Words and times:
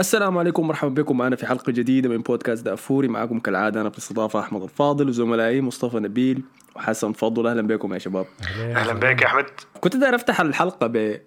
السلام 0.00 0.38
عليكم 0.38 0.66
مرحبا 0.68 1.02
بكم. 1.02 1.18
معنا 1.18 1.36
في 1.36 1.46
حلقة 1.46 1.72
جديدة 1.72 2.08
من 2.08 2.18
بودكاست 2.18 2.64
دافوري. 2.64 3.08
معكم 3.08 3.38
كالعادة 3.38 3.80
أنا 3.80 3.88
باستضافة 3.88 4.40
أحمد 4.40 4.62
الفاضل 4.62 5.08
وزملائي 5.08 5.60
مصطفى 5.60 5.96
نبيل 5.96 6.42
وحسن. 6.76 7.12
فضل 7.12 7.46
أهلا 7.46 7.62
بكم 7.62 7.94
يا 7.94 7.98
شباب. 7.98 8.26
أهلا. 8.60 8.92
بك 8.92 9.22
يا 9.22 9.26
أحمد. 9.26 9.44
كنت 9.80 9.96
داير 9.96 10.14
أفتح 10.14 10.40
الحلقة 10.40 11.20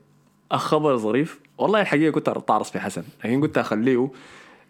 بخبر 0.52 0.98
ظريف. 0.98 1.40
والله 1.58 1.82
الحقيقة 1.82 2.12
كنت 2.12 2.30
أتعرص 2.30 2.72
في 2.72 2.80
حسن 2.80 3.04
لكن 3.24 3.42
كنت 3.42 3.58
أخليه 3.58 4.12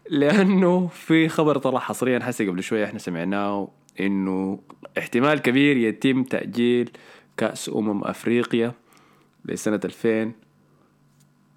لأنه 0.09 0.87
في 0.87 1.29
خبر 1.29 1.57
طلع 1.57 1.79
حصريا 1.79 2.19
حسي 2.19 2.47
قبل 2.47 2.63
شوية. 2.63 2.85
إحنا 2.85 2.99
سمعناه 2.99 3.67
إنه 3.99 4.59
احتمال 4.97 5.39
كبير 5.39 5.77
يتم 5.77 6.23
تأجيل 6.23 6.89
كأس 7.37 7.69
أمم 7.75 8.03
أفريقيا 8.03 8.71
لسنة 9.45 9.79
2000 9.85 10.31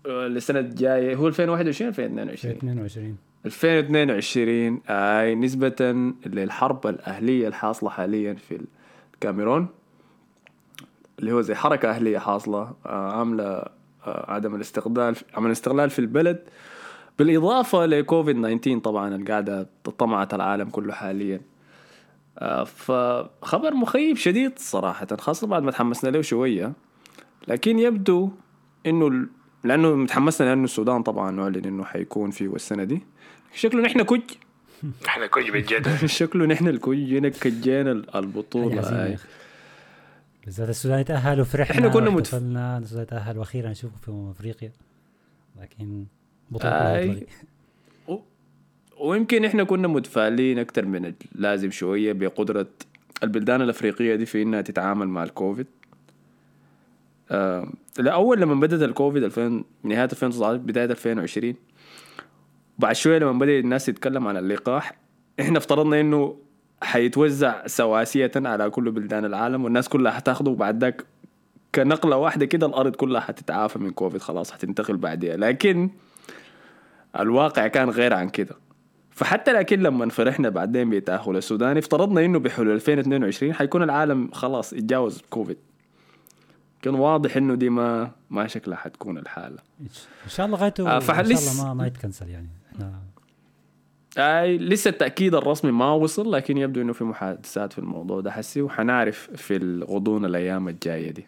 للسنة 0.07 0.59
الجاية. 0.59 1.16
هو 1.16 1.29
2021 1.29 1.88
2022 1.88 2.56
22 2.56 3.16
2022 3.46 4.80
اي 4.88 5.34
نسبة 5.34 5.77
للحرب 6.27 6.87
الأهلية 6.87 7.48
الحاصلة 7.48 7.91
حاليا 7.91 8.34
في 8.34 8.61
الكاميرون 9.14 9.69
اللي 11.19 11.33
هو 11.33 11.41
زي 11.41 11.55
حركة 11.55 11.91
أهلية 11.91 12.19
حاصلة 12.19 12.73
آه، 12.87 13.19
عاملة 13.19 13.45
آه، 13.45 14.30
عدم 14.33 14.55
الاستقلال 14.55 15.16
عمل 15.34 15.47
الاستقلال 15.47 15.91
في 15.91 15.98
البلد. 15.98 16.38
بالإضافة 17.19 17.86
لكوفيد 17.86 18.36
19 18.36 18.78
طبعا 18.78 19.14
اللي 19.14 19.27
قاعدة 19.27 19.69
طمعت 19.98 20.34
العالم 20.34 20.69
كله 20.69 20.92
حاليا. 20.92 21.41
آه، 22.38 22.64
فخبر 22.64 23.75
مخيب 23.75 24.16
شديد 24.16 24.59
صراحة 24.59 25.06
خاصة 25.20 25.47
بعد 25.47 25.62
ما 25.62 25.70
تحمسنا 25.70 26.11
له 26.11 26.23
شوية. 26.23 26.73
لكن 27.48 27.78
يبدو 27.78 28.30
إنه 28.86 29.27
لأنه 29.66 29.95
متحمسنا 29.95 30.47
لأنه 30.47 30.65
السودان 30.65 31.02
طبعا 31.02 31.30
معلن 31.30 31.65
إنه 31.65 31.84
حيكون 31.84 32.30
فيه 32.30 32.55
السنة 32.55 32.84
دي 32.84 33.01
شكله 33.55 33.83
نحن 33.83 34.02
كج 34.02 34.20
إحنا 35.09 35.27
كوج 35.27 35.51
بالجد 35.51 36.06
شكله 36.20 36.47
نحن 36.47 36.69
الكج 36.69 36.95
جينا 36.95 37.28
كجينا. 37.28 38.03
أخي. 39.14 39.28
بالذات 40.44 40.69
السودان 40.69 40.98
يتأهل 41.00 41.41
وفرحنا 41.41 41.75
إحنا 41.77 41.89
كنا 41.89 42.11
متف- 42.11 42.14
واحتفلنا 42.34 42.78
السودان 42.78 43.03
يتأهل 43.03 43.39
وأخيرا 43.39 43.70
نشوفه 43.70 43.97
في 43.97 44.09
أمم 44.11 44.31
أفريقيا 44.31 44.70
لكن. 45.62 46.05
بطولة. 46.50 47.22
و- 48.09 48.19
ويمكن 49.00 49.44
إحنا 49.44 49.64
كنا 49.64 49.89
متفائلين 49.89 50.59
أكثر 50.59 50.84
من 50.84 51.12
اللازم 51.34 51.70
شوية 51.70 52.12
بقدرة 52.12 52.67
البلدان 53.22 53.62
الأفريقية 53.62 54.14
دي 54.14 54.27
في 54.27 54.42
إنها 54.42 54.61
تتعامل 54.61 55.09
مع 55.09 55.22
الكوفيد 55.25 55.67
آه 57.30 57.69
لا 57.98 58.12
اول 58.12 58.41
لما 58.41 58.55
بدأت 58.55 58.82
الكوفيد 58.82 59.22
2000 59.22 59.64
نهاية 59.82 60.05
2019 60.05 60.56
بداية 60.56 60.84
2020 60.84 61.55
بعد 62.78 62.94
شوية 62.94 63.19
لما 63.19 63.32
بدأ 63.32 63.58
الناس 63.58 63.86
تتكلم 63.86 64.28
عن 64.28 64.36
اللقاح 64.36 64.98
إحنا 65.41 65.58
افترضنا 65.58 66.00
إنه 66.00 66.36
حيتوزع 66.82 67.66
سواسية 67.66 68.32
على 68.36 68.70
كل 68.70 68.91
بلدان 68.91 69.24
العالم 69.24 69.64
والناس 69.64 69.88
كلها 69.88 70.12
حتاخده 70.12 70.50
وبعد 70.50 70.80
ذاك 70.84 71.04
كنقلة 71.74 72.16
واحدة 72.16 72.47
كده 72.47 72.66
الأرض 72.66 72.97
كلها 72.97 73.20
حتتعافى 73.20 73.78
من 73.78 73.91
كوفيد 73.91 74.20
خلاص 74.20 74.52
حتنتقل 74.52 74.97
بعدها 74.97 75.36
لكن 75.36 75.91
الواقع 77.20 77.66
كان 77.66 77.91
غير 77.91 78.14
عن 78.14 78.28
كده. 78.28 78.54
فحتى 79.10 79.52
لكن 79.52 79.80
لما 79.80 80.08
فرحنا 80.08 80.48
بعدين 80.48 80.91
بتأهل 80.91 81.36
السودان 81.36 81.77
افترضنا 81.77 82.24
إنه 82.24 82.38
بحلول 82.38 82.70
2022 82.74 83.52
حيكون 83.52 83.82
العالم 83.82 84.30
خلاص 84.32 84.72
اتجاوز 84.72 85.22
كوفيد. 85.30 85.56
كان 86.87 86.95
واضح 86.95 87.37
إنه 87.37 87.55
دي 87.55 87.70
ما 87.70 88.11
ما 88.31 88.47
شكلها 88.47 88.77
حتكون 88.77 89.19
الحالة. 89.19 89.59
إن 89.81 90.29
شاء 90.29 90.47
الله 90.47 90.59
غايته 90.59 90.91
آه، 90.91 90.97
إن 90.97 91.01
شاء 91.01 91.20
الله 91.20 91.65
ما 91.65 91.75
ما 91.75 91.87
يتكنسل 91.87 92.28
يعني. 92.28 92.48
إحنا 92.73 93.01
أي 94.19 94.59
لسه 94.59 94.89
التأكيد 94.89 95.34
الرسمي 95.34 95.70
ما 95.70 95.93
وصل 95.93 96.33
لكن 96.33 96.59
يبدو 96.59 96.81
إنه 96.81 96.93
في 96.93 97.05
محادثات 97.05 97.73
في 97.73 97.78
الموضوع 97.78 98.20
ده 98.20 98.31
حسي 98.31 98.62
وحنعرف 98.62 99.31
في 99.37 99.56
الغضون 99.56 100.25
الأيام 100.25 100.69
الجاية 100.69 101.10
دي. 101.10 101.27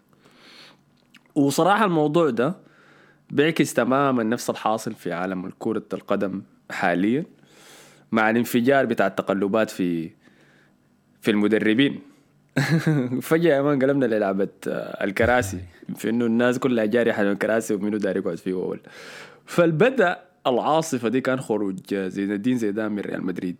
وصراحة 1.34 1.84
الموضوع 1.84 2.31
ده 2.31 2.56
بيعكس 3.31 3.75
تماما 3.75 4.22
نفس 4.22 4.50
الحاصل 4.50 4.94
في 4.94 5.12
عالم 5.12 5.53
كرة 5.59 5.87
القدم 5.93 6.43
حاليا 6.71 7.25
مع 8.12 8.31
الانفجار 8.31 8.87
بتاع 8.87 9.06
التقلبات 9.06 9.71
في 9.71 10.11
في 11.21 11.31
المدربين. 11.31 12.00
فجأة 13.28 13.56
يا 13.56 13.62
مان 13.62 13.82
قلبنا 13.82 14.06
للعبة 14.06 14.48
آه، 14.69 15.04
الكراسي. 15.04 15.60
في 15.96 16.10
إنه 16.10 16.26
الناس 16.26 16.58
كلها 16.58 16.84
جارية 16.84 17.12
حول 17.12 17.26
الكراسي 17.26 17.74
ومنو 17.74 17.96
داير 17.96 18.16
يقعد 18.16 18.36
فيه 18.38 18.52
اول 18.52 18.80
فالبدأ 19.46 20.20
العاصفة 20.46 21.08
دي 21.08 21.20
كان 21.20 21.41
خروج 21.41 21.94
زين 21.94 22.32
الدين 22.32 22.58
زيدان 22.58 22.92
من 22.92 22.98
ريال 22.98 23.26
مدريد. 23.26 23.56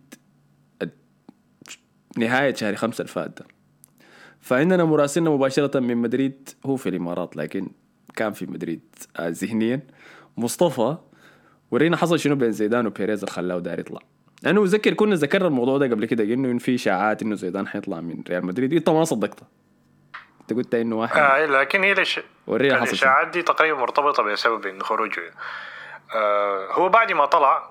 نهاية 2.17 2.53
شهر 2.53 2.75
خمسة 2.75 3.01
الفات 3.01 3.39
ده. 3.39 3.45
فعندنا 4.39 4.83
مراسلنا 4.83 5.29
مباشرة 5.29 5.79
من 5.79 5.97
مدريد 5.97 6.49
هو 6.65 6.75
في 6.75 6.89
الإمارات 6.89 7.37
لكن 7.37 7.67
كان 8.15 8.33
في 8.33 8.45
مدريد 8.45 8.81
آه، 9.19 9.29
ذهنيا. 9.29 9.81
مصطفى 10.37 10.97
ورينا 11.71 11.97
حصل 11.97 12.19
شنو 12.19 12.35
بين 12.35 12.51
زيدان 12.51 12.87
وبيريز 12.87 13.25
خلاه 13.25 13.59
داير 13.59 13.79
يطلع. 13.79 14.01
لأنه 14.43 14.61
ذكر 14.65 14.93
كنا 14.93 15.15
ذكرنا 15.15 15.47
الموضوع 15.47 15.77
ده 15.77 15.85
قبل 15.85 16.05
كده 16.05 16.23
إنه 16.23 16.59
في 16.59 16.75
إشاعات 16.75 17.21
إنه 17.21 17.35
زيدان 17.35 17.67
حيطلع 17.67 18.01
من 18.01 18.23
ريال 18.29 18.45
مدريد. 18.45 18.73
انت 18.73 18.89
ما 18.89 19.03
صدقتها 19.03 19.47
أنت 20.41 20.53
قلت 20.53 20.75
إنه 20.75 20.95
واحد. 20.95 21.17
آه 21.17 21.45
لكن 21.45 21.83
هي 21.83 21.93
ليش 21.93 22.19
ورينا. 22.47 22.83
الإشاعات 22.83 23.27
دي 23.27 23.41
تقريبا 23.41 23.79
مرتبطة 23.79 24.23
بسبب 24.23 24.65
انه 24.65 24.83
خروجه. 24.83 25.33
آه 26.15 26.67
هو 26.71 26.89
بعد 26.89 27.11
ما 27.11 27.25
طلع 27.25 27.69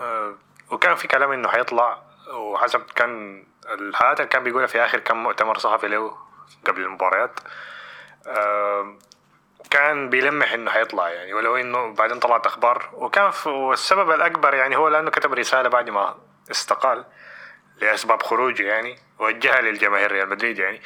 آه 0.00 0.34
وكان 0.70 0.94
في 0.94 1.08
كلام 1.08 1.32
إنه 1.32 1.48
حيطلع 1.48 2.02
وحسب 2.34 2.80
كان 2.94 3.44
الحالات 3.80 4.20
اللي 4.20 4.28
كان 4.28 4.44
بيقولها 4.44 4.66
في 4.66 4.84
آخر 4.84 4.98
كم 4.98 5.22
مؤتمر 5.22 5.58
صحفي 5.58 5.88
له 5.88 6.12
قبل 6.66 6.80
المباريات. 6.82 7.40
آه 8.26 8.94
كان 9.70 10.10
بيلمح 10.10 10.52
إنه 10.52 10.70
حيطلع 10.70 11.08
يعني 11.08 11.34
ولو 11.34 11.56
إنه 11.56 11.94
بعدين 11.94 12.18
طلعت 12.18 12.46
أخبار. 12.46 12.90
وكان 12.92 13.32
والسبب 13.46 14.10
الأكبر 14.10 14.54
يعني 14.54 14.76
هو 14.76 14.88
لأنه 14.88 15.10
كتب 15.10 15.34
رسالة 15.34 15.68
بعد 15.68 15.90
ما 15.90 16.16
استقال 16.50 17.04
لأسباب 17.80 18.22
خروجه 18.22 18.62
يعني 18.62 18.98
وجهها 19.18 19.60
للجماهير 19.60 20.12
ريال 20.12 20.28
مدريد 20.28 20.58
يعني. 20.58 20.80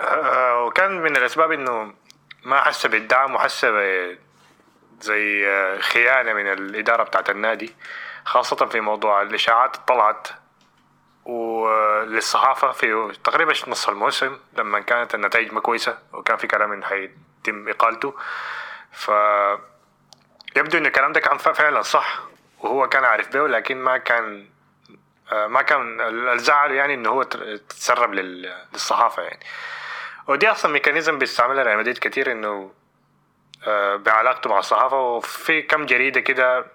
آه، 0.00 0.64
وكان 0.64 1.02
من 1.02 1.16
الأسباب 1.16 1.52
إنه 1.52 1.94
ما 2.44 2.60
حس 2.60 2.86
بالدعم 2.86 3.34
وحس 3.34 3.66
زي 5.00 5.48
آه، 5.48 5.78
خيانة 5.78 6.32
من 6.32 6.52
الإدارة 6.52 7.02
بتاعت 7.02 7.30
النادي 7.30 7.74
خاصة 8.24 8.66
في 8.66 8.80
موضوع 8.80 9.22
الإشاعات 9.22 9.76
طلعت. 9.76 10.28
وللصحافة 11.24 12.70
في 12.72 13.12
تقريبا 13.24 13.52
نصف 13.52 13.88
الموسم 13.88 14.38
لما 14.58 14.80
كانت 14.80 15.14
النتائج 15.14 15.52
ما 15.52 15.60
كويسة 15.60 15.98
وكان 16.12 16.36
في 16.36 16.46
كلام 16.46 16.72
إنه 16.72 16.86
حيتم 16.86 17.68
إقالته. 17.68 18.14
ف 18.92 19.10
يبدو 20.56 20.78
إن 20.78 20.86
الكلام 20.86 21.12
ده 21.12 21.20
كان 21.20 21.38
فعلا 21.38 21.82
صح 21.82 22.20
وهو 22.60 22.88
كان 22.88 23.04
عارف 23.04 23.28
به 23.32 23.48
لكن 23.48 23.76
ما 23.76 23.98
كان 23.98 24.46
آه، 25.32 25.46
ما 25.46 25.62
كان 25.62 26.00
الزعل 26.28 26.72
يعني 26.72 26.94
إنه 26.94 27.10
هو 27.10 27.22
تسرب 27.68 28.14
لل- 28.14 28.54
للصحافة 28.72 29.22
يعني. 29.22 29.40
ودي 30.26 30.50
أصلا 30.50 30.72
ميكانيزم 30.72 31.18
بيستعملها 31.18 31.62
ريال 31.64 31.78
مدريد 31.78 31.98
كتير 31.98 32.32
إنه 32.32 32.72
آه، 33.66 33.96
بعلاقته 33.96 34.50
مع 34.50 34.58
الصحافة. 34.58 35.00
وفي 35.00 35.62
كم 35.62 35.86
جريدة 35.86 36.20
كده 36.20 36.66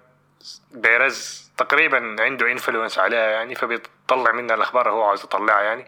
بيرز 0.70 1.49
تقريبا 1.62 2.16
عنده 2.20 2.52
انفلونس 2.52 2.98
عليها 2.98 3.30
يعني 3.30 3.54
فبيطلع 3.54 4.32
منها 4.32 4.54
الأخبار 4.54 4.86
اللي 4.86 4.98
هو 4.98 5.04
عاوز 5.04 5.24
يطلعها 5.24 5.62
يعني. 5.62 5.86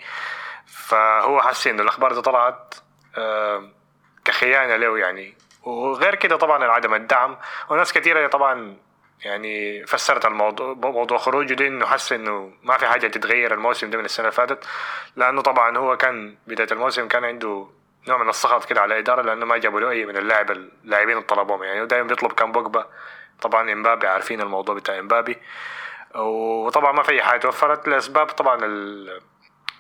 فهو 0.67 1.41
حس 1.41 1.67
إنه 1.67 1.83
الأخبار 1.83 2.13
دي 2.15 2.21
طلعت 2.21 2.75
كخيانة 4.25 4.77
له 4.77 4.99
يعني. 4.99 5.35
وغير 5.63 6.15
كده 6.15 6.37
طبعا 6.37 6.65
عدم 6.65 6.95
الدعم. 6.95 7.39
وناس 7.71 7.93
كثيره 7.93 8.27
طبعا 8.27 8.77
يعني 9.25 9.87
فسرت 9.87 10.27
الموضوع 10.27 10.75
موضوع 10.75 11.19
خروجه 11.19 11.55
ده 11.55 11.67
إنه 11.67 11.87
حس 11.87 12.13
إنه 12.13 12.53
ما 12.63 12.77
في 12.79 12.87
حاجة 12.87 13.07
تتغير 13.07 13.55
الموسم 13.55 13.91
ده 13.91 13.99
من 13.99 14.05
السنة 14.05 14.25
اللي 14.27 14.37
فاتت. 14.37 14.65
لأنه 15.17 15.43
طبعا 15.43 15.79
هو 15.79 15.97
كان 15.97 16.37
بداية 16.47 16.69
الموسم 16.73 17.09
كان 17.09 17.25
عنده 17.25 17.67
نوع 18.09 18.19
من 18.19 18.29
السخط 18.29 18.65
كده 18.65 18.81
على 18.81 18.95
الإدارة 18.95 19.23
لأنه 19.23 19.47
ما 19.47 19.59
جابوا 19.59 19.81
له 19.81 19.91
أي 19.91 20.07
من 20.07 20.17
اللاعب 20.17 20.51
اللاعبين 20.51 21.17
اللي 21.17 21.27
طلبوهم 21.27 21.63
يعني. 21.63 21.81
ودايما 21.81 22.09
بيطلب 22.09 22.33
كان 22.33 22.53
بوجبا. 22.53 22.87
طبعا 23.43 23.73
إمبابي 23.73 24.07
عارفين 24.07 24.41
الموضوع 24.41 24.75
بتاع 24.75 24.99
إمبابي. 24.99 25.37
وطبعا 26.15 26.93
ما 26.93 27.03
في 27.03 27.23
حاجة 27.23 27.41
توفرت 27.41 27.89
لأسباب 27.89 28.27
طبعا 28.27 28.65
ال- 28.65 29.21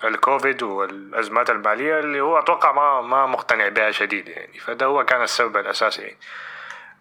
الكوفيد 0.04 0.62
والأزمات 0.62 1.50
المالية 1.50 1.98
اللي 1.98 2.20
هو 2.20 2.38
أتوقع 2.38 2.72
ما 2.72 3.00
ما 3.00 3.26
مقتنع 3.26 3.68
بها 3.68 3.90
شديد 3.90 4.28
يعني. 4.28 4.58
فده 4.58 4.86
هو 4.86 5.04
كان 5.04 5.22
السبب 5.22 5.56
الأساسي 5.56 6.02
يعني. 6.02 6.18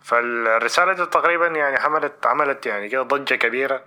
فالرسالة 0.04 0.94
دي 0.94 1.06
تقريبا 1.06 1.48
يعني 1.48 1.80
حملت 1.80 2.26
عملت 2.28 2.66
يعني 2.66 2.90
كده 2.90 3.02
ضجة 3.02 3.36
كبيرة 3.36 3.84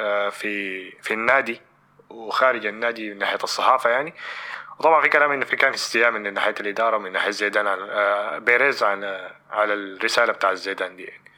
آه، 0.00 0.28
في 0.28 0.90
في 0.90 1.14
النادي 1.14 1.60
وخارج 2.10 2.66
النادي 2.66 3.10
من 3.10 3.18
ناحية 3.18 3.38
الصحافة 3.44 3.90
يعني. 3.90 4.14
وطبعا 4.78 5.00
في 5.02 5.08
كلام 5.08 5.30
إنه 5.32 5.44
في 5.44 5.56
كان 5.56 5.72
استياء 5.72 6.10
من 6.10 6.34
ناحية 6.34 6.54
الإدارة 6.60 6.96
ومن 6.96 7.12
ناحية 7.12 7.30
زيدان 7.30 7.66
آه، 7.66 8.38
بيريز 8.38 8.82
عن 8.82 9.04
على 9.50 9.74
الرسالة 9.74 10.32
بتاع 10.32 10.54
زيدان 10.54 10.96
دي 10.96 11.02
يعني. 11.04 11.31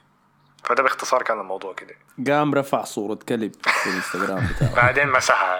فده 0.64 0.82
باختصار 0.82 1.22
كان 1.22 1.40
الموضوع 1.40 1.74
كده. 1.74 1.94
قام 2.34 2.54
رفع 2.54 2.84
صورة 2.84 3.14
كلب 3.28 3.52
في 3.62 3.86
الانستغرام 3.90 4.46
بتاعه. 4.56 4.74
بعدين 4.76 5.08
مسحها. 5.08 5.58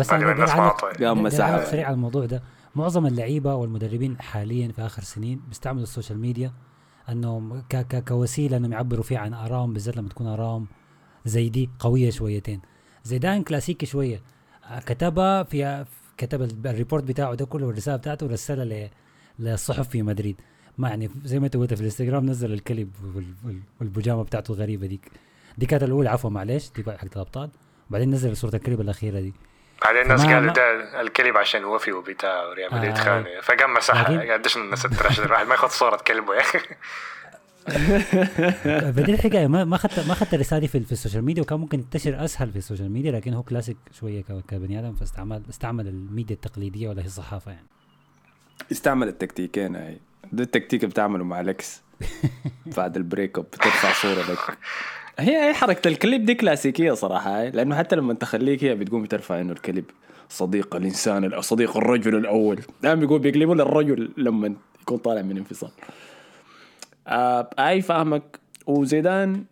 بس 0.00 0.12
أنا 0.12 0.32
الناس 0.32 0.50
بدي. 0.52 1.06
قام 1.06 1.22
مسحها. 1.22 1.64
سريع 1.64 1.86
على 1.86 1.94
الموضوع 1.94 2.24
ده. 2.26 2.42
معظم 2.74 3.06
اللعيبة 3.06 3.54
والمدربين 3.54 4.20
حاليا 4.20 4.72
في 4.72 4.82
آخر 4.82 5.02
سنين 5.02 5.40
بيستعملوا 5.48 5.82
السوشيال 5.82 6.18
ميديا 6.18 6.52
أنهم 7.08 7.60
ك 7.60 7.76
ك 7.76 8.04
كوسيلة 8.08 8.56
أنهم 8.56 8.72
يعبروا 8.72 9.02
فيها 9.02 9.18
عن 9.18 9.34
ارائهم 9.34 9.72
بالذات 9.72 9.96
لما 9.96 10.08
تكون 10.08 10.26
ارائهم 10.26 10.66
زي 11.24 11.48
دي 11.48 11.70
قوية 11.78 12.10
شويتين. 12.10 12.60
زيدان 13.04 13.42
كلاسيكي 13.42 13.86
شوية. 13.86 14.22
كتبها 14.86 15.42
في 15.42 15.84
كتب 16.18 16.42
ال- 16.42 16.66
ال 16.66 16.71
report 16.71 17.04
بتاعه 17.04 17.34
ده 17.34 17.44
كله 17.46 17.66
والرسالة 17.66 17.96
بتاعته 17.96 18.26
رسلها 18.26 18.64
ل- 18.64 18.90
للصحف 19.38 19.88
في 19.88 20.02
مدريد. 20.02 20.40
ما 20.78 20.88
يعني 20.88 21.10
زي 21.24 21.38
ما 21.38 21.46
انت 21.46 21.56
قلت 21.56 21.74
في 21.74 21.80
الانستغرام 21.80 22.26
نزل 22.26 22.52
الكلب 22.52 22.90
وال- 23.14 23.34
وال- 23.44 23.60
والبيجامة 23.80 24.22
بتاعته 24.24 24.52
الغريبه 24.54 24.86
ديك. 24.86 25.10
دي 25.58 25.66
كانت 25.66 25.82
الأولى 25.82 26.08
عفوا 26.10 26.30
معلش 26.30 26.70
دي 26.76 26.82
حقت 26.84 27.16
الأبطال. 27.16 27.50
وبعدين 27.90 28.10
نزل 28.10 28.36
صورة 28.36 28.56
الكلب 28.56 28.80
الأخيرة 28.80 29.20
دي. 29.20 29.32
بعدين 29.84 30.02
الناس 30.02 30.24
قالوا 30.24 30.52
ده 30.52 31.00
الكلب 31.00 31.36
عشان 31.36 31.64
وفي 31.64 31.92
وبتاع 31.92 32.46
وريال 32.48 32.74
مدريد. 32.74 32.90
آه. 32.98 33.04
خانه 33.04 33.40
فقام 33.42 33.74
مسحها. 33.74 34.32
قديش 34.34 34.56
الناس 34.56 34.86
عشان 34.86 35.24
الواحد؟ 35.24 35.46
ما 35.46 35.52
ياخذ 35.54 35.68
صورة 35.68 35.96
كلبه 35.96 36.34
يا 36.34 36.40
أخي. 36.40 36.58
بدي 38.96 39.14
الحكاية 39.14 39.46
ما 39.46 39.64
ما 39.64 39.76
اخذت 39.76 40.06
ما 40.06 40.12
اخذت 40.12 40.34
الرساله 40.34 40.60
دي 40.60 40.68
في, 40.68 40.80
في 40.80 40.92
السوشيال 40.92 41.24
ميديا 41.24 41.42
وكان 41.42 41.60
ممكن 41.60 41.90
تنتشر 41.90 42.24
أسهل 42.24 42.50
في 42.52 42.58
السوشيال 42.58 42.90
ميديا 42.90 43.12
لكن 43.12 43.34
هو 43.34 43.42
كلاسيك 43.42 43.76
شوية 44.00 44.20
ك- 44.22 44.42
كبني 44.48 44.78
آدم 44.80 44.92
فاستعمل 44.94 45.42
استعمل 45.50 45.88
الميديا 45.88 46.34
التقليدية 46.36 46.88
ولا 46.88 47.02
هي 47.02 47.06
الصحافة 47.06 47.50
يعني. 47.52 47.66
استعمل 48.72 49.08
التكتيكين 49.08 49.76
هاي. 49.76 49.98
ده 50.32 50.42
التكتيك 50.42 50.80
اللي 50.84 50.90
بتعمله 50.90 51.24
مع 51.24 51.40
ال 51.40 51.54
ex 51.54 51.82
بعد 52.76 52.96
ال 52.96 53.03
break 53.03 53.38
up 53.38 53.44
بترفع 53.44 53.92
صورة 53.92 54.32
لك. 54.32 54.58
هي 55.18 55.48
هي 55.48 55.54
حركة 55.54 55.88
الكليب 55.88 56.24
دي 56.24 56.34
كلاسيكية 56.34 56.92
صراحة 56.92 57.40
هاي. 57.40 57.50
لأنه 57.50 57.76
حتى 57.76 57.96
لما 57.96 58.14
تخليك 58.14 58.64
هي 58.64 58.74
بتقوم 58.74 59.04
ترفع 59.04 59.40
إنه 59.40 59.52
الكليب. 59.52 59.84
صديق 60.28 60.76
الإنسان 60.76 61.30
الأ- 61.30 61.40
صديق 61.40 61.76
الرجل 61.76 62.14
الأول. 62.16 62.60
دائما 62.82 63.00
بيقول 63.00 63.18
بيقلبوا 63.20 63.54
للرجل 63.54 64.10
لما 64.16 64.54
يكون 64.82 64.98
طالع 64.98 65.22
من 65.22 65.36
انفصال. 65.36 65.70
آه 67.06 67.50
أي 67.58 67.82
فاهمك. 67.82 68.38
وزيدان 68.66 69.44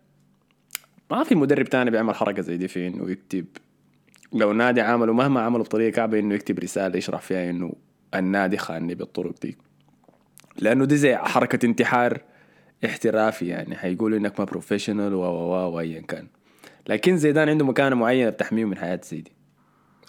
ما 1.11 1.23
في 1.23 1.35
مدرب 1.35 1.65
تاني 1.65 1.91
بيعمل 1.91 2.15
حركة 2.15 2.41
زي 2.41 2.57
دي 2.57 2.67
في 2.67 2.87
إنه 2.87 3.11
يكتب. 3.11 3.45
لو 4.33 4.53
نادي 4.53 4.81
عمله 4.81 5.13
مهما 5.13 5.41
عمله 5.41 5.63
بطريقة 5.63 5.95
كعبة 5.95 6.19
إنه 6.19 6.35
يكتب 6.35 6.59
رسالة 6.59 6.97
يشرح 6.97 7.21
فيها 7.21 7.49
إنه 7.49 7.73
النادي 8.15 8.57
خانني 8.57 8.95
بالطرق 8.95 9.33
دي. 9.41 9.57
لأنه 10.59 10.85
دي 10.85 10.97
زي 10.97 11.15
حركة 11.15 11.65
انتحار 11.65 12.21
احترافي 12.85 13.47
يعني 13.47 13.75
حيقولوا 13.75 14.17
إنك 14.17 14.39
ما 14.39 14.45
professional 14.45 15.13
و 15.13 15.21
و 15.21 15.23
و 15.23 15.75
وايا 15.75 16.01
كان. 16.01 16.27
لكن 16.87 17.17
زيدان 17.17 17.49
عنده 17.49 17.65
مكانه 17.65 17.95
معينه 17.95 18.29
بتحميه 18.29 18.65
من 18.65 18.77
حياة 18.77 18.99
زي 19.03 19.21
دي 19.21 19.31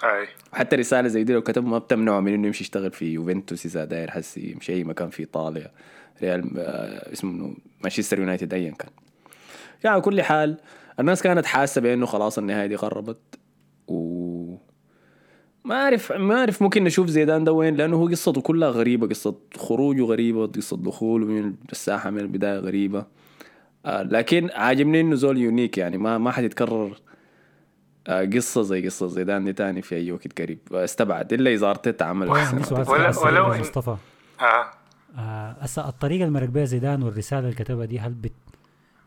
أي. 0.04 0.28
وحتى 0.52 0.76
رسالة 0.76 1.08
زي 1.08 1.24
دي 1.24 1.32
لو 1.32 1.42
كتب 1.42 1.66
ما 1.66 1.78
بتمنعه 1.78 2.20
من 2.20 2.34
إنه 2.34 2.46
يمشي 2.46 2.64
يشتغل 2.64 2.90
في 2.90 3.12
يوفنتوس 3.12 3.66
إذا 3.66 3.84
داير 3.84 4.10
حسي 4.10 4.50
يمشي 4.52 4.72
أي 4.72 4.84
مكان 4.84 5.10
في 5.10 5.20
إيطاليا 5.20 5.70
ريال 6.22 6.50
آه، 6.58 7.12
اسمه 7.12 7.54
مانشستر 7.80 8.18
يونايتد 8.18 8.54
ايا 8.54 8.70
كان. 8.70 8.90
يعني 9.84 10.00
كل 10.00 10.22
حال 10.22 10.56
الناس 11.00 11.22
كانت 11.22 11.46
حاسة 11.46 11.80
بإنه 11.80 12.06
خلاص 12.06 12.38
النهاية 12.38 12.66
دي 12.66 12.76
قربت 12.76 13.38
و 13.88 14.56
ما 15.66 15.74
أعرف 15.74 16.12
ما 16.12 16.38
أعرف 16.38 16.62
ممكن 16.62 16.84
نشوف 16.84 17.06
زيدان 17.08 17.44
ده 17.44 17.52
وين 17.52 17.76
لأنه 17.76 17.96
هو 17.96 18.08
قصته 18.08 18.40
كلها 18.40 18.68
غريبة 18.68 19.06
قصة 19.08 19.34
خروجه 19.56 20.02
غريبة 20.04 20.46
قصة 20.46 20.76
دخوله 20.76 21.26
من 21.26 21.54
الساحة 21.72 22.10
من 22.10 22.18
البداية 22.18 22.58
غريبة. 22.58 23.06
آه 23.86 24.02
لكن 24.02 24.50
عاجبني 24.54 25.00
إنه 25.00 25.14
زول 25.14 25.38
يونيك 25.38 25.78
يعني 25.78 25.98
ما 25.98 26.18
ما 26.18 26.30
حتتكرر 26.30 26.96
آه 28.08 28.24
قصة 28.24 28.62
زي 28.62 28.86
قصة 28.86 29.06
زيدان 29.06 29.44
دي 29.44 29.52
تاني 29.52 29.82
في 29.82 29.96
أي 29.96 30.12
وقت 30.12 30.40
قريب. 30.42 30.58
استبعد 30.72 31.32
إلا 31.32 31.50
إذا 31.54 31.70
ارتيتا 31.70 32.04
عمل 32.04 32.28
ولو 32.28 33.48
مصطفى. 33.48 33.96
آه. 34.40 34.70
آه، 35.18 35.56
هسا 35.60 35.88
الطريقة 35.88 36.22
اللي 36.26 36.34
مرق 36.40 36.48
بها 36.48 36.64
زيدان 36.64 37.02
والرسالة 37.02 37.40
اللي 37.40 37.54
كتبها 37.54 37.84
دي 37.86 37.98
هل 38.00 38.12
بت 38.12 38.32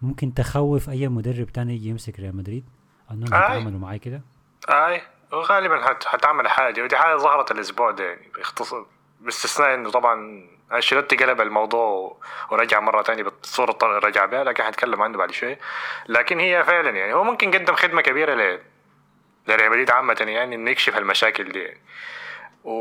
ممكن 0.01 0.33
تخوف 0.33 0.89
أي 0.89 1.07
مدرب 1.07 1.47
تاني 1.47 1.75
يجي 1.75 1.89
يمسك 1.89 2.19
ريال 2.19 2.35
مدريد؟ 2.35 2.63
انهم. 3.11 3.25
يتعاملوا 3.27 3.79
معاه 3.79 3.97
كده. 3.97 4.21
آي. 4.69 5.01
وغالبا 5.31 5.85
حت... 5.87 6.03
حتعمل 6.05 6.47
حاجة 6.49 6.81
ودي 6.81 6.97
حاجة 6.97 7.15
ظهرت 7.15 7.51
الأسبوع 7.51 7.91
ده 7.91 8.03
يعني 8.03 8.31
باختصار 8.35 8.85
باستثناء 9.19 9.73
إنه 9.73 9.89
طبعا 9.91 10.47
أنشيلوتي 10.71 11.15
قلب 11.15 11.41
الموضوع 11.41 12.17
ورجع 12.51 12.79
مرة 12.79 13.01
ثانية 13.01 13.23
بالصورة 13.23 13.71
الط- 13.71 13.83
رجع 13.83 14.25
بها 14.25 14.43
لكن 14.43 14.63
حنتكلم 14.63 15.01
عنه 15.01 15.17
بعد 15.17 15.31
شوي 15.31 15.57
لكن 16.07 16.39
هي 16.39 16.63
فعلا 16.63 16.89
يعني 16.89 17.13
هو 17.13 17.23
ممكن 17.23 17.51
قدم 17.51 17.75
خدمة 17.75 18.01
كبيرة 18.01 18.33
ل 18.33 18.59
لريال 19.47 19.69
مدريد 19.69 19.91
عامة 19.91 20.17
يعني 20.27 20.55
إنه 20.55 20.71
يكشف 20.71 20.97
المشاكل 20.97 21.51
دي 21.51 21.59
يعني. 21.59 21.81
و... 22.63 22.73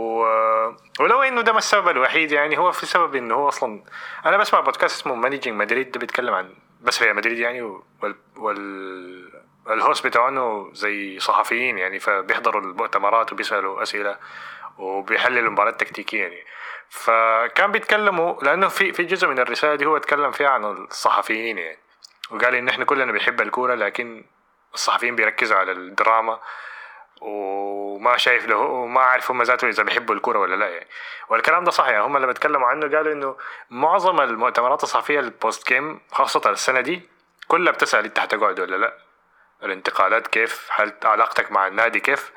ولو 1.00 1.22
إنه 1.22 1.40
ده 1.40 1.52
ما 1.52 1.58
السبب 1.58 1.88
الوحيد 1.88 2.32
يعني 2.32 2.58
هو 2.58 2.72
في 2.72 2.86
سبب 2.86 3.14
إنه 3.14 3.34
هو 3.34 3.48
أصلا 3.48 3.82
أنا 4.26 4.36
بسمع 4.36 4.60
بودكاست 4.60 5.00
اسمه 5.00 5.14
Managing 5.14 5.56
Madrid 5.60 5.90
ده 5.90 6.00
بيتكلم 6.00 6.34
عن 6.34 6.54
بس 6.80 7.02
ريال 7.02 7.16
مدريد 7.16 7.38
يعني 7.38 7.62
وال, 7.62 8.14
وال... 8.36 9.27
ال 9.70 9.76
hosts 9.76 10.06
بتاعينه 10.06 10.70
زي 10.72 11.18
صحفيين 11.18 11.78
يعني 11.78 11.98
فبيحضروا 11.98 12.60
المؤتمرات 12.62 13.32
وبيسألوا 13.32 13.82
أسئلة 13.82 14.16
وبيحللوا 14.78 15.50
مباريات 15.52 15.80
تكتيكيه 15.80 16.22
يعني. 16.22 16.44
فكان 16.88 17.72
بيتكلموا 17.72 18.42
لأنه 18.42 18.68
في 18.68 18.92
في 18.92 19.02
جزء 19.02 19.28
من 19.28 19.38
الرسالة 19.38 19.74
دي 19.74 19.86
هو 19.86 19.96
اتكلم 19.96 20.30
فيها 20.30 20.48
عن 20.48 20.64
الصحفيين 20.64 21.58
يعني. 21.58 21.78
وقال 22.30 22.54
إن 22.54 22.68
إحنا 22.68 22.84
كلنا 22.84 23.12
بنحب 23.12 23.40
الكورة 23.40 23.74
لكن 23.74 24.24
الصحفيين 24.74 25.16
بيركزوا 25.16 25.56
على 25.56 25.72
الدراما 25.72 26.40
وما 27.20 28.16
شايف 28.16 28.48
له 28.48 28.56
وما 28.56 29.00
عارف 29.00 29.30
هم 29.30 29.42
ذاته 29.42 29.68
إذا 29.68 29.82
بيحبوا 29.82 30.14
الكورة 30.14 30.38
ولا 30.38 30.54
لا 30.54 30.68
يعني. 30.68 30.86
والكلام 31.28 31.64
ده 31.64 31.70
صح 31.70 31.88
يعني 31.88 32.04
هم 32.04 32.18
لما 32.18 32.30
اتكلموا 32.30 32.68
عنه 32.68 32.96
قالوا 32.96 33.12
إنه 33.12 33.36
معظم 33.70 34.20
المؤتمرات 34.20 34.82
الصحفية 34.82 35.20
ال 35.20 35.30
post 35.30 35.68
game 35.68 36.00
خاصة 36.12 36.50
السنة 36.50 36.80
دي 36.80 37.02
كلها 37.48 37.72
بتسأل 37.72 38.04
أنت 38.04 38.18
حتقعد 38.18 38.60
ولا 38.60 38.76
لا؟ 38.76 39.07
الانتقالات 39.62 40.26
كيف 40.26 40.68
هل 40.72 40.92
علاقتك 41.04 41.52
مع 41.52 41.66
النادي 41.66 42.00
كيف؟ 42.00 42.32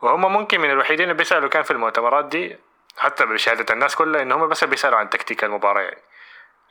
وهم 0.00 0.32
ممكن 0.32 0.60
من 0.60 0.70
الوحيدين 0.70 1.04
اللي 1.04 1.14
بيسألوا 1.14 1.48
كان 1.48 1.62
في 1.62 1.70
المؤتمرات 1.70 2.24
دي 2.24 2.56
حتى 2.98 3.26
بشهادة 3.26 3.74
الناس 3.74 3.96
كلها 3.96 4.22
إن 4.22 4.32
هم 4.32 4.48
بس 4.48 4.64
بيسألوا 4.64 4.98
عن 4.98 5.10
تكتيك 5.10 5.44
المباراة 5.44 5.80
يعني. 5.82 6.02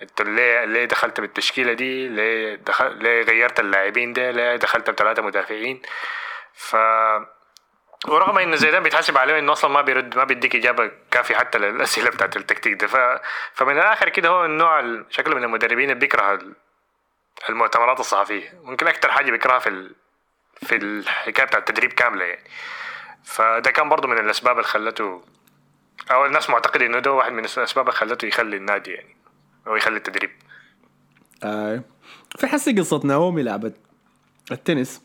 أنت 0.01 0.21
ليه 0.21 0.65
ليه 0.65 0.85
دخلت 0.85 1.19
بالتشكيلة 1.21 1.73
دي؟ 1.73 2.07
ليه 2.07 2.55
دخل 2.55 2.97
ليه 3.03 3.21
غيرت 3.23 3.59
اللاعبين 3.59 4.13
ده؟ 4.13 4.31
ليه 4.31 4.55
دخلت 4.55 4.89
بثلاثة 4.89 5.21
مدافعين؟ 5.21 5.81
ف 6.53 6.75
ورغم 8.07 8.37
إن 8.37 8.55
زيدان 8.55 8.83
بيتحاسب 8.83 9.17
عليه 9.17 9.39
إنه 9.39 9.51
أصلا 9.51 9.71
ما 9.71 9.81
بيرد 9.81 10.17
ما 10.17 10.23
بيديك 10.23 10.55
إجابة 10.55 10.91
كافية 11.11 11.35
حتى 11.35 11.57
للأسئلة 11.57 12.09
بتاعت 12.09 12.37
التكتيك 12.37 12.73
ده 12.73 12.87
ف... 12.87 13.21
فمن 13.53 13.77
الآخر 13.77 14.09
كده 14.09 14.29
هو 14.29 14.45
النوع 14.45 14.79
ال- 14.79 15.05
شكله 15.09 15.35
من 15.35 15.43
المدربين 15.43 15.83
اللي 15.89 15.99
بيكره 15.99 16.39
المؤتمرات 17.49 17.99
الصحفية. 17.99 18.61
ممكن 18.63 18.87
أكتر 18.87 19.11
حاجة 19.11 19.31
بيكرهها 19.31 19.59
في 19.59 19.69
ال... 19.69 19.95
في 20.55 20.75
الحكاية 20.75 21.45
بتاعت 21.45 21.69
التدريب 21.69 21.93
كاملة 21.93 22.25
يعني. 22.25 22.49
فده 23.23 23.71
كان 23.71 23.89
برضه 23.89 24.07
من 24.07 24.17
الأسباب 24.17 24.55
اللي 24.55 24.67
خلته 24.67 25.21
أو 26.11 26.25
الناس 26.25 26.49
معتقدة 26.49 26.85
إنه 26.85 26.99
ده 26.99 27.11
واحد 27.11 27.31
من 27.31 27.45
الأسباب 27.45 27.87
اللي 27.87 27.97
خلته 27.97 28.25
يخلي 28.25 28.57
النادي 28.57 28.91
يعني 28.91 29.15
أو 29.67 29.75
يخلي 29.75 29.97
التدريب. 29.97 30.29
آه. 31.43 31.83
في 32.39 32.47
حسي 32.47 32.79
قصة 32.79 33.01
ناومي 33.03 33.43
لعيبة 33.43 33.75
التنس. 34.51 35.01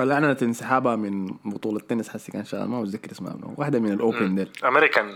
اللي 0.00 0.14
اعلنت 0.14 0.42
انسحابها 0.42 0.96
من 0.96 1.26
بطولة 1.44 1.76
التنس 1.76 2.08
حسي 2.08 2.32
كان 2.32 2.44
شغال 2.44 2.68
ما 2.68 2.80
متذكر 2.80 3.12
اسمها 3.12 3.34
منو 3.34 3.54
واحدة 3.56 3.78
من 3.78 3.92
ال 3.92 4.00
open 4.00 4.34
ديل. 4.34 4.52
أمريكان 4.64 5.14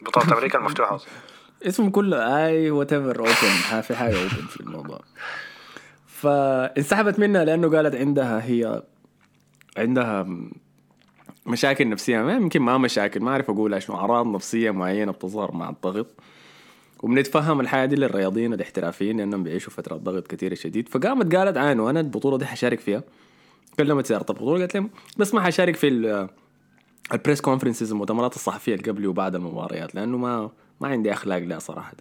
بطولة 0.00 0.32
أمريكا 0.32 0.58
المفتوحة. 0.58 1.00
اسم 1.68 1.90
كله 1.90 2.46
أي 2.46 2.70
whatever 2.70 3.18
open 3.18 3.80
في 3.80 3.96
حاجة 3.96 4.22
open 4.22 4.46
في 4.46 4.60
الموضوع. 4.60 5.00
فانسحبت 6.22 7.18
منها 7.18 7.44
لأنه 7.44 7.68
قالت 7.76 7.94
عندها 7.94 8.44
هي 8.46 8.82
عندها 9.76 10.26
مشاكل 11.46 11.88
نفسية. 11.88 12.20
ما 12.22 12.32
يمكن 12.32 12.62
ما 12.62 12.78
مشاكل 12.78 13.20
ما 13.20 13.30
أعرف 13.30 13.50
أقولها 13.50 13.78
شنو 13.78 13.96
أعراض 13.96 14.26
نفسية 14.26 14.70
معينة 14.70 15.12
بتظهر 15.12 15.52
مع 15.52 15.68
الضغط. 15.70 16.06
وبنتفهم 17.02 17.60
الحياة 17.60 17.86
دي 17.86 17.96
للرياضيين 17.96 18.52
الاحترافيين 18.54 19.16
لأنهم 19.16 19.42
بيعيشوا 19.42 19.72
فترة 19.72 19.96
ضغط 19.96 20.26
كثيرة 20.26 20.54
شديد. 20.54 20.88
فقامت 20.88 21.34
قالت 21.36 21.56
عاينوا 21.56 21.90
أنا 21.90 22.00
البطولة 22.00 22.38
دي 22.38 22.46
حشارك 22.46 22.80
فيها. 22.80 23.02
كلمت 23.78 24.06
إدارة 24.06 24.26
البطولة 24.30 24.60
قالت 24.60 24.74
لهم 24.74 24.90
بس 25.16 25.34
ما 25.34 25.40
حشارك 25.40 25.76
في 25.76 25.88
ال- 25.88 26.28
ال 27.12 27.17
press 27.17 27.40
conferences 27.40 27.90
المؤتمرات 27.92 28.34
الصحفية 28.34 28.74
اللي 28.74 28.90
قبل 28.90 29.06
وبعد 29.06 29.34
المباريات 29.34 29.94
لأنه 29.94 30.18
ما 30.18 30.50
ما 30.80 30.88
عندي 30.88 31.12
أخلاق 31.12 31.38
لها 31.38 31.58
صراحة. 31.58 31.92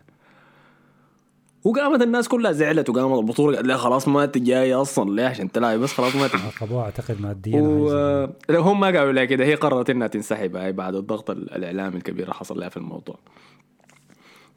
وقامت 1.63 2.01
الناس 2.01 2.27
كلها 2.27 2.51
زعلت 2.51 2.89
وقامت 2.89 3.20
البطولة 3.20 3.56
قالت 3.58 3.68
لها 3.68 3.77
خلاص 3.77 4.08
ما 4.08 4.24
أنت 4.24 4.38
جاية 4.38 4.82
أصلا. 4.82 5.10
ليه؟ 5.15 5.25
عشان 5.25 5.51
تلعب 5.51 5.80
بس 5.80 5.94
خلاص 5.94 6.15
ما 6.15 6.30
عاقبوها 6.62 6.84
أعتقد 6.84 7.22
ماديا 7.22 7.60
أو 7.60 7.65
حاجة 7.65 7.86
زي 7.88 7.89
كده. 7.89 8.25
و... 8.25 8.30
لا، 8.50 8.60
هم 8.60 8.80
ما 8.80 8.88
قالوا 8.88 9.12
لها 9.12 9.25
كده. 9.25 9.46
هي 9.46 9.56
قررت 9.56 9.89
إنها 9.89 10.08
تنسحب 10.08 10.56
هاي 10.56 10.72
بعد 10.72 10.96
الضغط 10.96 11.30
ال- 11.30 11.53
الإعلامي 11.53 11.96
الكبير 11.98 12.24
اللي 12.24 12.34
حصل 12.36 12.60
لها 12.60 12.70
في 12.70 12.77
الموضوع. 12.77 13.15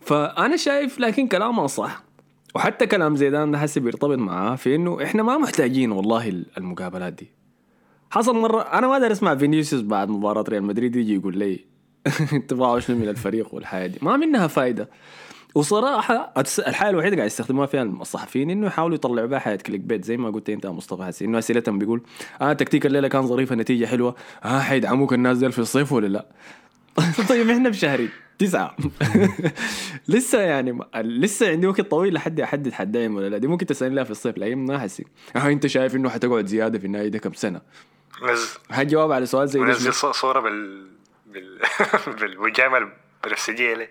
فأنا 0.00 0.56
شايف 0.56 1.00
لكن 1.00 1.28
كلامها 1.28 1.66
صح. 1.66 2.02
وحتى 2.54 2.86
كلام 2.86 3.16
زيدان 3.16 3.50
ده 3.50 3.58
حسي 3.58 3.80
بيرتبط 3.80 4.18
معاه 4.18 4.56
في 4.56 4.74
إنه 4.74 5.02
إحنا 5.02 5.22
ما 5.22 5.38
محتاجين 5.38 5.92
والله 5.92 6.42
المقابلات 6.58 7.12
دي. 7.12 7.30
حصل 8.10 8.36
مرة 8.36 8.60
أنا 8.62 8.86
ما 8.86 8.92
أقدر 8.92 9.12
اسمع 9.12 9.34
فينيسيوس 9.34 9.82
بعد 9.82 10.08
مباراة 10.08 10.44
ريال 10.48 10.62
مدريد 10.62 10.96
يجي 10.96 11.14
يقول 11.14 11.38
لي 11.38 11.64
انطباعه 12.32 12.80
شنو 12.80 12.96
من 12.98 13.08
الفريق 13.08 13.54
والحياة 13.54 13.86
دي. 13.86 13.98
ما 14.02 14.16
منها 14.16 14.46
فايدة. 14.46 14.88
وصراحة 15.54 16.32
الحاجة 16.66 16.90
الوحيدة 16.90 17.16
قاعد 17.16 17.26
يستخدموها 17.26 17.66
فيها 17.66 17.82
الصحفيين 17.82 18.50
إنه 18.50 18.66
يحاولوا 18.66 18.94
يطلعوا 18.94 19.26
بها 19.26 19.38
حياة 19.38 19.56
click 19.56 19.80
bait 19.80 20.04
زي 20.04 20.16
ما 20.16 20.30
قلت 20.30 20.50
أنت 20.50 20.64
يا 20.64 20.70
مصطفى 20.70 21.02
حسين. 21.04 21.28
إنه 21.28 21.38
أسئلتهم 21.38 21.78
بيقول 21.78 22.02
آه 22.40 22.52
تكتيك 22.52 22.86
الليلة 22.86 23.08
كان 23.08 23.26
ظريف 23.26 23.52
النتيجة 23.52 23.86
حلوة. 23.86 24.14
آه 24.44 24.60
حيدعموك 24.60 25.12
الناس 25.12 25.38
دي 25.38 25.52
في 25.52 25.58
الصيف 25.58 25.92
ولا 25.92 26.06
لا؟ 26.06 26.26
طيب 27.28 27.50
إحنا 27.50 27.70
في 27.70 27.78
شهر 27.78 28.08
تسعة. 28.38 28.76
لسه 30.08 30.40
يعني 30.40 30.78
لسه 30.96 31.50
عندي 31.50 31.66
وقت 31.66 31.80
طويل 31.80 32.14
لحد 32.14 32.40
أحدد 32.40 32.72
حدين 32.72 33.12
ولا 33.14 33.28
لا. 33.28 33.38
دي 33.38 33.46
ممكن 33.46 33.66
تسألني 33.66 33.94
لها 33.94 34.04
في 34.04 34.10
الصيف 34.10 34.36
الأيام 34.36 34.66
ما 34.66 34.78
حسي 34.78 35.04
آه 35.36 35.46
أنت 35.48 35.66
شايف 35.66 35.96
إنه 35.96 36.08
حتقعد 36.08 36.46
زيادة 36.46 36.78
في 36.78 36.86
النهاية 36.86 37.08
ده 37.08 37.18
كم 37.18 37.32
سنة؟ 37.32 37.60
نزل 38.22 38.86
جواب 38.86 39.12
على 39.12 39.26
سؤال 39.26 39.48
زي 39.48 39.60
نزل 39.60 39.94
صورة 39.94 40.40
بال 40.40 40.86
بال 41.26 41.58
بالمجامله 42.20 43.03
البنفسجيه 43.24 43.74
ليه 43.74 43.90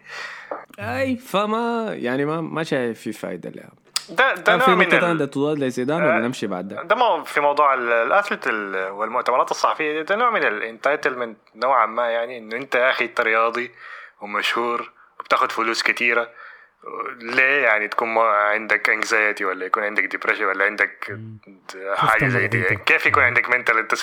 اي 0.80 1.16
فما 1.16 1.94
يعني 1.94 2.26
ما 2.26 2.42
ما 2.42 2.64
شايف 2.64 3.02
في 3.02 3.12
فائده 3.12 3.50
لها 3.50 3.70
ده 4.10 4.34
ده 4.34 4.56
نوع 4.56 4.70
من 4.76 4.94
ال... 4.94 5.30
تضاد 5.30 5.60
لزيدان 5.60 6.04
ولا 6.04 6.20
نمشي 6.20 6.48
بعد 6.48 6.68
ده؟ 6.68 6.84
ده 6.84 7.24
في 7.24 7.42
موضوع 7.42 7.74
الاثلت 7.74 8.48
والمؤتمرات 8.92 9.52
الصحفيه 9.52 10.02
ده 10.02 10.16
نوع 10.16 10.30
من 10.30 10.44
ال 10.44 10.51
entitlement 10.51 11.38
نوعا 11.56 11.86
ما 11.86 12.10
يعني 12.10 12.38
انه 12.38 12.56
انت 12.56 12.76
يا 12.76 12.90
أخي 12.90 13.06
انت 13.06 13.22
رياضي 13.22 13.72
ومشهور 14.22 14.92
وبتاخد 15.20 15.52
فلوس 15.52 15.84
كتيره 15.84 16.30
ليه 17.22 17.64
يعني 17.64 17.88
تكون 17.88 18.18
عندك 18.18 18.90
anxiety 18.90 19.46
ولا 19.46 19.66
يكون 19.66 19.84
عندك 19.84 20.04
depression 20.04 20.46
ولا 20.46 20.66
عندك 20.66 21.18
حاجة 21.96 22.28
زي 22.28 22.48
دي؟ 22.48 22.64
كيف 22.86 23.06
يكون 23.06 23.24
عندك 23.24 23.50
mental 23.50 23.78
انت 23.78 23.94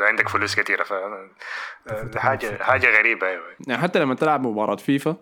عندك 0.00 0.28
فلوس 0.28 0.54
كثيره 0.56 0.82
ف 0.82 0.94
حاجة 2.16 2.62
حاجة 2.62 2.98
غريبة 2.98 3.26
أيوه. 3.26 3.42
يعني 3.66 3.82
حتى 3.82 3.98
لما 3.98 4.14
تلعب 4.14 4.46
مباراة 4.46 4.76
فيفا 4.76 5.16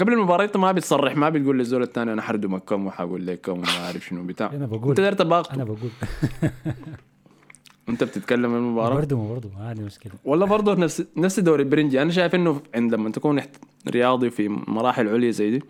قبل 0.00 0.12
المباراة 0.12 0.44
أنت 0.44 0.56
ما 0.56 0.72
بتصرح 0.72 1.16
ما 1.16 1.28
بتقول 1.28 1.58
للزول 1.58 1.82
الثاني 1.82 2.12
أنا 2.12 2.22
حردمك 2.22 2.64
كم 2.64 2.86
وحقول 2.86 3.26
لك 3.26 3.40
كم 3.40 3.52
وما 3.52 3.84
أعرف 3.84 4.04
شنو 4.04 4.22
بتاع. 4.22 4.50
أنا 4.52 4.66
بقول. 4.66 4.88
أنت 4.88 5.00
داير 5.00 5.12
تباغ 5.12 5.46
أنا 5.54 5.64
بقول. 5.64 5.90
أنت 7.88 8.04
بتتكلم 8.04 8.54
المباراة؟ 8.54 8.94
برضه 8.94 9.28
برضه 9.28 9.50
ما 9.58 9.68
عندي 9.68 9.82
مشكلة. 9.82 10.12
والله 10.24 10.46
برضه 10.46 10.74
نفس 10.74 11.06
نفس 11.16 11.40
دوري 11.40 11.62
البرنجي 11.62 12.02
أنا 12.02 12.10
شايف 12.10 12.34
إنه 12.34 12.62
عند 12.74 12.94
لما 12.94 13.10
تكون 13.10 13.42
رياضي 13.90 14.30
في 14.30 14.48
مراحل 14.48 15.08
عليا 15.08 15.30
زي 15.30 15.50
دي 15.50 15.62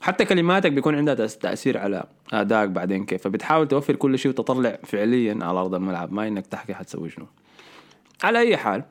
حتى 0.00 0.24
كلماتك 0.24 0.72
بيكون 0.72 0.94
عندها 0.94 1.14
تأثير 1.14 1.78
على 1.78 2.04
أدائك 2.32 2.70
بعدين 2.70 3.04
كيف. 3.04 3.22
فبتحاول 3.22 3.68
توفر 3.68 3.96
كل 3.96 4.18
شيء 4.18 4.30
وتطلع 4.30 4.78
فعليا 4.84 5.38
على 5.42 5.60
أرض 5.60 5.74
الملعب. 5.74 6.12
ما 6.12 6.28
إنك 6.28 6.46
تحكي 6.46 6.74
حتسوي 6.74 7.10
شنو. 7.10 7.26
على 8.22 8.38
أي 8.38 8.56
حال 8.56 8.84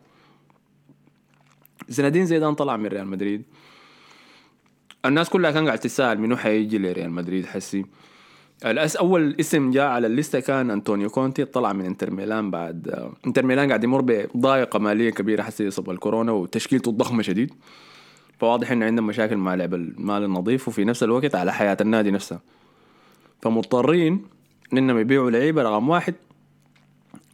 زين 1.89 2.05
الدين 2.05 2.25
زيدان 2.25 2.55
طلع 2.55 2.77
من 2.77 2.85
ريال 2.85 3.07
مدريد. 3.07 3.43
الناس 5.05 5.29
كلها 5.29 5.51
كان 5.51 5.65
قاعد 5.65 5.79
تسأل 5.79 6.21
منو 6.21 6.37
حيجي 6.37 6.77
لريال 6.77 7.11
مدريد 7.11 7.45
حسي. 7.45 7.85
الأس 8.65 8.95
أول 8.95 9.35
اسم 9.39 9.71
جاء 9.71 9.87
على 9.87 10.07
ال 10.07 10.13
list 10.13 10.34
ة 10.34 10.39
كان 10.39 10.71
أنطونيو 10.71 11.09
كونتي 11.09 11.45
طلع 11.45 11.73
من 11.73 11.85
إنتر 11.85 12.11
ميلان 12.11 12.51
بعد 12.51 13.11
إنتر 13.27 13.45
ميلان 13.45 13.67
قاعد 13.67 13.83
يمر 13.83 14.01
بضائقة 14.01 14.79
مالية 14.79 15.09
كبيرة 15.09 15.43
حسي 15.43 15.63
بسبب 15.65 15.89
الكورونا 15.89 16.31
وتشكيلته 16.31 16.91
ضخمة 16.91 17.21
شديد. 17.21 17.53
فواضح 18.39 18.71
إنه 18.71 18.85
عندهم 18.85 19.07
مشاكل 19.07 19.37
مع 19.37 19.55
اللعب 19.55 19.73
المالي 19.73 20.23
النظيف 20.23 20.67
وفي 20.67 20.85
نفس 20.85 21.03
الوقت 21.03 21.35
على 21.35 21.53
حياة 21.53 21.77
النادي 21.81 22.11
نفسها 22.11 22.41
فمضطرين 23.41 24.25
إنهم 24.73 24.97
يبيعوا 24.97 25.31
لعيبة 25.31 25.63
رقم 25.63 25.89
واحد 25.89 26.15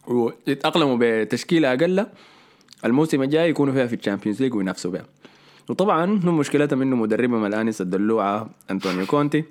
ويتأقلموا 0.08 0.98
بتشكيلة 1.00 1.74
أقل. 1.74 2.06
الموسم 2.86 3.22
الجاي 3.22 3.50
يكونوا 3.50 3.74
فيها 3.74 3.88
في 3.88 3.96
ال 3.96 4.00
Champions 4.00 4.42
League 4.42 4.56
وينافسوا 4.56 4.92
بها. 4.92 5.06
وطبعا 5.70 6.06
هم 6.06 6.38
مشكلتهم 6.38 6.82
انه 6.82 6.96
مدربهم 6.96 7.46
الانس 7.46 7.82
الدلوعة 7.82 8.50
أنطونيو 8.72 9.06
كونتي. 9.06 9.44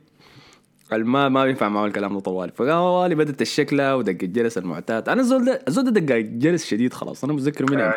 ما 0.93 1.29
ما 1.29 1.45
بينفع 1.45 1.69
معه 1.69 1.87
الكلام 1.87 2.15
ده 2.15 2.21
طوال. 2.21 2.51
فقال 2.51 3.15
بدت 3.15 3.43
الشكلة 3.43 3.97
ودق 3.97 4.19
الجرس 4.23 4.59
المعتاد. 4.59 5.09
أنا 5.09 5.21
الزول 5.21 5.45
ده 5.45 5.63
الزول 5.69 5.85
ده 5.85 6.01
دق 6.01 6.15
الجرس 6.15 6.65
شديد 6.65 6.93
خلاص. 6.93 7.25
أنا 7.25 7.33
متذكر 7.33 7.73
من 7.73 7.81
أيام 7.81 7.93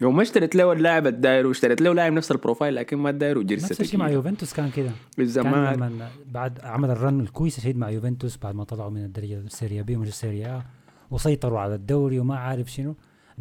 يوم 0.00 0.16
ما 0.16 0.22
اشتريت 0.22 0.54
له 0.56 0.72
اللاعب 0.72 1.06
الداير 1.06 1.46
واشتريت 1.46 1.80
له 1.80 1.94
لاعب 1.94 2.12
نفس 2.12 2.30
ال 2.32 2.37
profile 2.37 2.74
لكن 2.74 2.96
ما 2.96 3.10
الداير 3.10 3.38
وجرست 3.38 3.70
نفس 3.70 3.80
الشيء 3.80 4.00
مع 4.00 4.08
يوفنتوس 4.10 4.54
كان 4.54 4.70
كده. 4.70 4.90
بالزمان 5.18 5.74
لما 5.74 6.10
بعد 6.26 6.60
عمل 6.60 6.90
ال 6.90 6.98
run 6.98 7.20
الكويس 7.20 7.60
شديد 7.60 7.76
مع 7.78 7.90
يوفنتوس 7.90 8.36
بعد 8.36 8.54
ما 8.54 8.64
طلعوا 8.64 8.90
من 8.90 9.04
الدرجه 9.04 9.38
ال 9.38 9.45
Serie 9.45 9.82
B 9.82 9.96
ومش 9.96 10.08
ال 10.08 10.16
Serie 10.16 10.54
A 10.54 10.62
وسيطروا 11.10 11.60
على 11.60 11.74
الدوري 11.74 12.18
وما 12.18 12.36
عارف 12.36 12.72
شنو. 12.72 12.94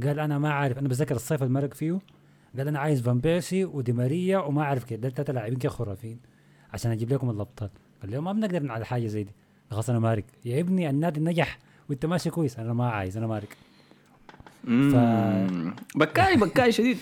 قال 0.04 0.20
أنا 0.20 0.40
ما 0.40 0.54
عارف 0.54 0.78
أنا 0.78 0.88
بتذكر 0.88 1.16
الصيف 1.16 1.44
المرق 1.44 1.74
فيه 1.74 2.00
قال 2.58 2.68
أنا 2.68 2.80
عايز 2.80 3.02
فان 3.02 3.20
بيرسي 3.20 3.66
ودي 3.66 3.94
ماريا 3.94 4.38
وما 4.38 4.62
اعرف 4.62 4.84
كده 4.84 5.10
ثلاثة 5.10 5.34
لاعبين 5.34 5.58
كده 5.60 5.70
خرافيين 5.72 6.20
عشان 6.74 6.92
أجيب 6.92 7.14
لكم 7.14 7.30
الأبطال. 7.30 7.70
قال 8.02 8.12
لهم 8.12 8.24
ما 8.24 8.32
بنقدر 8.32 8.72
على 8.72 8.86
حاجة 8.86 9.08
زي 9.08 9.24
دي. 9.24 9.32
خلاص 9.72 9.90
أنا 9.90 10.00
مارك 10.00 10.26
يا 10.46 10.60
ابني 10.60 10.90
النادي 10.90 11.20
نجح 11.20 11.60
وأنت 11.90 12.06
ماشي 12.06 12.30
كويس. 12.30 12.60
أنا 12.60 12.74
ما 12.74 12.90
عايز 12.90 13.18
أنا 13.18 13.28
مارك 13.28 13.58
ف... 14.64 14.96
بكاي 15.96 16.36
بكاي 16.38 16.72
شديد. 16.72 16.98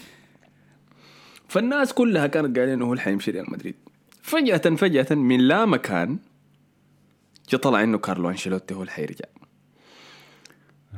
فالناس 1.47 1.93
كلها 1.93 2.27
كانت 2.27 2.57
قايلين 2.57 2.73
انه 2.75 2.85
هو 2.85 2.91
اللي 2.93 3.01
حيمشي 3.03 3.31
ريال 3.31 3.51
مدريد. 3.51 3.75
فجأة 4.21 4.57
فجأة 4.75 5.15
من 5.15 5.39
لا 5.39 5.65
مكان 5.65 6.17
جا 7.49 7.57
طلع 7.57 7.83
إنه 7.83 7.97
كارلو 7.97 8.29
أنشيلوتي 8.29 8.73
هو 8.73 8.81
اللي 8.81 8.91
حيرجع 8.91 9.25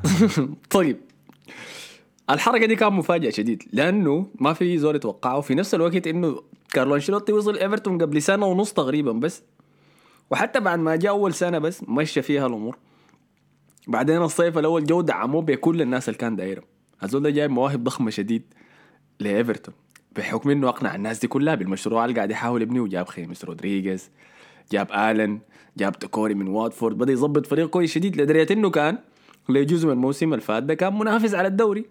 طيب. 0.70 0.98
الحركة 2.30 2.66
دي 2.66 2.76
كان 2.76 2.94
مفاجأة 2.94 3.30
شديد 3.30 3.64
لأنه 3.74 4.28
ما 4.40 4.54
في 4.54 4.78
زول 4.78 4.96
يتوقعه. 4.96 5.42
في 5.42 5.56
نفس 5.56 5.74
الوقت 5.76 6.08
إنه 6.08 6.42
كارلو 6.74 6.96
أنشيلوتي 6.96 7.34
وصل 7.34 7.58
إيفرتون 7.58 7.98
قبل 7.98 8.22
سنة 8.22 8.46
ونص 8.46 8.74
تقريبا 8.74 9.12
بس. 9.12 9.44
وحتى 10.32 10.60
بعد 10.60 10.80
ما 10.80 10.96
جاء 10.96 11.12
أول 11.12 11.34
سنة 11.34 11.60
بس 11.60 11.84
مشى 11.88 12.22
فيها 12.22 12.48
الأمور. 12.48 12.78
بعدين 13.88 14.22
الصيف 14.22 14.58
الأول 14.58 14.84
جو 14.84 15.02
دعموه 15.02 15.42
بكل 15.42 15.82
الناس 15.82 16.10
اللي 16.10 16.18
كان 16.18 16.36
دايره 16.36 16.64
الزول 17.04 17.24
ده 17.24 17.30
جايب 17.30 17.52
مواهب 17.52 17.84
ضخمة 17.84 18.10
شديد 18.10 18.44
لإيفرتون. 19.20 19.74
بحكم 20.16 20.50
إنه 20.50 20.70
أقنع 20.70 20.96
الناس 20.96 21.20
دي 21.20 21.28
كلها 21.28 21.56
بالمشروع 21.56 22.06
اللي 22.06 22.16
قاعد 22.16 22.32
يحاول 22.32 22.62
يبنيه 22.62 22.82
وجاب 22.82 23.08
خيمس 23.08 23.46
رودريغيز 23.46 24.12
جاب 24.72 24.92
آلن 24.92 25.40
جاب 25.78 26.00
تكوري 26.00 26.34
من 26.34 26.48
واتفورد 26.48 26.98
بدأ 26.98 27.14
يظبط 27.14 27.46
فريق 27.46 27.70
كويس 27.70 27.92
شديد 27.92 28.22
لدرجة 28.22 28.54
إنه 28.54 28.70
كان 28.70 28.98
لجزء 29.50 29.88
من 29.88 29.94
الموسم 29.94 30.34
اللي 30.34 30.42
فات 30.46 30.64
ده 30.64 30.74
كان 30.74 31.00
منافس 31.00 31.34
على 31.34 31.48
الدوري. 31.48 31.86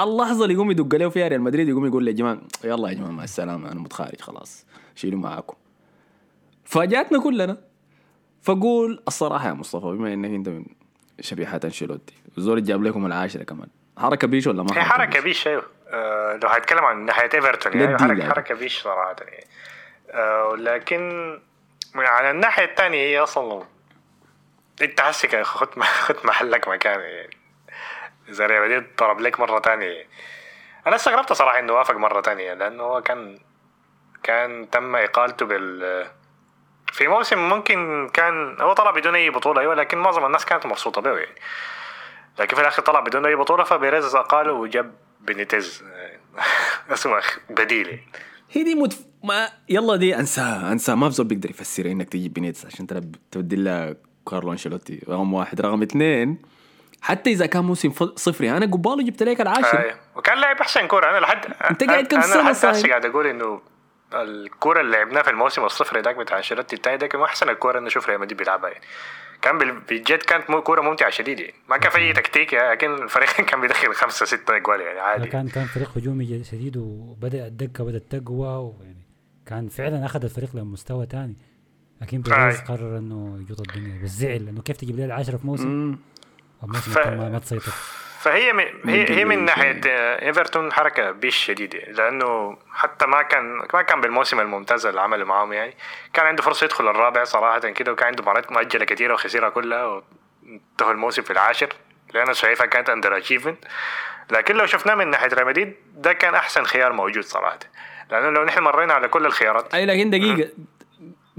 اللحظة 0.00 0.42
اللي 0.42 0.54
يقوم 0.54 0.70
يدق 0.70 0.94
له 0.94 1.08
فيها 1.08 1.28
ريال 1.28 1.40
مدريد 1.40 1.68
يقوم 1.68 1.86
يقول 1.86 2.08
يا 2.08 2.12
جماعة 2.12 2.40
يلا 2.64 2.88
يا 2.88 2.94
جماعة 2.94 3.10
مع 3.10 3.24
السلامة 3.24 3.72
أنا 3.72 3.80
متخارج 3.80 4.20
خلاص 4.20 4.64
شيلوا 4.94 5.20
معاكم. 5.20 5.56
فاجأتنا 6.64 7.20
كلنا. 7.20 7.56
فقول 8.46 9.02
الصراحة 9.08 9.48
يا 9.48 9.52
مصطفى 9.52 9.86
بما 9.86 10.12
إنك 10.12 10.30
أنت 10.30 10.48
من 10.48 10.64
شبيحات 11.20 11.64
أنشيلوتي 11.64 12.14
الزول 12.38 12.64
جاب 12.64 12.82
لكم 12.82 13.06
العاشرة 13.06 13.42
كمان. 13.42 13.68
حركة 13.98 14.26
بيش 14.26 14.46
ولا 14.46 14.62
ما 14.62 14.68
هي 14.76 14.82
حركة 14.82 15.20
بيش؟ 15.20 15.48
أيوه. 15.48 15.62
آه 15.88 16.38
لو 16.42 16.48
هيتكلم 16.48 16.84
عن 16.84 17.04
ناحية 17.04 17.30
إيفرتون 17.34 17.80
يعني 17.80 17.98
حركه 17.98 18.18
يعني. 18.18 18.34
حركة 18.34 18.54
بيش 18.54 18.82
صراحة 18.82 19.16
يعني. 19.20 19.44
آه 20.10 20.54
لكن 20.58 21.38
على 21.94 22.30
الناحية 22.30 22.64
الثانية 22.64 22.98
هي 22.98 23.18
أصلا 23.18 23.62
أنت 24.82 25.00
حسك 25.00 25.42
خد 25.42 25.82
خد 25.82 26.16
محلك 26.24 26.68
مكان 26.68 27.00
يعني. 27.00 27.36
إذا 28.28 28.46
ريال 28.46 28.62
مدريد 28.62 28.86
ضرب 28.98 29.20
لك 29.20 29.40
مرة 29.40 29.60
ثانية 29.60 30.06
أنا 30.86 30.96
استغربت 30.96 31.32
صراحة 31.32 31.58
إنه 31.58 31.72
وافق 31.72 31.96
مرة 31.96 32.20
ثانية 32.22 32.54
لأنه 32.54 32.82
هو 32.82 33.02
كان 33.02 33.38
كان 34.22 34.70
تم 34.70 34.96
إقالته 34.96 35.46
بال 35.46 36.06
في 36.92 37.08
موسم 37.08 37.38
ممكن 37.48 38.08
كان 38.12 38.56
هو 38.60 38.72
طلع 38.72 38.90
بدون 38.90 39.14
أي 39.14 39.30
بطولة 39.30 39.60
أيوه 39.60 39.74
لكن 39.74 39.98
معظم 39.98 40.26
الناس 40.26 40.44
كانت 40.44 40.66
مبسوطة 40.66 41.00
به 41.00 41.10
يعني. 41.10 41.34
لكن 42.38 42.56
في 42.56 42.62
الآخر 42.62 42.82
طلع 42.82 43.00
بدون 43.00 43.26
أي 43.26 43.34
بطولة 43.34 43.64
فبيريز 43.64 44.14
أقاله 44.14 44.52
وجاب 44.52 44.94
بينيتيز 45.20 45.84
اسمه 46.90 47.20
بديل 47.50 48.00
هي 48.50 48.62
دي 48.62 48.74
متف... 48.74 48.98
ما 49.24 49.48
يلا 49.68 49.96
دي 49.96 50.16
انساها 50.16 50.72
انساها 50.72 50.94
ما 50.94 51.10
في 51.10 51.24
بيقدر 51.24 51.50
يفسر 51.50 51.86
إنك 51.86 52.08
تجيب 52.08 52.34
بينيتز 52.34 52.66
عشان 52.66 52.86
تلعب 52.86 53.14
تبدل 53.30 53.64
لها 53.64 53.94
كارلو 54.30 54.52
أنشيلوتي 54.52 55.02
رقم 55.08 55.34
واحد. 55.34 55.60
رقم 55.60 55.82
اثنين 55.82 56.42
حتى 57.02 57.30
إذا 57.30 57.46
كان 57.46 57.64
موسم 57.64 57.92
صفري 58.16 58.50
أنا 58.50 58.66
قباله 58.66 59.02
جبت 59.02 59.22
لك 59.22 59.40
العاشر. 59.40 59.78
آه. 59.78 59.94
وكان 60.16 60.38
لاعب 60.38 60.60
أحسن 60.60 60.86
كورة. 60.86 61.10
أنا 61.10 61.18
لحد 61.18 61.44
أنت 61.70 61.84
قاعد 61.84 62.06
كم 62.06 62.20
سنة 62.20 62.50
أنا 62.50 62.88
قاعد 62.88 63.04
أقول 63.04 63.26
إنه 63.26 63.60
الكورة 64.14 64.80
اللي 64.80 64.96
لعبناها 64.96 65.22
في 65.22 65.30
الموسم 65.30 65.64
الصفري 65.64 66.00
ذاك 66.00 66.16
بتاع 66.16 66.36
أنشيلوتي 66.38 66.76
الثاني 66.76 66.96
ده 66.96 67.06
كان 67.06 67.20
أحسن 67.22 67.48
الكورة 67.48 67.78
انه 67.78 67.86
أشوف 67.86 68.08
ريال 68.08 68.20
مدريد 68.20 68.38
بيلعبها 68.38 68.70
يعني. 68.70 68.84
كان 69.42 69.58
بالجد 69.88 70.18
كانت 70.18 70.44
كورة 70.50 70.80
ممتعة 70.80 71.10
شديد 71.10 71.40
يعني. 71.40 71.54
ما 71.68 71.76
كان 71.76 71.90
في 71.92 71.98
أي 71.98 72.12
تكتيك 72.12 72.52
يعني 72.52 72.70
لكن 72.72 72.94
الفريق 73.02 73.30
كان 73.50 73.60
بيدخل 73.60 73.94
خمسة 73.94 74.26
ستة 74.26 74.56
اجوال 74.56 74.80
يعني 74.80 74.98
عادي. 75.00 75.28
كان 75.28 75.48
كان 75.48 75.64
فريق 75.66 75.90
هجومي 75.96 76.44
شديد 76.44 76.76
وبدأ 76.76 77.46
الدقه 77.46 77.84
بدات 77.84 78.02
تقوى 78.10 78.48
ويعني 78.48 79.06
كان 79.46 79.68
فعلا 79.68 80.04
أخذ 80.06 80.24
الفريق 80.24 80.56
لمستوى 80.56 81.06
ثاني 81.06 81.36
لكن 82.02 82.20
بيريز 82.20 82.60
قرر 82.60 82.98
إنه 82.98 83.38
يجوط 83.40 83.60
الدنيا 83.60 84.02
بس 84.02 84.10
زعل 84.10 84.48
إنه 84.48 84.62
كيف 84.62 84.76
تجيب 84.76 84.96
لي 84.96 85.04
العاشره 85.04 85.36
في 85.36 85.46
موسم؟ 85.46 85.68
مم. 85.68 85.98
أو 86.62 86.68
موسم 86.68 86.90
ف- 86.92 87.06
ما 87.08 87.38
تسيطر 87.38 87.72
فهي 88.26 88.52
من 88.52 88.64
هي, 88.84 89.10
هي 89.10 89.24
من 89.24 89.44
ناحية 89.44 89.80
إيفرتون 90.22 90.72
حركة 90.72 91.10
بايخة 91.10 91.36
شديدة 91.36 91.78
لأنه 91.78 92.56
حتى 92.70 93.06
ما 93.06 93.22
كان 93.22 93.44
ما 93.74 93.82
كان 93.82 94.00
بالموسم 94.00 94.40
الممتاز 94.40 94.86
اللي 94.86 95.00
عمله 95.00 95.24
معاهم 95.24 95.52
يعني. 95.52 95.74
كان 96.12 96.26
عنده 96.26 96.42
فرصة 96.42 96.64
يدخل 96.64 96.88
الرابع 96.88 97.24
صراحة 97.24 97.58
كده 97.58 97.92
وكان 97.92 98.06
عنده 98.06 98.22
مباريات 98.22 98.52
مؤجلة 98.52 98.84
كثيره 98.84 99.14
وخسرها 99.14 99.48
كلها 99.48 99.84
وانتهى 99.84 100.90
الموسم 100.90 101.22
في 101.22 101.30
العاشر. 101.30 101.68
لأن 102.14 102.34
شايفها 102.34 102.66
كانت 102.66 102.90
under 102.90 103.16
achievement 103.16 103.64
لكن 104.30 104.56
لو 104.56 104.66
شفناه 104.66 104.94
من 104.94 105.10
ناحية 105.10 105.28
ريال 105.28 105.46
مدريد 105.46 105.74
ده 105.94 106.12
كان 106.12 106.34
أحسن 106.34 106.64
خيار 106.64 106.92
موجود 106.92 107.24
صراحة. 107.24 107.58
لأنه 108.10 108.30
لو 108.30 108.44
نحن 108.44 108.62
مرينا 108.62 108.94
على 108.94 109.08
كل 109.08 109.26
الخيارات. 109.26 109.74
أي 109.74 109.86
لكن 109.86 110.10
دقيقة. 110.10 110.50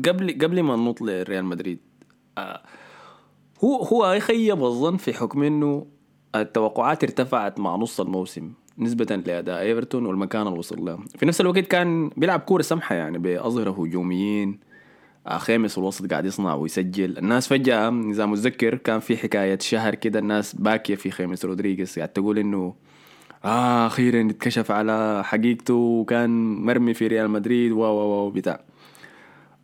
قبل 0.08 0.38
قبل 0.42 0.64
ما 0.64 0.76
ننط 0.76 1.02
لريال 1.02 1.46
مدريد 1.46 1.80
آه 2.38 2.64
هو 3.64 3.84
هو 3.84 4.12
يخيب 4.12 4.64
الظن 4.64 4.98
في 4.98 5.14
حكم 5.14 5.44
إنه 5.44 5.97
التوقعات 6.36 7.04
ارتفعت 7.04 7.60
مع 7.60 7.76
نص 7.76 8.00
الموسم 8.00 8.54
نسبة 8.78 9.16
لأداء 9.16 9.62
إيفرتون 9.62 10.06
والمكان 10.06 10.48
اللي 10.48 10.60
وصل 10.60 10.86
له. 10.86 11.00
في 11.18 11.26
نفس 11.26 11.42
الوقت 11.42 11.60
كان 11.60 12.10
بيلعب 12.18 12.40
كورة 12.40 12.62
سمحة 12.62 12.96
يعني 12.96 13.18
بأظهرة 13.18 13.72
هجوميين 13.72 14.60
آه، 15.28 15.38
خامس 15.38 15.78
الوسط 15.78 16.12
قاعد 16.12 16.26
يصنع 16.26 16.56
ويسجل. 16.56 17.18
الناس 17.18 17.48
فجأة 17.48 17.90
إذا 17.90 18.26
متذكر 18.26 18.76
كان 18.76 19.00
في 19.00 19.18
حكاية 19.18 19.60
شهر 19.60 19.96
كده 19.96 20.20
الناس 20.20 20.56
باكية 20.56 20.96
في 20.96 21.12
خامس 21.12 21.46
رودريغيز. 21.46 21.96
قاعد 21.96 22.10
تقول 22.10 22.40
إنه 22.40 22.76
آه 23.46 23.88
أخيرا 23.88 24.30
اتكشف 24.30 24.72
على 24.72 25.22
حقيقته 25.24 25.74
وكان 25.74 26.56
مرمي 26.56 26.94
في 26.94 27.08
ريال 27.08 27.30
مدريد 27.30 27.72
و 27.72 27.80
و 27.80 28.26
و 28.26 28.30
بتاع. 28.30 28.60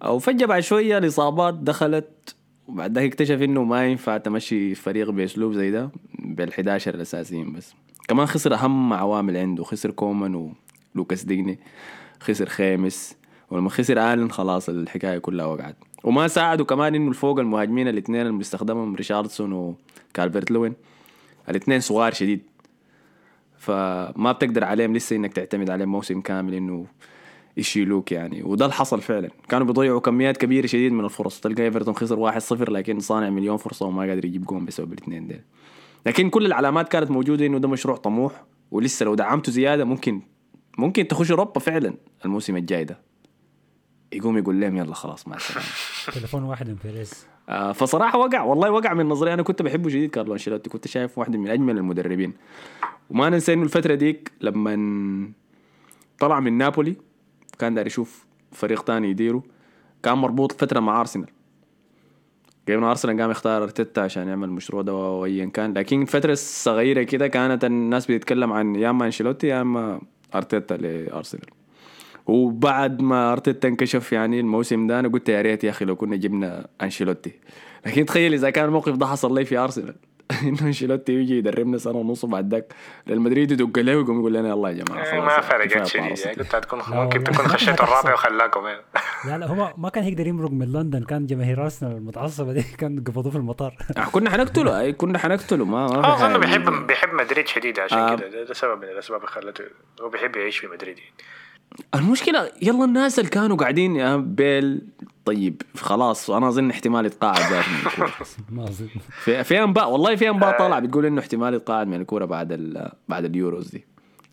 أو 0.04 0.20
فجأة 0.20 0.46
بعد 0.46 0.62
شوية 0.62 0.98
الإصابات 0.98 1.54
دخلت 1.54 2.36
وبعد 2.68 2.96
ذاك 2.96 3.06
اكتشف 3.06 3.42
إنه 3.42 3.64
ما 3.64 3.88
ينفع 3.88 4.18
تمشي 4.18 4.76
فريق 4.76 5.10
بأسلوب 5.10 5.54
زي 5.54 5.72
ده 5.72 5.90
بال11 6.20 6.60
الأساسيين 6.88 7.54
بس. 7.54 7.74
كمان 8.08 8.26
خسر 8.26 8.54
أهم 8.54 8.94
عوامل 8.94 9.38
عنده 9.38 9.64
خسر 9.64 9.92
كومان 9.92 10.52
ولوكاس 10.96 11.24
ديني 11.24 11.60
خسر 12.20 12.50
خاميس 12.50 13.18
ولما 13.52 13.70
خسر 13.70 14.14
آلن 14.14 14.32
خلاص 14.32 14.70
الحكاية 14.70 15.18
كلها 15.18 15.46
وقعت. 15.46 15.76
وما 16.04 16.28
ساعدوا 16.28 16.66
كمان 16.66 16.96
إنه 16.96 17.10
الفوق 17.10 17.40
المهاجمين 17.40 17.88
الاثنين 17.88 18.22
اللي 18.22 18.38
بيستخدمهم 18.38 18.96
ريشاردسون 18.96 19.54
وكالفرت 19.54 20.52
لوين 20.52 20.74
الاثنين 21.50 21.80
صغار 21.80 22.14
شديد. 22.14 22.42
فما 23.58 24.32
بتقدر 24.32 24.64
عليهم 24.64 24.96
لسه 24.96 25.16
إنك 25.16 25.34
تعتمد 25.34 25.70
عليهم 25.70 25.90
موسم 25.90 26.22
كامل 26.22 26.54
إنه 26.54 26.86
يشيلوك 27.58 28.12
يعني. 28.12 28.44
وده 28.44 28.66
اللي 28.66 28.76
حصل 28.76 29.02
فعلا. 29.02 29.30
كانوا 29.50 29.68
بيضيعوا 29.68 30.00
كميات 30.00 30.38
كبيرة 30.38 30.68
شديد 30.68 30.92
من 30.92 31.06
الفرص. 31.06 31.40
تلقى 31.40 31.64
إيفرتون 31.64 31.96
خسر 31.96 32.32
1-0 32.40 32.70
لكن 32.70 33.00
صانع 33.00 33.30
مليون 33.30 33.58
فرصة 33.58 33.86
وما 33.86 34.02
قادر 34.02 34.26
يجيب 34.26 34.46
جون 34.46 34.66
بسبب 34.66 34.94
الاثنين 34.94 35.28
دول 35.28 35.40
لكن 36.06 36.30
كل 36.30 36.46
العلامات 36.46 36.90
كانت 36.90 37.12
موجودة 37.12 37.46
إنه 37.46 37.58
ده 37.58 37.68
مشروع 37.68 37.98
طموح. 37.98 38.44
ولسه 38.72 39.04
لو 39.06 39.16
دعمته 39.16 39.52
زيادة 39.52 39.86
ممكن 39.86 40.22
ممكن 40.78 41.08
تخش 41.08 41.32
أوروبا 41.32 41.60
فعلا 41.60 41.94
الموسم 42.26 42.56
الجاي 42.58 42.84
ده. 42.84 43.00
يقوم 44.14 44.38
يقول 44.38 44.62
لهم 44.62 44.78
يلا 44.78 44.94
خلاص 44.94 45.28
مع 45.28 45.36
السلامة. 45.36 45.68
تليفون 46.20 46.44
واحد 46.44 46.70
من 46.70 46.76
بيريز 46.84 47.28
آه، 47.50 47.72
فصراحة 47.72 48.20
وقع 48.20 48.42
والله 48.42 48.72
وقع 48.72 48.94
من 48.94 49.06
نظري. 49.06 49.34
أنا 49.34 49.44
كنت 49.44 49.62
بحبه 49.62 49.90
شديد 49.90 50.10
كارلو 50.10 50.34
أنشيلوتي. 50.34 50.70
كنت 50.70 50.88
شايف 50.88 51.18
واحد 51.18 51.36
من 51.36 51.50
أجمل 51.50 51.78
المدربين. 51.78 52.34
وما 53.10 53.30
ننسى 53.30 53.54
إنه 53.54 53.64
الفترة 53.64 53.96
ديك 53.96 54.32
لما 54.42 55.32
طلع 56.20 56.40
من 56.40 56.58
نابولي 56.58 56.96
كان 57.60 57.74
داير 57.74 57.88
يشوف 57.88 58.26
فريق 58.52 58.84
تاني 58.84 59.10
يديره. 59.10 59.44
كان 60.04 60.18
مربوط 60.18 60.52
فترة 60.52 60.80
مع 60.80 61.00
أرسنال. 61.00 61.28
قبل 62.68 62.78
ما 62.78 62.90
أرسنال 62.90 63.22
قام 63.22 63.32
يختار 63.32 63.64
أرتيتا 63.64 64.00
عشان 64.00 64.28
يعمل 64.28 64.48
المشروع 64.48 64.82
ده 64.82 64.94
وايا 64.94 65.46
كان. 65.46 65.74
لكن 65.74 66.02
الفترة 66.02 66.32
الصغيره 66.32 67.04
كده 67.04 67.28
كانت 67.28 67.66
الناس 67.66 68.12
بتتكلم 68.12 68.54
عن 68.54 68.76
يا 68.76 68.90
أما 68.90 69.06
أنشيلوتي 69.06 69.48
يا 69.48 69.62
أما 69.62 70.02
أرتيتا 70.36 70.74
لأرسنال. 70.74 71.46
وبعد 72.28 73.02
ما 73.02 73.32
أرتيتا 73.32 73.68
انكشف 73.68 74.14
يعني 74.14 74.40
الموسم 74.40 74.88
ده 74.88 75.00
أنا 75.00 75.08
قلت 75.08 75.30
يا 75.30 75.42
ريت 75.42 75.64
يا 75.64 75.70
أخي 75.70 75.86
لو 75.86 75.96
كنا 75.96 76.16
جبنا 76.16 76.68
أنشيلوتي. 76.82 77.32
لكن 77.86 78.06
تخيل 78.06 78.34
إذا 78.34 78.50
كان 78.50 78.66
الموقف 78.66 78.96
ده 78.96 79.06
حصل 79.06 79.36
لي 79.36 79.46
في 79.46 79.58
أرسنال. 79.58 79.96
انه 80.50 80.62
أنشيلوتي 80.62 81.14
يجي 81.14 81.38
يدربنا 81.38 81.78
سنة 81.78 81.98
ونص 81.98 82.24
وبعد 82.24 82.54
ذاك 82.54 82.74
ريال 83.08 83.22
مدريد 83.22 83.52
يدق 83.52 83.80
له 83.80 83.98
ويقوم 83.98 84.20
يقول 84.20 84.34
لنا 84.34 84.50
يلا 84.50 84.70
يا 84.70 84.84
جماعة 84.84 85.04
إيه، 85.06 85.12
خلاص 85.12 85.24
ما 85.24 85.42
فرقت 85.42 85.88
شديد. 85.88 86.18
يعني 86.20 86.36
كنت 86.36 86.56
هتكون 86.56 86.80
ممكن. 86.90 87.24
تكون 87.24 87.48
خشيت 87.48 87.82
الرابع. 87.82 88.14
وخلاكم 88.14 88.66
يعني. 88.66 88.82
لا 89.28 89.38
لا 89.38 89.48
هو 89.48 89.74
ما 89.78 89.90
كان 89.90 90.04
يقدر 90.04 90.28
يمرق 90.28 90.52
من 90.52 90.72
لندن 90.72 91.04
كان 91.04 91.26
جماهير 91.26 91.64
أرسنال 91.64 91.92
المتعصبه 91.92 92.54
دي 92.54 92.64
كان 92.80 93.00
قبضوه 93.00 93.32
في 93.32 93.38
المطار 93.38 93.78
آه، 93.98 94.04
كنا 94.06 94.30
حنقتله 94.30 94.80
اي 94.80 94.94
كنا 94.94 95.18
حنقتله 95.20 95.66
ما 95.66 95.88
في 95.88 95.96
آه 95.96 96.16
أظن. 96.16 96.40
بيحب 96.40 96.88
بيحب 96.88 97.14
مدريد 97.14 97.48
شديد 97.48 97.80
عشان 97.80 97.98
آه. 97.98 98.16
كده 98.16 98.44
ده, 98.44 98.54
سبب 98.54 98.78
من 98.78 98.84
الاسباب 98.84 99.20
اللي 99.20 99.32
خلته 99.32 99.64
هو 100.02 100.10
بيحب 100.10 100.36
يعيش 100.36 100.58
في 100.58 100.68
مدريد 100.68 100.98
يعني. 100.98 101.12
المشكلة 101.96 102.52
يلا 102.62 102.86
الناس 102.86 103.20
اللي 103.20 103.30
كانوا 103.30 103.58
قاعدين 103.58 103.96
يا 103.96 104.16
بيل 104.16 104.82
طيب 105.26 105.62
خلاص 105.76 106.30
أنا 106.30 106.48
أظن 106.48 106.70
احتمال 106.70 107.06
يتقاعد 107.06 107.40
ذات 107.40 107.66
من 107.70 107.76
الكورة. 107.88 108.12
ما 108.58 108.64
أظن. 108.64 108.88
في 109.24 109.44
في 109.44 109.64
أنباء 109.64 109.92
والله 109.92 110.16
في 110.16 110.30
أنباء 110.30 110.58
طالعه 110.60 110.80
بتقول 110.80 111.06
إنه 111.06 111.22
احتمال 111.22 111.54
يتقاعد 111.54 111.88
من 111.88 112.02
الكورة 112.02 112.26
بعد 112.26 112.52
ال- 112.52 112.92
بعد 113.10 113.26
اليوروز 113.26 113.68
دي. 113.70 113.86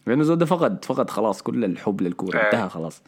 لأنه 0.07 0.23
زود 0.23 0.39
ده 0.39 0.47
فقد 0.47 0.85
فقد 0.85 1.11
خلاص 1.11 1.43
كل 1.43 1.65
الحب 1.65 2.01
للكورة 2.03 2.39
آه. 2.39 2.45
انتهى 2.47 2.69
خلاص. 2.69 3.03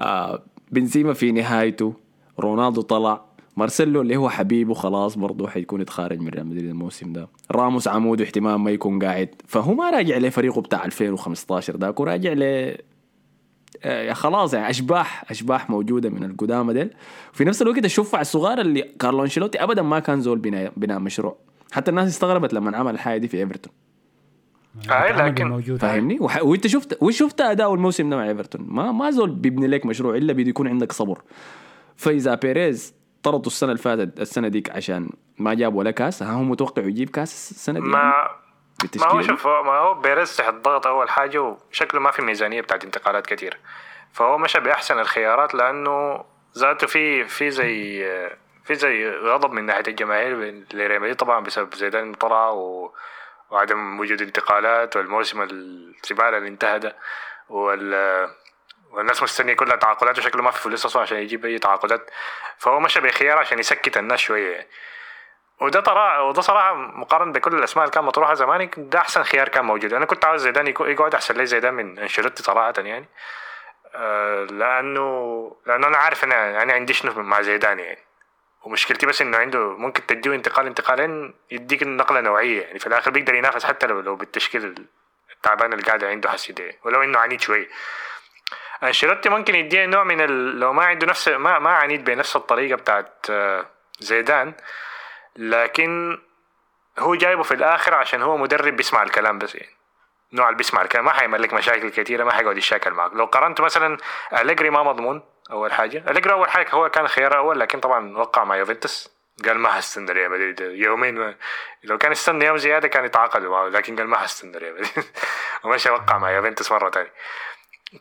آه 0.00 0.42
بنزيما 0.70 1.12
في 1.12 1.32
نهايته 1.32 1.94
رونالدو 2.40 2.80
طلع 2.82 3.20
مارسيلو 3.56 4.00
اللي 4.00 4.16
هو 4.16 4.28
حبيبه 4.28 4.74
خلاص 4.74 5.18
برضه 5.18 5.48
حيكون 5.48 5.80
يتخارج 5.80 6.18
من 6.20 6.28
ريال 6.28 6.46
مدريد 6.46 6.64
الموسم 6.64 7.12
ده. 7.12 7.28
راموس 7.50 7.88
عمود 7.88 8.20
احتمال 8.20 8.54
ما 8.56 8.70
يكون 8.70 8.98
قاعد. 9.04 9.28
فهو 9.48 9.74
ما 9.74 9.90
راجع 9.90 10.16
لفريقه 10.18 10.60
بتاع 10.60 10.84
2015 10.84 11.76
ذاك 11.76 12.00
وراجع 12.00 12.32
ل 12.32 12.42
آه، 12.42 12.78
خلاص 14.12 14.54
يعني 14.54 14.70
أشباح 14.70 15.24
أشباح 15.30 15.70
موجودة 15.70 16.10
من 16.10 16.24
القدامى 16.24 16.72
ديل. 16.72 16.90
في 17.32 17.44
نفس 17.44 17.62
الوقت 17.62 17.84
الشفع 17.84 18.20
الصغار 18.20 18.60
اللي 18.60 18.82
كارلو 18.82 19.22
أنشيلوتي 19.22 19.62
ابدا 19.62 19.82
ما 19.82 19.98
كان 19.98 20.20
زول 20.20 20.38
بناء 20.38 20.72
بناء 20.76 20.98
مشروع. 20.98 21.36
حتى 21.72 21.90
الناس 21.90 22.08
استغربت 22.08 22.54
لما 22.54 22.76
عمل 22.76 22.94
الحاجة 22.94 23.18
دي 23.18 23.28
في 23.28 23.36
إيفرتون. 23.36 23.72
آه، 24.90 25.10
التعامل 25.10 25.26
لكن- 25.32 25.76
فاهمني؟ 25.76 26.18
وح... 26.20 26.42
وانت 26.42 26.66
شفت 26.66 26.98
وش 27.02 27.18
شفت 27.18 27.40
اداؤه 27.40 27.74
الموسم 27.74 28.10
ده 28.10 28.16
مع 28.16 28.28
إيفرتون؟ 28.28 28.66
ما 28.68 28.92
ما 28.92 29.10
زول 29.10 29.30
بيبني 29.30 29.66
لك 29.66 29.86
مشروع 29.86 30.16
إلا 30.16 30.32
بده 30.32 30.48
يكون 30.48 30.68
عندك 30.68 30.92
صبر. 30.92 31.22
فإذا 31.96 32.34
بيريز 32.34 32.94
طردوا 33.22 33.46
السنة 33.46 33.70
اللي 33.72 33.82
فاتت 33.82 34.20
السنة 34.20 34.48
ديك 34.48 34.70
عشان 34.70 35.10
ما 35.38 35.54
جاب 35.54 35.74
ولا 35.74 35.90
كاس 35.90 36.22
ها 36.22 36.32
هو 36.32 36.42
متوقع 36.42 36.82
يجيب 36.82 37.10
كاس 37.10 37.50
السنة 37.50 37.80
دي؟ 37.80 37.86
ما 37.86 38.12
ما 38.96 39.06
هو؟ 39.06 39.22
شوف 39.22 39.46
ما 39.46 39.78
هو 39.78 39.94
بيريز 39.94 40.36
تحت 40.36 40.54
ضغط 40.54 40.86
أول 40.86 41.10
حاجة 41.10 41.38
وشكله 41.38 42.00
ما 42.00 42.10
في 42.10 42.22
ميزانية 42.22 42.60
بتاعت 42.60 42.84
انتقالات 42.84 43.26
كتير 43.26 43.58
فهو 44.12 44.38
مشى 44.38 44.60
بأحسن 44.60 44.98
الخيارات 44.98 45.54
لأنه 45.54 46.24
ذاته 46.58 46.86
في 46.86 47.24
في 47.24 47.50
زي 47.50 48.04
في 48.64 48.74
زي 48.74 49.10
غضب 49.10 49.52
من 49.52 49.66
ناحية 49.66 49.82
الجماهير 49.88 50.64
لريال 50.72 51.16
طبعا 51.16 51.40
بسبب 51.40 51.74
زيدان 51.74 52.14
طلع 52.14 52.50
و 52.50 52.94
وعدم 53.50 54.00
وجود 54.00 54.22
انتقالات 54.22 54.96
والموسم 54.96 55.42
الزباله 55.42 56.36
اللي 56.36 56.48
انتهى 56.48 56.78
ده 56.78 56.96
وال 57.48 58.28
والناس 58.92 59.22
مستنية 59.22 59.54
كلها 59.54 59.76
تعاقدات 59.76 60.18
وشكله 60.18 60.42
ما 60.42 60.50
في 60.50 60.62
فلوس 60.62 60.86
أصلا 60.86 61.02
عشان 61.02 61.18
يجيب 61.18 61.44
أي 61.44 61.58
تعاقدات 61.58 62.10
فهو 62.58 62.80
مشى 62.80 63.00
بخيار 63.00 63.38
عشان 63.38 63.58
يسكت 63.58 63.96
الناس 63.96 64.20
شوية 64.20 64.52
يعني. 64.52 64.68
وده 65.62 65.80
طرا 65.80 66.18
وده 66.18 66.40
صراحة 66.42 66.74
مقارنة 66.74 67.32
بكل 67.32 67.54
الأسماء 67.54 67.84
اللي 67.84 67.94
كانت 67.94 68.06
مطروحة 68.06 68.34
زمان 68.34 68.70
ده 68.76 68.98
أحسن 68.98 69.22
خيار 69.22 69.48
كان 69.48 69.64
موجود. 69.64 69.92
أنا 69.92 70.04
كنت 70.04 70.24
عاوز 70.24 70.42
زيدان 70.42 70.66
يقعد 70.66 71.14
أحسن 71.14 71.34
لي 71.34 71.46
زيدان 71.46 71.74
من 71.74 71.98
أنشيلوتي 71.98 72.42
صراحة 72.42 72.72
يعني. 72.78 73.08
آه، 73.94 74.44
لأنه 74.44 75.56
لأنه 75.66 75.86
أنا 75.86 75.96
عارف 75.98 76.24
أنا 76.24 76.62
أنا 76.62 76.72
عندي 76.72 76.92
شنو 76.92 77.22
مع 77.22 77.42
زيدان 77.42 77.78
يعني. 77.78 77.98
ومشكلتي 78.64 79.06
بس 79.06 79.22
إنه 79.22 79.38
عنده 79.38 79.58
ممكن 79.58 80.06
تديه 80.06 80.34
انتقال 80.34 80.66
انتقالين 80.66 81.34
يديك 81.50 81.82
نقله 81.82 82.20
نوعية 82.20 82.62
يعني. 82.62 82.78
في 82.78 82.86
الآخر 82.86 83.10
بيقدر 83.10 83.34
ينافس 83.34 83.64
حتى 83.64 83.86
لو 83.86 84.00
لو 84.00 84.16
بالتشكيل 84.16 84.74
التعبان 85.36 85.72
اللي 85.72 85.84
قاعد 85.84 86.04
عنده 86.04 86.30
حسي 86.30 86.52
ده 86.52 86.72
ولو 86.84 87.02
إنه 87.02 87.18
عنيد 87.18 87.40
شوي. 87.40 87.68
أنشيلوتي 88.82 89.28
ممكن 89.28 89.54
يديه 89.54 89.86
نوع 89.86 90.04
من 90.04 90.20
ال... 90.20 90.60
لو 90.60 90.72
ما 90.72 90.84
عنده 90.84 91.06
نفس 91.06 91.28
ما 91.28 91.58
ما 91.58 91.70
عنيد 91.70 92.04
بنفس 92.04 92.36
الطريقة 92.36 92.76
بتاعت 92.76 93.26
آه، 93.30 93.66
زيدان 94.00 94.52
لكن 95.36 96.18
هو 96.98 97.14
جايبه 97.14 97.42
في 97.42 97.54
الآخر 97.54 97.94
عشان 97.94 98.22
هو 98.22 98.36
مدرب 98.36 98.76
بيسمع 98.76 99.02
الكلام 99.02 99.38
بس 99.38 99.54
يعني. 99.54 99.72
نوع 100.32 100.46
اللي 100.46 100.56
بيسمع 100.56 100.82
الكلام 100.82 101.04
ما 101.04 101.12
حيعمل 101.12 101.42
لك 101.42 101.54
مشاكل 101.54 101.90
كثيره 101.90 102.24
ما 102.24 102.32
حيقعد 102.32 102.56
يشاكل 102.56 102.90
معك. 102.90 103.12
لو 103.14 103.24
قارنت 103.24 103.60
مثلا 103.60 103.98
أليجري 104.32 104.70
ما 104.70 104.82
مضمون 104.82 105.22
أول 105.50 105.72
حاجة. 105.72 106.04
أليجري 106.10 106.32
أول 106.32 106.50
حاجة 106.50 106.70
هو 106.70 106.88
كان 106.88 107.08
خيار 107.08 107.36
أول 107.36 107.60
لكن 107.60 107.80
طبعا 107.80 108.18
وقع 108.18 108.44
مع 108.44 108.56
يوفنتوس. 108.56 109.12
قال 109.44 109.58
ما 109.58 109.78
هستنى 109.78 110.12
ريال 110.12 110.30
مدريد. 110.30 110.60
يومين 110.60 111.14
ما 111.14 111.34
لو 111.84 111.98
كان 111.98 112.10
استنى 112.10 112.44
يوم 112.44 112.56
زيادة 112.56 112.88
كان 112.88 113.04
يتعاقدوا 113.04 113.50
معه 113.50 113.68
لكن 113.68 113.96
قال 113.96 114.06
ما 114.08 114.24
هستنى 114.24 114.58
ريال 114.58 114.74
مدريد. 114.74 115.04
ومشى 115.64 115.90
وقع 115.90 116.18
مع 116.18 116.30
يوفنتوس 116.30 116.72
مرة 116.72 116.90
ثانية 116.90 117.12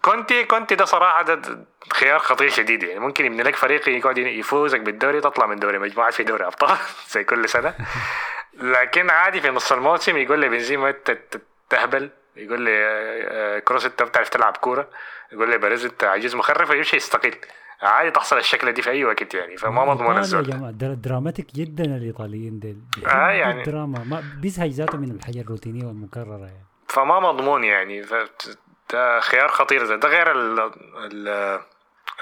كونتي 0.02 0.44
كونتي 0.44 0.76
ده 0.76 0.86
صراحة 0.86 1.22
ده 1.22 1.42
خيار 1.94 2.20
خطير 2.20 2.50
شديد 2.50 2.84
يعني. 2.84 3.00
ممكن 3.00 3.26
يبني 3.26 3.44
لك 3.44 3.56
فريق 3.56 3.90
يقعد 3.90 4.18
يفوزك 4.18 4.80
بالدوري 4.82 5.22
تطلع 5.22 5.46
من 5.46 5.56
دوري 5.60 5.80
مجموعات 5.80 6.14
في 6.14 6.24
دوري 6.24 6.46
أبطال 6.46 6.78
زي 7.14 7.24
كل 7.24 7.50
سنة. 7.50 7.74
لكن 8.54 9.10
عادي 9.10 9.42
في 9.42 9.50
نص 9.50 9.72
الموسم 9.72 10.18
يقول 10.18 10.40
لي 10.40 10.50
بنزيما 10.50 10.90
انت 10.90 11.18
تهبل 11.70 12.10
يقول 12.36 12.62
لي 12.62 12.72
آه، 12.74 13.60
كروس 13.60 13.86
انت 13.86 14.04
بتعرف 14.04 14.30
تلعب 14.30 14.58
كورة. 14.58 14.90
يقول 15.32 15.50
لبيريز 15.50 15.86
انت 15.86 16.04
عجوز 16.04 16.36
مخرف 16.36 16.70
ويمشي 16.70 16.96
يستقيل. 16.98 17.36
عادي 17.82 18.12
تحصل 18.12 18.38
الشكله 18.38 18.72
دي 18.72 18.82
في 18.82 18.90
أي 18.90 19.06
وقت 19.06 19.34
يعني 19.34 19.58
فما 19.58 19.86
مضمون 19.86 20.18
الزول 20.18 20.50
يا 20.50 20.56
جماعة 20.56 20.72
dra- 20.72 20.94
dramatic 20.94 21.48
جدا 21.56 21.84
الإيطاليين 21.86 22.60
ديل. 22.60 22.82
آه، 23.08 23.30
يعني. 23.30 23.60
الدراما. 23.62 24.04
ما 24.04 24.24
بيزهق 24.42 24.68
ذاته 24.68 24.98
من 24.98 25.12
الحاجة 25.12 25.42
الروتينية 25.42 25.86
والمكررة 25.86 26.38
يعني. 26.46 26.66
فما 26.88 27.20
مضمون 27.20 27.64
يعني. 27.64 28.04
ف- 28.04 28.14
ده 28.92 29.20
خيار 29.20 29.48
خطير. 29.48 29.86
ده, 29.86 29.96
ده 29.96 30.10
غير 30.10 30.32
ال 30.32 30.72
ال 30.98 31.60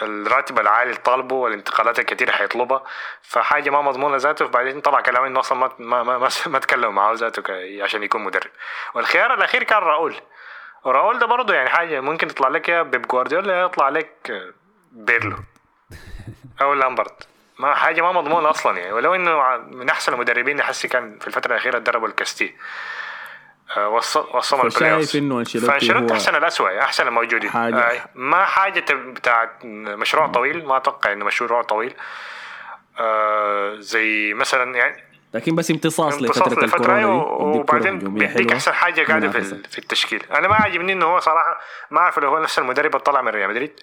الراتب 0.01 0.59
العالي 0.59 0.89
اللي 0.89 1.01
طالبه 1.01 1.35
والانتقالات 1.35 1.99
الكثيره 1.99 2.31
حيطلبها 2.31 2.83
فحاجة 3.21 3.69
ما 3.69 3.81
مضمونة 3.81 4.17
ذاته 4.17 4.45
وبعدين 4.45 4.81
طلع 4.81 5.01
كلام 5.01 5.23
إنه 5.23 5.39
أصلا 5.39 5.57
ما 5.57 5.69
ما 5.79 6.03
ما, 6.03 6.17
ما, 6.17 6.29
ما 6.45 6.59
تكلموا 6.59 6.91
معاه 6.91 7.13
ذاته 7.13 7.43
عشان 7.83 8.03
يكون 8.03 8.23
مدرب. 8.23 8.51
والخيار 8.93 9.33
الأخير 9.33 9.63
كان 9.63 9.77
راؤول. 9.77 10.15
وراؤول 10.83 11.19
ده 11.19 11.25
برضه 11.25 11.53
يعني 11.53 11.69
حاجة 11.69 11.99
ممكن 11.99 12.27
يطلع 12.27 12.47
لك 12.47 12.69
يا 12.69 12.81
بيب 12.81 13.07
جوارديولا 13.07 13.61
يطلع 13.61 13.89
لك 13.89 14.31
بيرلو 14.91 15.37
أو 16.61 16.73
لامبارد 16.73 17.27
ما 17.59 17.75
حاجة 17.75 18.01
ما 18.01 18.11
مضمونة 18.11 18.49
أصلا 18.49 18.77
يعني. 18.77 18.91
ولو 18.91 19.15
إنه 19.15 19.57
من 19.57 19.89
أحسن 19.89 20.13
المدربين 20.13 20.59
اللي 20.59 20.89
كان 20.89 21.19
في 21.19 21.27
الفترة 21.27 21.51
الأخيرة 21.51 21.77
دربوا 21.77 22.07
الكاستيا 22.07 22.55
وصل 23.77 24.65
ال 24.65 25.05
playoffs. 25.05 25.15
إنه 25.15 25.39
أنشيلوتي 25.39 25.71
فأنشيلوتي 25.71 26.05
هو 26.13 26.15
أحسن 26.15 26.35
الاسوء 26.35 26.79
أحسن 26.79 27.07
الموجودين. 27.07 27.49
حاجة- 27.49 27.55
آه، 27.55 28.01
ما 28.15 28.45
حاجة 28.45 28.83
بتاعت 28.93 29.65
مشروع 29.65 30.27
طويل 30.27 30.65
ما 30.65 30.77
أتوقع 30.77 31.11
إنه 31.13 31.25
مشروع 31.25 31.61
طويل. 31.61 31.93
آه، 32.99 33.75
زي 33.79 34.33
مثلا 34.33 34.75
يعني 34.77 35.03
لكن 35.33 35.55
بس 35.55 35.71
امتصاص 35.71 36.21
لفترة 36.21 36.65
لفترة 36.65 37.05
وبعدين 37.15 37.99
بيديك 37.99 38.51
أحسن 38.53 38.73
حاجة 38.73 39.05
قاعدة 39.05 39.29
في 39.29 39.41
في 39.69 39.77
التشكيل. 39.79 40.23
أنا 40.31 40.47
ما 40.47 40.55
عاجبني 40.55 40.93
إنه 40.93 41.05
هو 41.05 41.19
صراحة 41.19 41.59
ما 41.91 41.99
أعرف 41.99 42.19
لو 42.19 42.29
هو 42.29 42.39
نفس 42.39 42.59
المدرب 42.59 42.85
اللي 42.91 42.99
طلع 42.99 43.21
من 43.21 43.27
ريال 43.29 43.49
مدريد. 43.49 43.79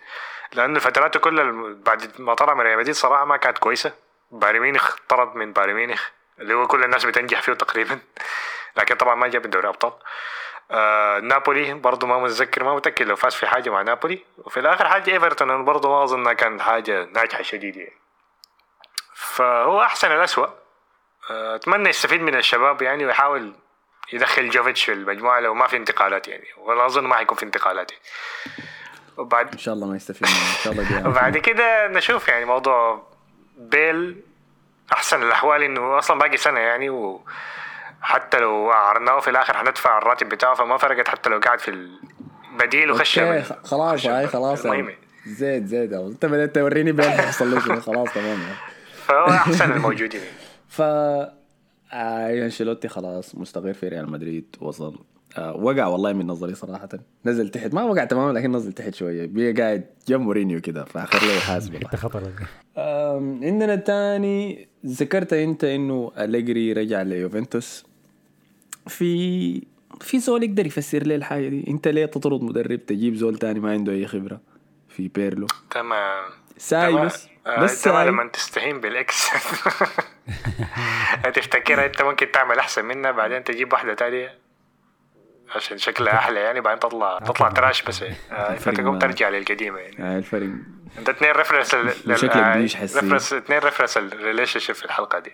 لأنه 0.53 0.79
فتراته 0.79 1.21
كلها 1.21 1.45
بعد 1.87 2.11
ما 2.19 2.35
طلع 2.35 2.55
من 2.55 2.61
ريال 2.61 2.79
مدريد 2.79 2.95
صراحة 2.95 3.25
ما 3.25 3.37
كانت 3.37 3.59
كويسة. 3.59 3.93
بايرن 4.31 4.61
ميونخ 4.61 4.97
طرد 5.09 5.37
من 5.37 5.53
بايرن 5.53 5.75
ميونخ 5.75 6.03
اللي 6.41 6.55
هو 6.55 6.67
كل 6.67 6.85
الناس 6.85 7.05
بتنجح 7.05 7.43
فيه 7.43 7.53
تقريبا. 7.53 7.99
لكن 8.77 8.95
طبعا 8.95 9.15
ما 9.15 9.29
جاب 9.29 9.43
دوري 9.43 9.69
أبطال. 9.69 9.93
آه 10.71 11.21
نابولي 11.21 11.75
برضه 11.75 12.07
ما 12.07 12.19
متذكر 12.19 12.65
ما 12.65 12.75
متأكد 12.75 13.07
لو 13.07 13.17
فاز 13.17 13.35
في 13.35 13.47
حاجة 13.47 13.71
مع 13.71 13.83
نابولي. 13.83 14.25
وفي 14.39 14.61
الآخر 14.61 14.89
حاجة 14.89 15.11
إيفرتون 15.11 15.51
أنا 15.51 15.63
برضه 15.63 15.89
ما 15.91 16.05
أظن 16.05 16.21
إنها 16.21 16.33
كان 16.33 16.61
حاجة 16.61 17.05
ناجحة 17.05 17.43
شديد 17.43 17.77
يعني. 17.77 17.97
فهو 19.15 19.83
أحسن 19.83 20.13
الأسوأ. 20.13 20.47
آه، 21.31 21.55
أتمنى 21.55 21.89
يستفيد 21.89 22.21
من 22.21 22.35
الشباب 22.35 22.83
يعني 22.83 23.07
ويحاول 23.07 23.55
يدخل 24.13 24.51
جوفيتش 24.51 24.85
في 24.85 24.93
المجموعة 24.93 25.41
لو 25.41 25.55
ما 25.55 25.67
في 25.67 25.77
انتقالات 25.77 26.29
يعني. 26.29 26.47
ولا 26.57 26.87
أظن 26.87 27.05
ما 27.05 27.15
حيكون 27.15 27.39
في 27.39 27.45
انتقالات 27.45 27.93
يعني. 27.93 28.03
وبعد 29.17 29.53
إن 29.53 29.59
شاء 29.59 29.75
الله 29.75 29.87
ما 29.87 29.97
يستفيد 29.97 30.29
إن 30.29 30.63
شاء 30.65 30.73
الله. 30.73 31.09
وبعد 31.09 31.39
كده 31.39 31.89
نشوف 31.89 32.29
يعني 32.29 32.45
موضوع 32.45 33.07
بيل. 33.57 34.23
أحسن 34.93 35.23
الأحوال 35.23 35.63
إنه 35.63 35.99
أصلا 35.99 36.19
باقي 36.19 36.37
سنة 36.37 36.61
يعني 36.61 37.19
وحتى 38.07 38.39
لو 38.39 38.71
اعرناه 38.71 39.21
في 39.21 39.31
الآخر 39.31 39.57
حندفع 39.57 39.99
الراتب 39.99 40.29
بتاعه 40.29 40.55
فما 40.55 40.77
فرقت 40.77 41.09
حتى 41.09 41.31
لو 41.31 41.39
قاعد 41.39 41.59
في 41.59 41.71
البديل 42.53 42.91
وخش 42.91 43.21
خلاص 43.65 44.07
هاي 44.07 44.27
خلاص 44.27 44.67
زيد 45.27 45.67
زيد. 45.67 45.93
أنت 45.93 46.27
بدأت 46.27 46.55
توريني 46.55 46.93
بين 46.93 47.11
حصل 47.11 47.61
خلاص 47.61 48.13
تمام 48.15 48.41
يعني. 48.41 48.55
فهو 49.07 49.27
أحسن 49.27 49.73
الموجودين. 49.73 50.21
ف 50.69 50.83
آه 50.83 51.35
أنشيلوتي 52.45 52.89
خلاص 52.89 53.35
مستقر 53.35 53.73
في 53.73 53.89
ريال 53.89 54.11
مدريد 54.11 54.57
وصل. 54.61 54.99
آه 55.39 55.57
وقع 55.57 55.87
والله 55.87 56.13
من 56.13 56.27
نظري 56.27 56.55
صراحة. 56.55 56.89
نزل 57.25 57.49
تحت 57.49 57.75
ما 57.75 57.83
وقع 57.83 58.05
تماما 58.05 58.39
لكن 58.39 58.53
نزل 58.53 58.73
تحت 58.73 58.95
شوية. 58.95 59.27
بقى 59.31 59.53
قاعد 59.53 59.85
جنب 60.09 60.21
مورينيو 60.21 60.61
كده 60.61 60.85
فآخر 60.85 61.27
له 61.27 61.33
يحاسب 61.37 61.73
والله. 61.75 61.89
حتة 61.89 61.99
خطر 61.99 62.23
عندنا 63.47 63.75
الثاني 63.75 64.69
ذكرت 64.87 65.33
أنت 65.33 65.65
إنه 65.65 66.13
أليجري 66.19 66.73
رجع 66.73 67.03
ليوفنتوس. 67.03 67.87
في 68.89 69.63
في 70.01 70.19
زول 70.19 70.43
يقدر 70.43 70.67
يفسر 70.67 70.99
لي 71.03 71.15
الحاجة 71.17 71.49
دي. 71.49 71.65
انت 71.69 71.89
ليه 71.89 72.07
تطرد 72.07 72.43
مدرب 72.43 72.87
تجيب 72.87 73.15
زول 73.15 73.39
تاني 73.39 73.61
ما 73.61 73.73
عنده 73.73 73.93
أي 73.93 74.07
خبرة 74.07 74.41
في 74.89 75.09
بيرلو؟ 75.09 75.47
تمام. 75.71 76.25
ساي 76.59 76.93
تمام. 76.93 77.07
بس. 77.07 77.29
آه، 77.47 77.61
بس 77.63 77.83
ساي. 77.83 78.07
لما 78.07 78.29
تستهين 78.29 78.81
بالإكس. 78.81 79.29
هتفتكرها. 81.25 81.87
انت 81.87 82.03
ممكن 82.03 82.31
تعمل 82.33 82.59
أحسن 82.59 82.85
منها 82.85 83.11
بعدين 83.11 83.45
تجيب 83.45 83.73
واحدة 83.73 83.95
تانية 83.95 84.39
عشان 85.57 85.79
شكلها 85.79 86.15
أحلى 86.19 86.41
يعني 86.41 86.61
بعدين 86.61 86.81
تطلع 86.81 87.19
تطلع 87.19 87.49
تراش 87.51 87.83
بس. 87.83 88.03
آه، 88.33 88.55
فتقوم 88.65 88.99
ترجع 88.99 89.29
للقديمة 89.29 89.79
يعني. 89.79 90.03
آه 90.15 90.19
الفرق 90.19 90.49
انت 90.99 91.09
اثنين 91.09 91.33
ريفرنس 91.33 91.75
وشكلك 91.75 92.57
بيش. 92.57 92.77
ريفرنس 92.77 93.33
اثنين 93.33 93.59
ريفرنس 93.59 93.97
الريليشن 93.97 94.61
شيب 94.61 94.75
في 94.75 94.85
الحلقة 94.85 95.19
دي. 95.19 95.33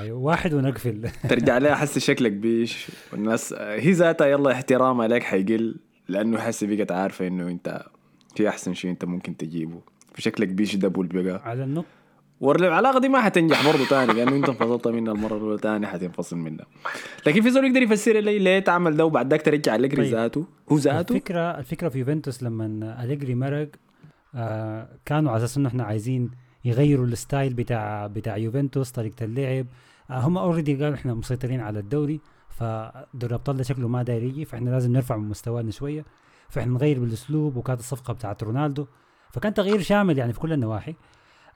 أيوة، 0.00 0.18
واحد 0.18 0.54
ونقفل. 0.54 1.08
ترجع 1.30 1.58
لها 1.58 1.74
حس 1.74 1.98
شكلك 1.98 2.32
بيش. 2.32 2.86
والناس 3.12 3.52
هي 3.52 3.90
ذاتها 3.92 4.26
يلا 4.26 4.52
احترامها 4.52 5.08
لك 5.08 5.22
حيقل 5.22 5.76
لأنه 6.08 6.38
حس 6.38 6.64
بقت 6.64 6.92
عارفه 6.92 7.26
إنه 7.26 7.48
أنت 7.48 7.82
في 8.36 8.48
أحسن 8.48 8.74
شيء 8.74 8.90
أنت 8.90 9.04
ممكن 9.04 9.36
تجيبه. 9.36 9.80
فشكلك 10.14 10.48
بيش 10.48 10.76
double 10.76 11.22
بقى. 11.22 11.42
على 11.48 11.64
النقطة. 11.64 11.86
والعلاقه 12.40 12.98
دي 13.00 13.08
ما 13.08 13.20
حتنجح 13.20 13.66
برضه 13.66 13.86
تاني 13.86 14.12
لأنه 14.12 14.36
أنت 14.36 14.48
انفصلت 14.48 14.88
منها 14.88 15.12
المرة 15.12 15.36
الأولى 15.36 15.58
تاني 15.58 15.86
حتنفصل 15.86 16.36
منها. 16.36 16.66
لكن 17.26 17.42
في 17.42 17.50
زول 17.50 17.64
يقدر 17.64 17.82
يفسر 17.82 18.12
لي 18.20 18.38
ليه 18.38 18.58
تعمل 18.58 18.96
ده 18.96 19.04
وبعد 19.04 19.30
ذاك 19.30 19.42
ترجع 19.42 19.74
أليجري 19.74 20.02
طيب. 20.02 20.14
ذاته؟ 20.14 20.46
هو 20.72 20.76
ذاته؟ 20.76 21.12
الفكرة 21.12 21.58
الفكرة 21.58 21.88
في 21.88 21.98
يوفنتوس 21.98 22.42
لما 22.42 23.04
أليجري 23.04 23.34
مرق 23.34 23.68
آه 24.34 24.88
كانوا 25.04 25.30
على 25.32 25.44
أساس 25.44 25.56
إنه 25.56 25.68
إحنا 25.68 25.84
عايزين 25.84 26.30
يغيروا 26.64 27.06
ال 27.06 27.14
style 27.14 27.54
بتاع 27.54 28.06
بتاع 28.06 28.36
يوفنتوس 28.36 28.90
طريقة 28.90 29.24
اللعب. 29.24 29.66
آه 30.10 30.20
هم 30.20 30.38
already 30.38 30.74
قالوا 30.84 30.94
إحنا 30.96 31.14
مسيطرين 31.14 31.60
على 31.60 31.78
الدوري 31.78 32.20
فدوري 32.48 33.26
الأبطال 33.26 33.56
ده 33.56 33.62
شكله 33.62 33.88
ما 33.88 34.02
داير 34.02 34.22
يجي 34.22 34.44
فإحنا 34.44 34.70
لازم 34.70 34.92
نرفع 34.92 35.16
من 35.16 35.28
مستوانا 35.28 35.70
شوية 35.70 36.04
فإحنا 36.48 36.72
نغير 36.72 37.00
بالأسلوب 37.00 37.56
وكانت 37.56 37.80
الصفقة 37.80 38.14
بتاعت 38.14 38.42
رونالدو. 38.42 38.86
فكان 39.30 39.54
تغيير 39.54 39.80
شامل 39.80 40.18
يعني 40.18 40.32
في 40.32 40.40
كل 40.40 40.52
النواحي. 40.52 40.94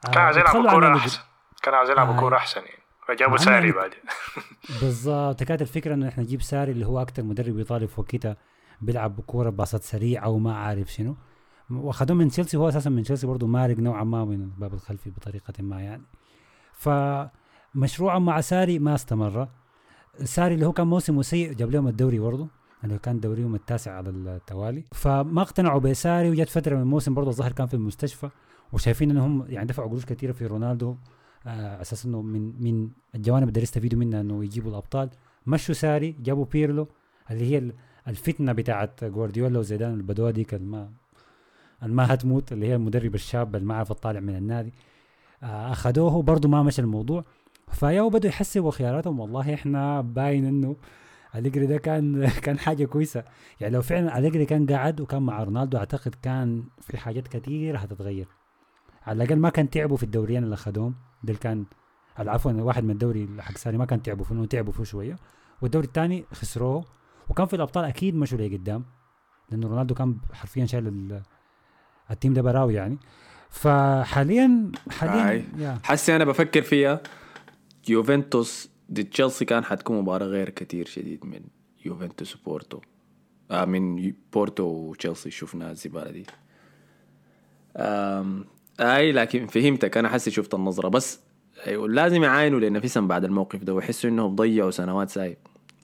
آه 0.06 0.10
كان 0.10 0.22
عايز 0.22 0.38
عن 0.38 0.44
كوره. 0.70 0.96
أحسن. 0.96 1.20
كان 1.62 1.74
عايز 1.74 1.90
يلعبوا 1.90 2.14
آه. 2.14 2.20
كوره 2.20 2.36
أحسن 2.36 2.60
يعني. 2.60 2.82
فجابوا 3.08 3.36
ساري 3.36 3.72
إنه- 3.72 3.74
بعد 3.76 3.90
بالظبط. 4.82 5.42
كانت 5.42 5.62
الفكرة 5.62 5.94
إنه 5.94 6.08
إحنا 6.08 6.22
نجيب 6.22 6.42
ساري 6.42 6.72
اللي 6.72 6.86
هو 6.86 7.00
أكتر 7.00 7.22
مدرب 7.22 7.58
إيطالي 7.58 7.86
في 7.86 8.00
وقتها 8.00 8.36
بيلعب 8.80 9.16
بكورة 9.16 9.50
باصات 9.50 9.82
سريعة 9.82 10.28
وما 10.28 10.56
عارف 10.56 10.92
شنو. 10.92 11.16
واخذوه 11.70 12.16
من 12.16 12.28
تشيلسي 12.28 12.56
هو 12.56 12.68
أساسا 12.68 12.90
من 12.90 13.02
تشيلسي 13.02 13.26
برضه 13.26 13.46
مارق 13.46 13.78
نوعا 13.78 14.04
ما 14.04 14.24
من 14.24 14.42
الباب 14.42 14.74
الخلفي 14.74 15.10
بطريقة 15.10 15.62
ما 15.62 15.80
يعني. 15.82 16.02
فمشروعه 16.72 18.18
مع 18.18 18.40
ساري 18.40 18.78
ما 18.78 18.94
استمر. 18.94 19.48
ساري 20.24 20.54
اللي 20.54 20.66
هو 20.66 20.72
كان 20.72 20.86
موسمه 20.86 21.22
سيء 21.22 21.52
جاب 21.52 21.70
لهم 21.70 21.88
الدوري 21.88 22.18
برضه 22.18 22.48
اللي 22.84 22.98
كان 22.98 23.20
دوريهم 23.20 23.54
التاسع 23.54 23.92
على 23.96 24.10
التوالي. 24.10 24.84
فما 24.92 25.42
اقتنعوا 25.42 25.80
بساري 25.80 26.30
وجت 26.30 26.48
فترة 26.48 26.74
من 26.76 26.82
الموسم 26.82 27.14
برضه 27.14 27.30
الظاهر 27.30 27.52
كان 27.52 27.66
في 27.66 27.74
المستشفى 27.74 28.30
وشايفين 28.72 29.10
إنهم 29.10 29.44
يعني 29.48 29.66
دفعوا 29.66 29.88
قروش 29.88 30.04
كثيره 30.04 30.32
في 30.32 30.46
رونالدو. 30.46 30.96
آه، 31.46 31.80
أساس 31.80 32.06
إنه 32.06 32.22
من 32.22 32.62
من 32.64 32.88
الجوانب 33.14 33.48
اللي 33.48 33.62
يستفيدوا 33.62 33.98
منها 33.98 34.20
إنه 34.20 34.44
يجيبوا 34.44 34.70
الأبطال. 34.70 35.10
مشوا 35.46 35.74
ساري 35.74 36.12
جابوا 36.12 36.44
بيرلو 36.44 36.88
اللي 37.30 37.50
هي 37.50 37.58
ال- 37.58 37.72
الفتنة 38.08 38.52
بتاعت 38.52 39.04
جوارديولا 39.04 39.58
وزيدان 39.58 39.94
البدوه 39.94 40.30
ديك 40.30 40.54
الما 40.54 40.90
الما 41.82 42.14
هتموت 42.14 42.52
اللي 42.52 42.66
هي 42.66 42.74
المدرب 42.74 43.14
الشاب 43.14 43.56
اللي 43.56 43.66
ما 43.66 43.76
عرف 43.76 43.92
طالع 43.92 44.20
من 44.20 44.36
النادي. 44.36 44.72
آه، 45.42 45.72
أخذوه 45.72 46.22
برضه 46.22 46.48
ما 46.48 46.62
مشى 46.62 46.82
الموضوع. 46.82 47.24
فياو 47.72 48.08
بدوا 48.08 48.30
يحسبوا 48.30 48.70
خياراتهم. 48.70 49.20
والله 49.20 49.54
إحنا 49.54 50.00
باين 50.00 50.44
إنه 50.44 50.76
أليجري 51.34 51.66
ده 51.66 51.78
كان 51.78 52.28
كان 52.44 52.58
حاجة 52.58 52.84
كويسة. 52.84 53.24
يعني 53.60 53.74
لو 53.74 53.82
فعلا 53.82 54.18
أليجري 54.18 54.46
كان 54.46 54.66
قاعد 54.66 55.00
وكان 55.00 55.22
مع 55.22 55.42
رونالدو 55.42 55.78
أعتقد 55.78 56.14
كان 56.22 56.64
في 56.80 56.96
حاجات 56.98 57.28
كتير 57.28 57.76
هتتغير. 57.78 58.28
على 59.06 59.24
الأقل 59.24 59.38
ما 59.40 59.48
كان 59.48 59.70
تعبوا 59.70 59.96
في 59.96 60.02
الدوريين 60.02 60.44
اللي 60.44 60.54
أخذوهم. 60.54 60.94
اللي 61.24 61.34
كان 61.34 61.64
عفوا 62.18 62.52
واحد 62.52 62.84
من 62.84 62.90
الدوري 62.90 63.28
حق 63.38 63.56
ساري 63.56 63.78
ما 63.78 63.84
كان 63.84 64.02
تعبوا 64.02 64.24
فيه 64.24 64.44
تعبوا 64.44 64.72
فيه 64.72 64.84
شوية. 64.84 65.16
والدوري 65.62 65.86
الثاني 65.86 66.24
خسروه. 66.32 66.84
وكان 67.28 67.46
في 67.46 67.56
الأبطال 67.56 67.84
أكيد 67.84 68.14
مشوا 68.14 68.38
لقدام. 68.38 68.84
لأنه 69.50 69.68
رونالدو 69.68 69.94
كان 69.94 70.18
حرفيا 70.32 70.66
شايل 70.66 71.22
ال 72.10 72.15
team 72.15 72.34
ده 72.34 72.42
براوي 72.42 72.74
يعني. 72.74 72.98
فحاليا 73.50 74.72
حاليا 74.90 75.78
حسي 75.82 76.16
أنا 76.16 76.24
بفكر 76.24 76.62
فيها. 76.62 77.00
يوفنتوس 77.88 78.68
ضد 78.92 79.04
تشيلسي 79.04 79.44
كان 79.44 79.64
حتكون 79.64 79.98
مباراة 79.98 80.26
غير 80.26 80.50
كتير 80.50 80.86
شديد 80.86 81.26
من 81.26 81.40
يوفنتوس 81.84 82.36
وبورتو. 82.36 82.80
آه 83.50 83.64
من 83.64 84.12
بورتو 84.32 84.64
وتشيلسي 84.64 85.30
شفنا 85.30 85.70
الزبالة 85.70 86.10
دي. 86.10 86.26
آم 87.76 88.44
اي 88.80 89.12
لكن 89.12 89.46
فهمتك. 89.46 89.96
أنا 89.96 90.08
حسي 90.08 90.30
شفت 90.30 90.54
النظرة. 90.54 90.88
بس 90.88 91.20
أيوة 91.66 91.88
لازم 91.88 92.22
يعاينوا 92.22 92.60
لنفسهم 92.60 93.08
بعد 93.08 93.24
الموقف 93.24 93.64
ده 93.64 93.74
ويحسوا 93.74 94.10
إنهم 94.10 94.36
ضيعوا 94.36 94.70
سنوات 94.70 95.10
سايب 95.10 95.36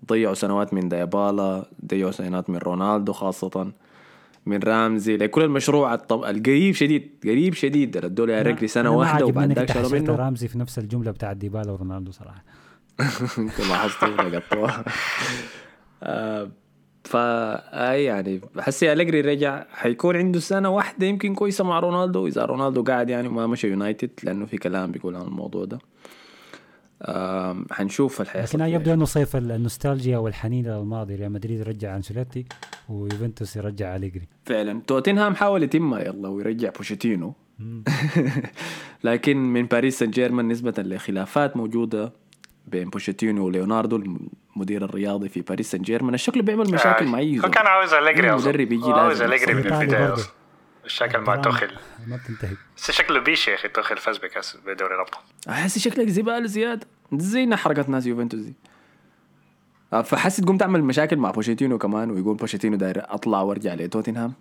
ضيعوا 0.07 0.35
سنوات 0.35 0.75
من 0.75 0.89
ديبالا 0.89 1.71
ضيعوا 1.87 2.11
سنوات 2.11 2.51
من 2.51 2.57
رونالدو 2.57 3.13
خاصة. 3.13 3.73
من 4.47 4.59
رامزي 4.59 5.17
لكل 5.17 5.43
المشروع 5.43 5.95
الطب... 5.95 6.25
القريب 6.25 6.75
شديد 6.75 7.11
قريب 7.25 7.55
شديد. 7.55 7.97
ردوا 7.97 8.27
لي 8.27 8.43
رجلي 8.43 8.69
سنة 8.69 8.91
واحدة 8.91 9.27
وبعد 9.27 9.53
ذاك 9.53 9.73
شالوا 9.73 9.91
منه. 9.91 10.17
رامزي 10.17 10.49
في 10.49 10.59
نفس 10.59 10.79
الجملة 10.79 11.11
بتاعت 11.11 11.37
ديبالا 11.37 11.73
ورونالدو 11.73 12.11
صراحة. 12.11 12.45
أنت 13.39 13.61
لاحظتوا 13.61 14.09
لقطوها 14.09 14.85
آه، 16.03 16.51
فاي 17.05 18.05
يعني 18.05 18.41
بحس 18.55 18.85
أليجري 18.85 19.21
رجع 19.21 19.67
حيكون 19.71 20.17
عنده 20.17 20.41
سنة 20.41 20.69
واحدة 20.69 21.07
يمكن 21.07 21.35
كويسة 21.35 21.65
مع 21.65 21.79
رونالدو. 21.79 22.27
إذا 22.27 22.45
رونالدو 22.45 22.83
قاعد 22.83 23.11
يعني 23.11 23.29
ما 23.29 23.47
مشى 23.47 23.69
يونايتد 23.69 24.11
لأنه 24.23 24.47
في 24.47 24.57
كلام 24.57 24.91
بيقول 24.93 25.17
عن 25.17 25.23
الموضوع 25.23 25.65
ده. 25.65 25.79
حنشوف 27.71 28.21
الحياة 28.21 28.43
لكن 28.43 28.61
يبدو 28.61 28.93
أنه 28.93 29.05
صيف 29.05 29.37
النوستالجيا 29.37 30.19
والحنين 30.19 30.67
للماضي 30.67 31.15
ريال 31.15 31.33
مدريد 31.33 31.61
يرجع 31.61 31.97
أنشيلوتي 31.97 32.45
ويوفنتوس 32.89 33.57
يرجع 33.57 33.97
أليجري. 33.97 34.29
فعلا. 34.47 34.81
توتنهام 34.87 35.35
حاول 35.35 35.63
يتمها 35.63 36.01
يلا 36.01 36.29
ويرجع 36.29 36.71
بوشيتينو. 36.71 37.35
لكن 39.05 39.37
من 39.37 39.67
باريس 39.67 39.99
سان 39.99 40.11
جيرمان 40.11 40.49
نسبة 40.49 40.75
لخلافات 40.79 41.57
موجودة 41.57 42.13
بين 42.67 42.91
بوشيتينو 42.91 43.47
وليوناردو 43.47 43.97
المدير 44.57 44.85
الرياضي 44.85 45.29
في 45.29 45.41
باريس 45.41 45.71
سان 45.71 45.83
جيرمان 45.83 46.15
الشكل 46.15 46.43
بيعمل 46.43 46.71
مشاكل 46.75 47.07
مع 47.07 47.19
اي. 47.19 47.39
كان 47.41 47.67
عاوز. 47.67 47.95
مدرب 48.47 48.73
يجي 48.73 48.85
هو 48.85 48.93
عاوز 48.93 49.23
لازم. 49.23 49.33
أليجري 49.33 49.55
من 49.55 49.61
يصير. 49.67 50.15
الشكل 50.85 51.19
مع 51.19 51.37
توخل 51.37 51.71
ما 52.07 52.17
بتنتهي. 52.17 52.57
بس 52.77 52.91
شكله 52.91 53.21
بيش 53.21 53.49
يا 53.49 53.55
أخي 53.55 53.69
توخل 53.69 53.97
فاز 53.97 54.19
بكأس 54.19 54.57
بدوري 54.67 54.95
الأبطال. 54.95 55.21
أحس 55.49 55.79
شكلك 55.79 56.09
زباله 56.09 56.47
زياده 56.47 56.87
زي 57.13 57.57
حركة 57.57 57.85
ناس 57.91 58.07
يوفنتوس 58.07 58.41
دي. 58.41 58.55
آه، 59.93 60.03
فحس 60.03 60.37
تقوم 60.37 60.59
تعمل 60.59 60.83
مشاكل 60.83 61.17
مع 61.17 61.31
بوشيتينو 61.31 61.79
كمان 61.79 62.11
ويقول 62.11 62.37
بوشيتينو 62.37 62.77
داير 62.77 63.03
أطلع 63.15 63.41
وأرجع 63.41 63.75
لتوتنهام. 63.75 64.33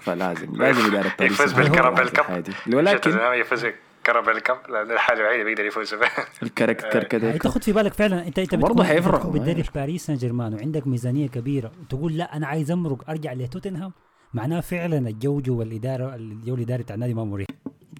فلازم 0.00 0.56
لازم 0.62 0.86
اداره 0.86 1.12
باريس 1.18 1.32
يفوز 1.32 1.52
بالكراميل 1.52 2.08
كاب. 2.08 2.44
ولكن 2.72 3.00
توتنهام 3.00 3.34
يفوز 3.34 3.66
بالكراميل 4.04 4.40
كاب؟ 4.40 4.58
لأن 4.68 4.90
الحاجة 4.90 5.20
الوحيدة 5.20 5.44
بيقدر 5.44 5.64
يفوز 5.64 5.94
بها. 5.94 6.10
يعني 6.42 7.32
ديك 7.32 7.42
تاخد 7.42 7.62
في 7.62 7.72
بالك 7.72 7.92
فعلا 7.92 8.26
انت 8.26 8.38
أنت 8.38 8.54
برضه 8.54 8.84
ما 8.84 9.30
بتدرب. 9.30 9.64
باريس 9.74 10.06
سان 10.06 10.16
جيرمان 10.16 10.54
وعندك 10.54 10.86
ميزانية 10.86 11.28
كبيرة 11.28 11.72
وتقول 11.80 12.16
لا 12.16 12.36
أنا 12.36 12.46
عايز 12.46 12.70
أمرق 12.70 13.10
أرجع 13.10 13.32
لتوتنهام؟ 13.32 13.92
معناه 14.34 14.60
فعلا 14.60 15.08
الجوجو 15.08 15.58
والاداره 15.58 16.14
الجو 16.14 16.54
الإداري 16.54 16.82
بتاع 16.82 16.94
النادي 16.94 17.14
ما 17.14 17.24
مريح. 17.24 17.48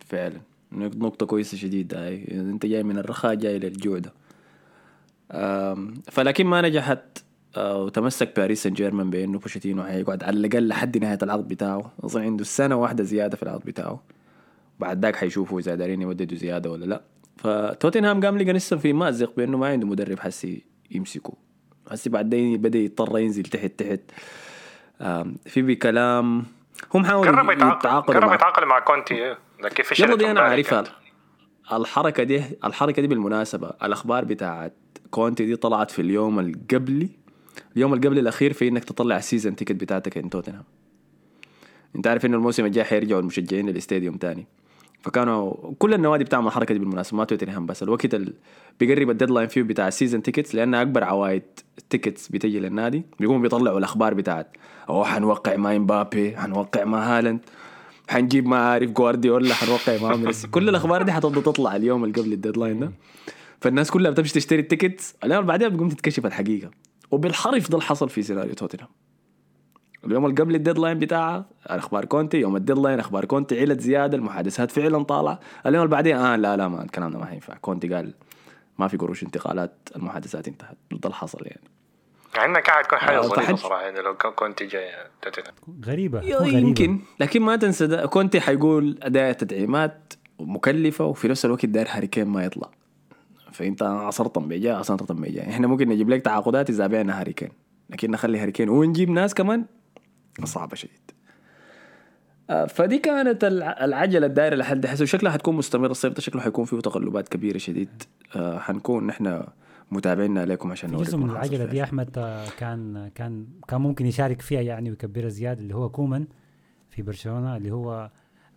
فعلا. 0.06 0.40
نقطة 0.72 1.26
كويسة 1.26 1.56
شديدة. 1.56 2.06
هاي. 2.06 2.24
أنت 2.30 2.66
جاي 2.66 2.82
من 2.82 2.98
الرخاء 2.98 3.34
جاي 3.34 3.58
للجوع 3.58 3.98
ده. 3.98 4.12
فلكن 6.10 6.46
ما 6.46 6.60
نجحت 6.60 7.18
آه، 7.56 7.82
وتمسك 7.82 8.36
باريس 8.36 8.62
سان 8.62 8.72
جيرمان 8.72 9.10
بأنه 9.10 9.38
بوشيتينو 9.38 9.82
حيقعد 9.82 10.24
على 10.24 10.36
الأقل 10.36 10.68
لحد 10.68 10.98
نهاية 10.98 11.18
العقد 11.22 11.48
بتاعه. 11.48 11.92
أظن 12.04 12.22
عنده 12.22 12.44
سنة 12.44 12.76
واحدة 12.76 13.04
زيادة 13.04 13.36
في 13.36 13.42
العقد 13.42 13.64
بتاعه. 13.64 14.02
بعد 14.80 15.04
ذاك 15.04 15.16
حيشوفوا 15.16 15.60
إذا 15.60 15.74
دارين 15.74 16.02
يوددوا 16.02 16.38
زيادة 16.38 16.70
ولا 16.70 16.84
لا. 16.84 17.02
فتوتنهام 17.36 18.24
قام 18.24 18.38
لقى 18.38 18.52
لسه 18.52 18.76
في 18.76 18.92
مأزق 18.92 19.36
بأنه 19.36 19.58
ما 19.58 19.66
عنده 19.66 19.86
مدرب 19.86 20.18
حسي 20.18 20.62
يمسكه. 20.90 21.32
حسي 21.90 22.10
بعدين 22.10 22.56
بدأ 22.56 22.78
يضطر 22.78 23.18
ينزل 23.18 23.42
تحت 23.42 23.72
تحت. 23.78 24.00
في 25.46 25.62
بكلام 25.62 26.44
هم 26.94 27.04
حاولوا 27.04 27.32
قرب 27.32 27.50
يتعاقد 27.50 27.78
يتعاقدوا 27.78 28.14
قرب 28.14 28.28
مع 28.28 28.34
يتعاقد 28.34 28.64
مع 28.64 28.78
كونتي 28.78 29.14
إيه. 29.14 29.38
لكن 29.62 29.82
في 29.82 30.02
يلا 30.02 30.16
دي 30.16 30.30
أنا 30.30 30.40
عارفها. 30.40 30.84
الحركة 31.72 32.22
دي 32.22 32.42
الحركة 32.64 33.02
دي 33.02 33.08
بالمناسبة 33.08 33.70
الأخبار 33.82 34.24
بتاعت 34.24 34.74
كونتي 35.10 35.46
دي 35.46 35.56
طلعت 35.56 35.90
في 35.90 36.02
اليوم 36.02 36.40
القبلي 36.40 37.08
اليوم 37.76 37.94
القبلي 37.94 38.20
الأخير 38.20 38.52
في 38.52 38.68
إنك 38.68 38.84
تطلع 38.84 39.16
ال 39.16 39.22
season 39.22 39.56
ticket 39.56 39.72
بتاعتك 39.72 40.18
ان 40.18 40.30
توتنهام 40.30 40.64
أنت 41.96 42.06
عارف 42.06 42.26
إنه 42.26 42.36
الموسم 42.36 42.64
الجاي 42.64 42.84
حيرجعوا 42.84 43.20
المشجعين 43.20 43.68
لل 43.68 43.79
stadium 43.79 44.16
تاني 44.16 44.46
فكانوا 45.02 45.54
كل 45.78 45.94
النوادي 45.94 46.24
بتعمل 46.24 46.46
الحركه 46.46 46.72
دي 46.72 46.78
بالمناسبة 46.78 47.16
ما 47.16 47.24
توتنهام 47.24 47.66
بس. 47.66 47.82
الوقت 47.82 48.14
اللي 48.14 48.32
بيقرب 48.80 49.10
ال 49.10 49.14
deadline 49.14 49.48
فيه 49.48 49.62
بتاع 49.62 49.88
ال 49.88 49.93
season 49.93 50.22
tickets 50.22 50.54
لأن 50.54 50.74
أكبر 50.74 51.04
عوائد 51.04 51.42
ال 51.78 51.84
tickets 51.84 52.28
بتجي 52.28 52.60
للنادي. 52.60 53.02
بيقوموا 53.20 53.40
بيطلعوا 53.42 53.78
الأخبار 53.78 54.14
بتاعت 54.14 54.56
أوه 54.88 55.04
حنوقع 55.04 55.56
مع 55.56 55.76
امبابي 55.76 56.36
حنوقع 56.36 56.84
مع 56.84 57.18
هالاند 57.18 57.40
حنجيب 58.08 58.46
ما 58.46 58.56
عارف 58.56 58.90
جوارديولا 58.90 59.54
حنوقع 59.54 59.98
مع 60.02 60.16
ميسي. 60.16 60.48
كل 60.54 60.68
الأخبار 60.68 61.02
دي 61.02 61.12
حتفضل 61.12 61.42
تطلع 61.42 61.76
اليوم 61.76 62.04
اللي 62.04 62.20
قبل 62.20 62.32
ال 62.32 62.37
deadline 62.37 62.80
ده. 62.80 62.92
فالناس 63.60 63.90
كلها 63.90 64.10
بتمشي 64.10 64.34
تشتري 64.34 64.60
ال 64.60 64.67
tickets 64.67 65.14
اليوم 65.24 65.46
بعدين 65.46 65.68
بتقوم 65.68 65.88
تتكشف 65.88 66.26
الحقيقة. 66.26 66.70
وبالحرف 67.10 67.70
ده 67.70 67.74
اللي 67.78 67.86
حصل 67.86 68.08
في 68.08 68.22
سيناريو 68.22 68.54
توتنهام 68.54 68.88
اليوم 70.04 70.26
اللي 70.26 70.36
قبل 70.36 70.54
ال 70.54 70.59
deadline 70.59 70.98
بتاعها 70.98 71.44
أخبار 71.66 72.04
كونتي 72.04 72.40
يوم 72.40 72.56
ال 72.56 72.61
deadline 72.61 72.98
أخبار 72.98 73.24
كونتي 73.24 73.60
علت 73.60 73.80
زيادة 73.80 74.16
المحادثات 74.16 74.70
فعلا 74.70 75.02
طالعة. 75.04 75.40
اليوم 75.66 75.84
اللي 75.84 75.92
بعدين 75.92 76.16
آه 76.16 76.36
لا 76.36 76.56
لا 76.56 76.68
ما 76.68 76.82
الكلام 76.82 77.10
ده 77.10 77.18
ما 77.18 77.26
حينفع 77.26 77.54
كونتي 77.54 77.88
قال 77.88 78.14
ما 78.78 78.88
في 78.88 78.96
قروش 78.96 79.22
انتقالات 79.22 79.88
المحادثات 79.96 80.48
انتهت. 80.48 80.76
ده 80.90 80.98
اللي 81.04 81.14
حصل 81.14 81.38
يعني. 81.42 81.60
عندنا 82.36 82.60
قاعد 82.60 82.84
تكون 82.84 82.98
حاجة 82.98 83.20
ظريفه 83.20 83.56
صراحة 83.56 83.82
يعني 83.82 84.00
لو 84.00 84.14
كونتي 84.14 84.66
جاي 84.66 84.88
توتنهام 85.22 85.54
غريبة. 85.84 86.22
يمكن. 86.46 87.00
لكن 87.20 87.42
ما 87.42 87.56
تنسى 87.56 87.86
ده 87.86 88.06
كونتي 88.06 88.40
حيقول 88.40 88.98
اداء 89.02 89.32
تدعيمات 89.32 90.12
مكلفة 90.40 91.04
وفي 91.04 91.28
نفس 91.28 91.44
الوقت 91.44 91.66
داير 91.66 91.86
هاري 91.90 92.06
كين 92.06 92.26
ما 92.28 92.44
يطلع. 92.44 92.70
فأنت 93.52 93.82
عصرتم 93.82 94.48
بيجا 94.48 94.74
عصرتم 94.74 95.20
بيجا 95.20 95.42
إحنا 95.42 95.66
ممكن 95.66 95.88
نجيب 95.88 96.10
لك 96.10 96.22
تعاقدات 96.22 96.70
إذا 96.70 96.86
بعنا 96.86 97.20
هاري 97.20 97.32
كين 97.32 97.50
لكن 97.90 98.10
نخلي 98.10 98.38
هاري 98.38 98.52
كين 98.52 98.68
ونجيب 98.68 99.10
ناس 99.10 99.34
كمان 99.34 99.64
صعبة 100.44 100.76
شديد. 100.76 101.10
آه، 102.50 102.66
فدي 102.66 102.98
كانت 102.98 103.44
الع- 103.44 103.84
العجلة 103.84 104.26
الدايره 104.26 104.54
لحد 104.54 104.86
حسب 104.86 105.04
شكلها 105.04 105.32
حتكون 105.32 105.54
مستمره 105.56 105.90
الصيف 105.90 106.12
ده 106.12 106.20
شكله 106.20 106.42
حيكون 106.42 106.64
فيه 106.64 106.80
تقلبات 106.80 107.28
كبيرة 107.28 107.58
شديد. 107.58 108.02
آه، 108.36 108.58
حنكون 108.58 109.06
نحن 109.06 109.42
متابعين 109.90 110.38
عليكم 110.38 110.72
عشان 110.72 110.90
نوريكم 110.90 111.08
جزء 111.08 111.16
من 111.18 111.30
العجلة. 111.30 111.64
دي 111.64 111.82
أحمد 111.82 112.18
آه، 112.18 112.46
كان 112.58 113.08
كان 113.14 113.46
كان 113.68 113.80
ممكن 113.80 114.06
يشارك 114.06 114.40
فيها 114.42 114.60
يعني 114.60 114.90
ويكبرها 114.90 115.28
زيادة 115.28 115.60
اللي 115.60 115.74
هو 115.74 115.88
كومان 115.88 116.26
في 116.90 117.02
برشلونة 117.02 117.56
اللي 117.56 117.70
هو 117.70 118.10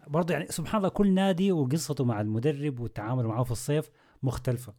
برضه 0.08 0.34
يعني 0.34 0.46
سبحان 0.50 0.78
الله 0.78 0.90
كل 0.90 1.14
نادي 1.14 1.52
وقصته 1.52 2.06
مع 2.06 2.22
المدرب 2.22 2.80
والتعامل 2.80 3.24
معه 3.26 3.44
في 3.44 3.52
الصيف 3.52 3.90
مختلفة. 4.24 4.74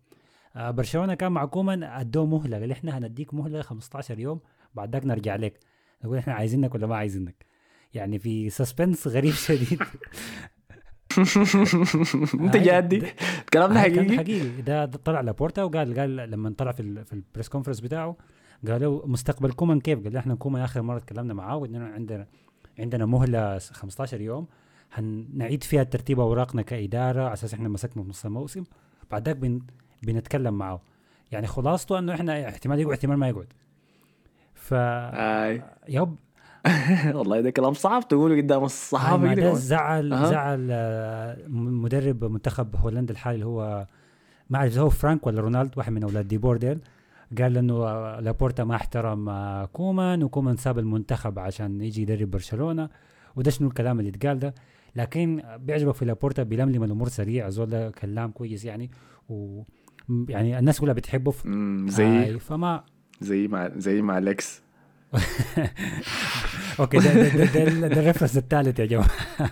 برشلونة 0.56 1.14
كان 1.14 1.32
مع 1.32 1.44
كومان 1.44 1.82
ادوه 1.82 2.26
مهله 2.26 2.59
قال 2.61 2.70
إحنا 2.70 2.98
هنديك 2.98 3.35
مهله 3.35 3.62
15 3.62 4.18
يوم 4.18 4.40
بعد 4.74 4.92
ذاك 4.92 5.04
نرجع 5.06 5.37
لك. 5.37 5.61
نقول 6.04 6.18
إحنا 6.18 6.32
عايزينك 6.35 6.74
ولا 6.74 6.87
ما 6.87 6.96
عايزينك؟ 6.96 7.46
يعني 7.94 8.18
في 8.18 8.50
suspense 8.50 9.06
غريب 9.09 9.32
شديد. 9.46 9.82
انت 12.40 12.56
جادي. 12.56 13.02
الكلام 13.40 13.72
ده 13.74 13.80
حقيقي؟ 13.80 14.16
حقيقي. 14.16 14.62
ده, 14.62 14.85
ده 14.85 14.98
طلع 15.04 15.20
لابورتا 15.20 15.62
وقال 15.62 15.98
قال 15.98 16.16
لما 16.16 16.54
طلع 16.59 16.72
في 16.72 17.04
في 17.04 17.12
ال 17.12 17.18
press 17.18 17.48
conference 17.48 17.80
بتاعه 17.80 18.16
قالوا 18.68 19.06
مستقبل 19.06 19.52
كومان 19.52 19.80
كيف؟ 19.80 20.04
قال 20.04 20.16
إحنا 20.16 20.35
كومان 20.35 20.62
آخر 20.62 20.82
مرة 20.82 20.98
تكلمنا 20.98 21.35
معاه 21.35 21.56
واننا 21.56 21.87
عندنا 21.87 22.26
عندنا 22.78 23.06
مهلة 23.06 23.59
15 23.59 24.20
يوم. 24.20 24.46
هنعيد 24.92 25.64
فيها 25.64 25.82
ترتيب 25.82 26.20
أوراقنا 26.20 26.62
كإدارة 26.62 27.22
على 27.22 27.32
أساس 27.32 27.54
إحنا 27.54 27.68
مسكنا 27.68 28.02
في 28.02 28.09
نص 28.09 28.24
الموسم. 28.24 28.64
بعد 29.11 29.26
ذاك 29.28 29.37
بن 29.37 29.61
بنتكلم 30.02 30.54
معاه 30.59 30.80
يعني 31.32 31.46
خلاصته 31.46 31.98
إنه 31.98 32.14
إحنا 32.14 32.48
احتمال 32.48 32.80
يقعد 32.80 32.92
احتمال 32.92 33.16
ما 33.18 33.28
يقعد. 33.28 33.52
ف 34.66 34.74
أي. 34.74 35.62
yep. 35.88 36.16
والله 37.18 37.40
ده 37.40 37.50
كلام 37.50 37.72
صعب 37.72 38.09
تقوله 38.09 38.37
قدام 38.37 38.64
الصحافة 38.64 39.35
ده. 39.35 39.55
زعل 39.55 40.12
أها. 40.12 40.26
زعل 40.26 40.68
مدرب 41.48 42.24
منتخب 42.24 42.76
هولندا 42.76 43.12
الحالي 43.12 43.35
اللي 43.35 43.46
هو 43.46 43.87
ما 44.50 44.59
أعرف 44.59 44.79
هو 44.79 44.88
فرانك 44.90 45.26
ولا 45.26 45.40
رونالد 45.40 45.79
واحد 45.79 45.92
من 45.92 46.02
أولاد 46.02 46.29
دي 46.29 46.38
بور 46.38 46.59
ديل 46.59 46.78
قال 47.38 47.57
إنه 47.57 47.74
آه، 47.87 48.20
لابورتا 48.20 48.64
ما 48.64 48.74
احترم 48.76 49.29
آه، 49.29 49.64
كومان 49.64 50.22
وكومان 50.22 50.57
ساب 50.57 50.79
المنتخب 50.79 51.38
عشان 51.38 51.81
يجي 51.81 52.02
يدرب 52.02 52.31
برشلونة. 52.31 52.88
وده 53.37 53.50
شنو 53.50 53.68
الكلام 53.68 54.00
اللي 54.00 54.11
اتقال 54.11 54.38
ده؟ 54.38 54.55
لكن 54.96 55.42
بيعجبك 55.59 55.94
في 55.94 56.05
لابورتا 56.05 56.42
بيلملم 56.42 56.85
الأمور 56.85 57.09
سريع. 57.09 57.48
زول 57.48 57.70
ده 57.70 57.90
كلام 57.90 58.31
كويس 58.31 58.64
يعني 58.64 58.90
و 59.29 59.62
يعني 60.29 60.59
الناس 60.59 60.81
كلها 60.81 60.94
بتحبه. 60.94 61.35
زي 61.88 62.35
آه، 62.35 62.38
فما 62.38 62.85
زي 63.20 63.48
مع 63.48 63.70
زي 63.76 64.02
مع 64.02 64.18
لكس 64.18 64.62
okay 66.80 66.98
ده 66.98 67.29
ده, 67.29 67.44
ده, 67.44 67.87
ال 67.87 67.91
reference 67.91 68.37
الثالث 68.37 68.79
يا 68.79 68.87
جماعة. 68.87 69.11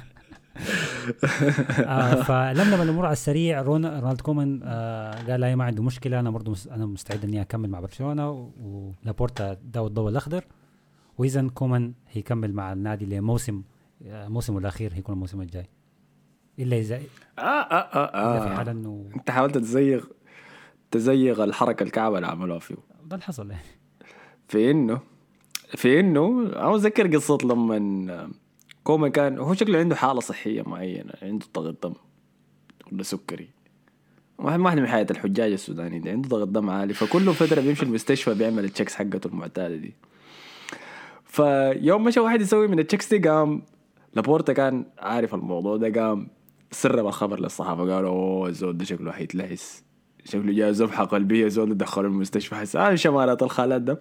آه 1.79 2.23
فلملم 2.23 2.83
الأمور 2.83 3.05
على 3.05 3.13
السريع. 3.13 3.63
رون 3.63 3.87
رونالد 3.87 4.21
كومان 4.21 4.61
آه 4.65 5.31
قال 5.31 5.41
لا 5.41 5.57
ما 5.57 5.65
عنده 5.65 5.83
مشكلة 5.83 6.21
أنا 6.21 6.31
برضه 6.31 6.53
مس 6.53 6.69
أنا 6.69 6.87
مستعد 6.87 7.25
إني 7.25 7.41
أكمل 7.41 7.71
مع 7.71 7.81
برشلونة 7.81 8.53
ولابورتا 8.63 9.57
داو 9.65 9.87
الضوء 9.87 10.11
الأخضر. 10.11 10.45
واذا 11.19 11.49
كومان 11.49 11.93
هيكمل 12.13 12.53
مع 12.53 12.73
النادي 12.73 13.07
لموسم 13.07 13.63
آه، 14.07 14.29
موسمه 14.29 14.59
الأخير 14.59 14.95
هيكون 14.95 15.15
الموسم 15.15 15.41
الجاي. 15.41 15.69
إلا 16.59 16.77
اذا 16.79 16.97
آه 17.39 17.41
آه 17.41 17.75
آه, 17.95 18.37
إلا 18.37 18.49
في 18.49 18.55
حال 18.57 18.69
آه. 18.69 18.73
انه 18.73 19.11
أنت 19.17 19.31
حاولت 19.31 19.59
تزيغ 19.59 20.05
تزيغ 20.91 21.45
الحركة 21.45 21.83
الكعبة 21.83 22.17
اللي 22.17 22.27
عملوها 22.27 22.59
فيه. 22.59 22.94
ده 23.05 23.15
اللي 23.15 23.25
حصل 23.25 23.51
يعني. 23.51 23.65
في 24.49 24.71
إنه 24.71 25.01
في 25.77 26.01
إنه 26.01 26.43
أنا 26.57 26.75
أتذكر 26.77 27.17
قصة 27.17 27.39
لما 27.45 28.31
كومان 28.85 29.11
كان 29.11 29.39
هو 29.39 29.55
شكله 29.55 29.79
عنده 29.79 29.97
حالة 29.97 30.21
صحية 30.21 30.63
معينة 30.63 31.13
عنده 31.23 31.47
ضغط 31.55 31.87
دم 31.87 31.95
ولا 32.93 33.03
سكري. 33.03 33.49
واحد 34.39 34.61
واحد 34.61 34.79
من 34.79 34.87
حياة 34.87 35.07
الحجاج 35.11 35.53
السوداني 35.53 35.99
ده 35.99 36.11
عنده 36.11 36.29
ضغط 36.29 36.49
دم 36.49 36.71
عالي 36.71 36.95
فكل 36.95 37.35
فترة 37.35 37.61
بيمشي 37.61 37.85
المستشفى 37.85 38.35
بيعمل 38.35 38.65
ال 38.65 38.69
checks 38.69 38.95
حقته 38.95 39.29
المعتادة 39.29 39.77
دي. 39.77 39.95
فيوم 41.25 42.05
مشى 42.05 42.21
واحد 42.21 42.41
يسوي 42.41 42.69
من 42.69 42.79
التشيكس 42.79 43.15
دي 43.15 43.29
قام 43.29 43.63
لابورتا 44.15 44.53
كان 44.53 44.87
عارف 44.99 45.35
الموضوع 45.35 45.77
ده 45.77 46.01
قام 46.01 46.29
سرب 46.71 47.07
الخبر 47.07 47.41
للصحافة 47.41 47.95
قالوا 47.95 48.11
أوه 48.11 48.49
الزول 48.49 48.77
ده 48.79 48.85
شكله 48.85 49.13
حيتلحس 49.13 49.85
شكله 50.25 50.53
جاء 50.53 50.71
ذبحة 50.71 51.05
قلبية 51.05 51.49
زول 51.49 51.77
دخلوا 51.79 52.11
المستشفى 52.11 52.55
حس 52.55 52.77
آه 52.77 52.95
شمالات 52.95 53.43
الخالات 53.43 53.83
ده. 53.83 53.99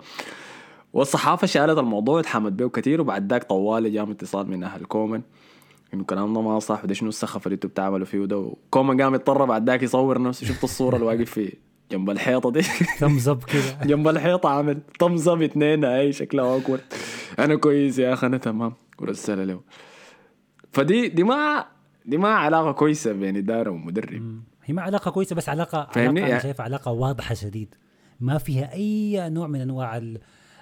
والصحافة 0.93 1.47
شالت 1.47 1.77
الموضوع 1.77 2.19
اتحمت 2.19 2.51
به 2.51 2.69
كثير 2.69 3.01
وبعد 3.01 3.31
ذاك 3.31 3.43
طوالي 3.43 3.89
جاء 3.89 4.12
اتصال 4.12 4.49
من 4.49 4.63
أهل 4.63 4.86
كومن. 4.86 5.21
إنه 5.93 6.03
كلامنا 6.03 6.41
ما 6.41 6.59
صح 6.59 6.83
وده 6.83 6.93
شنو 6.93 7.09
السخف 7.09 7.47
اللي 7.47 7.53
أنتوا 7.55 7.69
بتعملوا 7.69 8.05
فيه 8.05 8.25
ده؟ 8.25 8.38
وكومان 8.38 9.01
قام 9.01 9.13
يضطر 9.13 9.45
بعد 9.45 9.69
ذاك 9.69 9.83
يصور 9.83 10.21
نفسه. 10.21 10.47
شفت 10.47 10.63
الصورة 10.63 10.95
اللي 10.95 11.05
واقف 11.07 11.31
في 11.31 11.53
جنب 11.91 12.09
الحيطة 12.09 12.51
دي؟ 12.51 12.62
thumbs 12.99 13.29
up 13.29 13.43
كده. 13.43 13.86
جنب 13.86 14.07
الحيطة 14.07 14.49
عامل 14.49 14.79
thumbs 14.99 15.27
up 15.27 15.41
اتنين 15.41 15.83
هاي 15.86 16.12
شكلها 16.12 16.45
awkward 16.53 16.82
أنا 17.39 17.55
كويس 17.55 17.99
يا 17.99 18.13
أخي 18.13 18.27
أنا 18.27 18.38
تمام. 18.38 18.73
ورسالة 18.99 19.43
له. 19.43 19.62
فدي 20.71 21.07
دي 21.07 21.23
ما 21.23 21.65
دي 22.05 22.17
ما 22.17 22.27
علاقة 22.29 22.71
كويسة 22.71 23.12
بين 23.13 23.38
إدارة 23.38 23.69
ومدرب. 23.69 24.41
هي 24.65 24.73
ما 24.73 24.82
علاقة 24.82 25.12
كويسة 25.12 25.36
بس 25.36 25.49
علاقه 25.49 25.88
فاهمني؟ 25.91 26.08
علاقه 26.10 26.19
أنا 26.19 26.28
يعني- 26.30 26.43
شايفها 26.43 26.63
علاقة 26.63 26.91
واضحة 26.91 27.36
شديد. 27.36 27.76
ما 28.19 28.38
فيها 28.38 28.73
أي 28.73 29.30
نوع 29.30 29.47
من 29.47 29.62
أنواع 29.62 29.97
ال- 29.97 30.19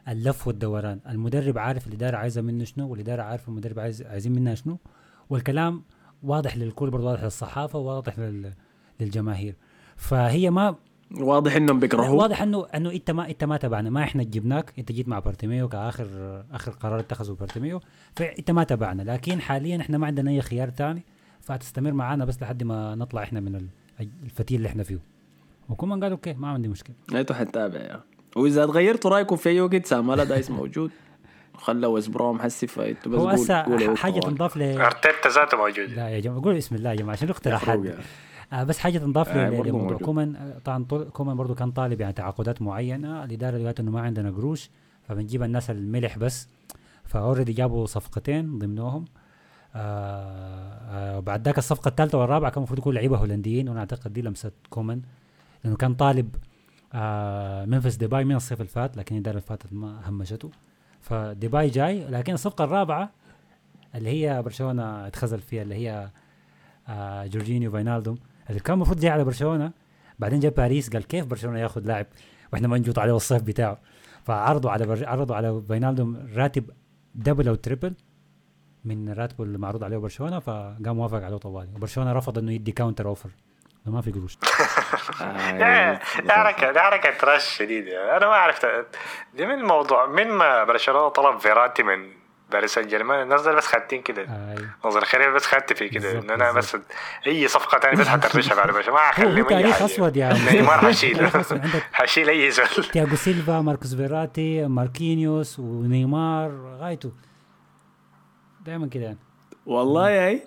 اللف 0.07 0.47
والدوران. 0.47 0.99
المدرب 1.09 1.57
عارف 1.57 1.87
الاداره 1.87 2.17
عايزه 2.17 2.41
منه 2.41 2.63
شنو 2.63 2.89
والاداره 2.89 3.21
عارفه 3.21 3.49
المدرب 3.49 3.79
عايز 3.79 4.01
عايزين 4.01 4.31
منها 4.31 4.55
شنو. 4.55 4.77
والكلام 5.29 5.83
واضح 6.23 6.57
للكل 6.57 6.89
برضه 6.89 7.05
واضح 7.07 7.23
للصحافة 7.23 7.79
واضح 7.79 8.19
لل... 8.19 8.53
للجماهير. 8.99 9.55
فهي 9.95 10.49
ما 10.49 10.75
واضح 11.19 11.55
إنهم 11.55 11.79
بيكرهوه 11.79 12.11
واضح 12.15 12.41
انه 12.41 12.65
إنه 12.75 12.91
إنت 12.91 13.11
ما 13.11 13.29
إنت 13.29 13.43
ما 13.43 13.57
تبعنا. 13.57 13.89
ما 13.89 14.03
إحنا 14.03 14.23
جبناك 14.23 14.73
إنت 14.79 14.91
جيت 14.91 15.07
مع 15.07 15.19
بارتيميو 15.19 15.67
كاخر 15.69 16.07
آخر 16.51 16.71
قرار 16.71 16.99
اتخذه 16.99 17.31
بارتيميو 17.33 17.81
فإنت 18.15 18.51
ما 18.51 18.63
تبعنا. 18.63 19.01
لكن 19.01 19.41
حاليا 19.41 19.81
إحنا 19.81 19.97
ما 19.97 20.07
عندنا 20.07 20.31
أي 20.31 20.41
خيار 20.41 20.69
ثاني 20.69 21.03
فتستمر 21.41 21.91
معانا 21.93 22.25
بس 22.25 22.41
لحد 22.41 22.63
ما 22.63 22.95
نطلع 22.95 23.23
إحنا 23.23 23.39
من 23.39 23.55
ال- 23.55 23.69
الفتيل 23.99 24.57
اللي 24.57 24.67
إحنا 24.69 24.83
فيه. 24.83 24.99
وكمان 25.69 26.03
قال 26.03 26.11
أوكي 26.11 26.33
ما 26.33 26.47
عندي 26.47 26.67
مشكلة. 26.67 26.95
أنتوا 27.13 27.35
حتتابع 27.35 27.79
يا. 27.79 28.01
وإذا 28.35 28.65
تغيرتوا 28.65 29.11
رأيكم 29.11 29.35
في 29.35 29.49
أي 29.49 29.61
وقت 29.61 29.85
سامالا 29.85 30.23
دايس 30.23 30.51
موجود. 30.51 30.91
خلى 31.53 31.87
ويسبرو 31.87 32.33
محسي 32.33 32.67
فانتوا 32.67 33.11
بس 33.11 33.19
هو 33.19 33.25
قول- 33.27 33.33
هسه 33.83 33.95
حاجة. 33.95 34.19
تنضاف 34.19 34.57
ل 34.57 34.61
أرتيتا 34.61 35.29
ذاته 35.29 35.57
موجود 35.57 35.89
لا 35.89 36.09
يا 36.09 36.19
جماعة 36.19 36.41
قولوا 36.41 36.57
بسم 36.57 36.75
الله 36.75 36.89
يا 36.89 36.95
جماعة 36.95 37.13
عشان 37.13 37.27
نقتل 37.27 37.55
حد. 37.55 37.95
آه 38.53 38.63
بس 38.63 38.77
حاجة 38.79 38.97
تنضاف 38.97 39.29
آه، 39.29 39.49
لموضوع. 39.49 39.97
كومان. 39.97 40.35
آه، 40.35 40.59
طبعا 40.65 40.83
كومان 41.13 41.37
برضو 41.37 41.55
كان 41.55 41.71
طالب 41.71 42.01
يعني 42.01 42.13
تعاقدات 42.13 42.61
معينة. 42.61 43.23
الإدارة 43.23 43.65
قالت 43.65 43.79
إنه 43.79 43.91
ما 43.91 44.01
عندنا 44.01 44.31
قروش 44.31 44.69
فبنجيب 45.07 45.43
الناس 45.43 45.69
الملح 45.69 46.17
بس. 46.17 46.47
ف 47.05 47.11
already 47.11 47.53
جابوا 47.53 47.85
صفقتين 47.85 48.59
ضمنهم. 48.59 49.05
آه 49.75 50.77
آه 50.89 51.19
بعد 51.19 51.45
ذاك 51.45 51.57
الصفقة 51.57 51.89
الثالثة 51.89 52.17
والرابعة 52.17 52.51
كان 52.51 52.57
المفروض 52.57 52.79
يكون 52.79 52.95
لعيبة 52.95 53.17
هولنديين 53.17 53.69
وأنا 53.69 53.79
أعتقد 53.79 54.13
دي 54.13 54.21
لمسة 54.21 54.51
كومان 54.69 55.01
لأنه 55.63 55.75
كان 55.75 55.93
طالب 55.95 56.35
آه 56.93 57.65
ممفيس 57.65 57.95
ديباي 57.95 58.23
من 58.23 58.35
الصيف 58.35 58.61
اللي 58.61 58.71
فات 58.71 58.97
لكن 58.97 59.15
الإدارة 59.15 59.35
اللي 59.35 59.47
فاتت 59.47 59.73
ما 59.73 60.09
همشته 60.09 60.49
فديباي 61.01 61.69
جاي 61.69 62.05
لكن 62.07 62.33
الصفقة 62.33 62.63
الرابعة 62.63 63.09
اللي 63.95 64.09
هي 64.09 64.41
برشلونة 64.41 65.07
اتخزل 65.07 65.39
فيها 65.39 65.61
اللي 65.63 65.75
هي 65.75 66.09
آه 66.87 67.25
جورجينيو 67.25 67.71
فاينالدوم 67.71 68.17
اللي 68.49 68.59
كان 68.59 68.73
المفروض 68.73 68.99
جاي 68.99 69.09
على 69.11 69.23
برشلونة 69.23 69.71
بعدين 70.19 70.39
جاء 70.39 70.51
باريس 70.53 70.89
قال 70.89 71.07
كيف 71.07 71.25
برشلونة 71.25 71.59
ياخذ 71.59 71.81
لاعب 71.87 72.05
وإحنا 72.53 72.67
ما 72.67 72.77
نجوط 72.77 72.99
عليه 72.99 73.15
الصيف 73.15 73.41
بتاعه 73.43 73.77
فعرضوا 74.23 74.71
على. 74.71 75.05
عرضوا 75.07 75.35
على 75.35 75.61
فاينالدوم 75.69 76.27
راتب 76.35 76.69
double 77.15 77.47
أو 77.47 77.55
triple 77.55 77.93
من 78.85 79.13
راتبه 79.13 79.43
اللي 79.43 79.57
معروض 79.57 79.83
عليه 79.83 79.97
برشلونه 79.97 80.39
فقام 80.39 80.95
موافق 80.95 81.23
عليه 81.23 81.37
طوالي 81.37 81.69
وبرشلونة 81.75 82.13
رفض 82.13 82.37
إنه 82.37 82.51
يدي 82.51 82.71
counter 82.71 83.07
offer 83.07 83.29
ما 83.85 84.01
في 84.01 84.11
قروش. 84.11 84.37
يا 85.51 85.99
دي 86.23 86.31
حركة 86.31 86.71
دي 86.71 86.79
حركة 86.79 87.35
rush 87.35 87.57
شديدة. 87.57 88.17
أنا 88.17 88.25
ما 88.27 88.33
عرفت. 88.33 88.67
دي 89.33 89.45
من 89.45 89.53
الموضوع 89.59 90.05
من 90.05 90.27
ما 90.27 90.63
برشلونة 90.63 91.07
طلب 91.09 91.37
فيراتي 91.39 91.83
من 91.83 92.09
باريس 92.51 92.73
سان 92.73 92.87
جيرمان 92.87 93.21
الناس 93.21 93.41
بس 93.41 93.65
خدتين 93.67 94.01
كده. 94.01 94.21
آه 94.23 94.55
نظر 94.85 95.05
خير 95.05 95.33
بس 95.35 95.45
خدت 95.45 95.73
في 95.73 95.89
كده. 95.89 96.11
ان 96.19 96.29
أنا 96.29 96.51
بس 96.51 96.77
أي 97.27 97.47
صفقة 97.47 97.79
ثانية 97.79 97.97
بس 97.97 98.07
حترشها 98.07 98.65
برشلونة. 98.65 98.91
ما 98.91 98.97
حخليهم 98.99 99.37
اي 99.37 99.43
تاريخ 99.61 99.81
أسود 99.81 100.17
يا 100.17 100.33
نيمار. 100.53 100.85
عندك 100.85 101.83
حشيل 101.93 102.29
أي 102.29 102.51
زول. 102.51 102.67
تياغو 102.67 103.15
سيلفا 103.15 103.61
ماركوس 103.61 103.95
فيراتي 103.95 104.67
ماركينيوس 104.67 105.59
ونيمار 105.59 106.51
غايته. 106.79 107.11
دائما 108.65 108.87
كده 108.87 109.03
يعني. 109.03 109.17
والله 109.65 110.09
يا 110.09 110.39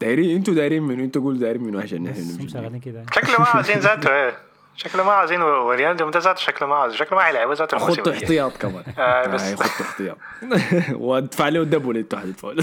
دايرين 0.00 0.36
أنتوا 0.36 0.54
دايرين 0.54 0.82
منو؟ 0.82 1.04
أنتوا 1.04 1.22
قولوا 1.22 1.40
دايرين 1.40 1.62
منو 1.62 1.78
عشان 1.78 2.02
بس 2.12 2.36
نحن 2.36 2.48
شغالين 2.48 2.80
كده 2.80 2.98
يعني. 2.98 3.10
شكله 3.14 3.38
ما 3.38 3.46
عايزين 3.46 3.78
ذاته 3.78 4.10
إيه. 4.10 4.36
شكله 4.76 5.04
ما 5.04 5.12
عايزين 5.12 5.42
وريال 5.42 5.96
ده 5.96 6.10
ذاته 6.10 6.34
شكله 6.34 6.68
ما 6.68 6.74
عايز 6.74 6.94
شكله 6.94 7.18
ما 7.18 7.24
حيلعبوا 7.24 7.54
ذاته 7.54 7.88
الجاي. 7.88 8.14
احتياط 8.14 8.56
كمان. 8.56 8.84
آه، 8.98 9.26
بس. 9.26 9.42
آه، 9.42 9.54
خطوا 9.54 9.86
احتياط. 9.86 10.16
وادفع 11.06 11.48
له 11.48 11.64
double 11.64 11.96
أنتوا 11.96 12.18
حتدفعوا. 12.18 12.54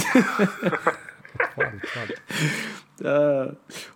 آه، 3.05 3.53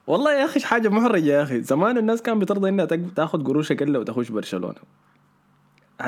والله 0.07 0.33
يا 0.33 0.45
أخي 0.45 0.59
حاجة 0.59 0.89
محرجة 0.89 1.25
يا 1.25 1.43
أخي. 1.43 1.61
زمان 1.61 1.97
الناس 1.97 2.21
كان 2.21 2.39
بترضى 2.39 2.69
إنها 2.69 2.85
تاخذ 3.15 3.43
قروشك 3.43 3.81
الا 3.81 3.99
وتخش 3.99 4.29
برشلونة. 4.29 4.75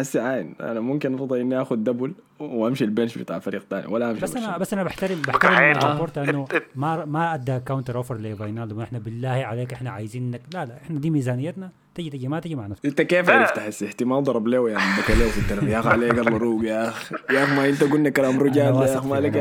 هسه 0.01 0.27
عين 0.27 0.55
أنا 0.61 0.79
ممكن 0.79 1.13
ارضى 1.13 1.41
إني 1.41 1.61
آخذ 1.61 1.75
double 1.75 2.13
وأمشي 2.39 2.83
ال 2.83 2.89
bench 2.89 3.17
بتاع 3.17 3.39
فريق 3.39 3.65
ثاني 3.69 3.87
ولا 3.87 4.11
أمشي 4.11 4.21
بس 4.21 4.35
أنا. 4.35 4.57
بس 4.57 4.73
أنا 4.73 4.83
بحترم 4.83 5.21
بحترم 5.21 5.53
لابورتا 5.71 6.23
انه 6.23 6.47
ما 6.75 7.05
ما 7.05 7.33
أدى 7.33 7.59
counter 7.59 7.97
offer 7.97 8.15
لفاينالدوم 8.17 8.81
إحنا 8.81 8.99
بالله 8.99 9.29
عليك 9.29 9.73
إحنا 9.73 9.89
عايزينك 9.91 10.41
لا 10.53 10.65
لا 10.65 10.77
إحنا 10.85 10.99
دي 10.99 11.09
ميزانيتنا. 11.09 11.71
تجي 11.95 12.09
تجي 12.09 12.27
ما 12.27 12.39
تجي 12.39 12.55
مع 12.55 12.67
نفسك 12.67 12.85
أنت 12.85 13.01
كيف. 13.01 13.29
عرفت 13.29 13.59
هسه 13.59 13.87
احتمال 13.87 14.23
ضرب 14.23 14.47
له 14.47 14.69
يا 14.69 14.77
عم 14.77 15.01
بكاليه 15.01 15.29
في 15.31 15.37
التلفزيون 15.37 15.71
يا 15.71 15.79
أخي 15.79 15.89
عليك 15.89 16.11
الله 16.19 16.37
روق 16.37 16.63
يا 16.65 16.87
أخي. 16.89 17.15
يا 17.31 17.43
أخي 17.43 17.55
ما 17.55 17.69
أنت 17.69 17.83
قلنا 17.83 18.09
كلام 18.19 18.39
رجال 18.39 18.75
يا 18.75 18.97
أخي 18.97 19.07
مالك 19.07 19.31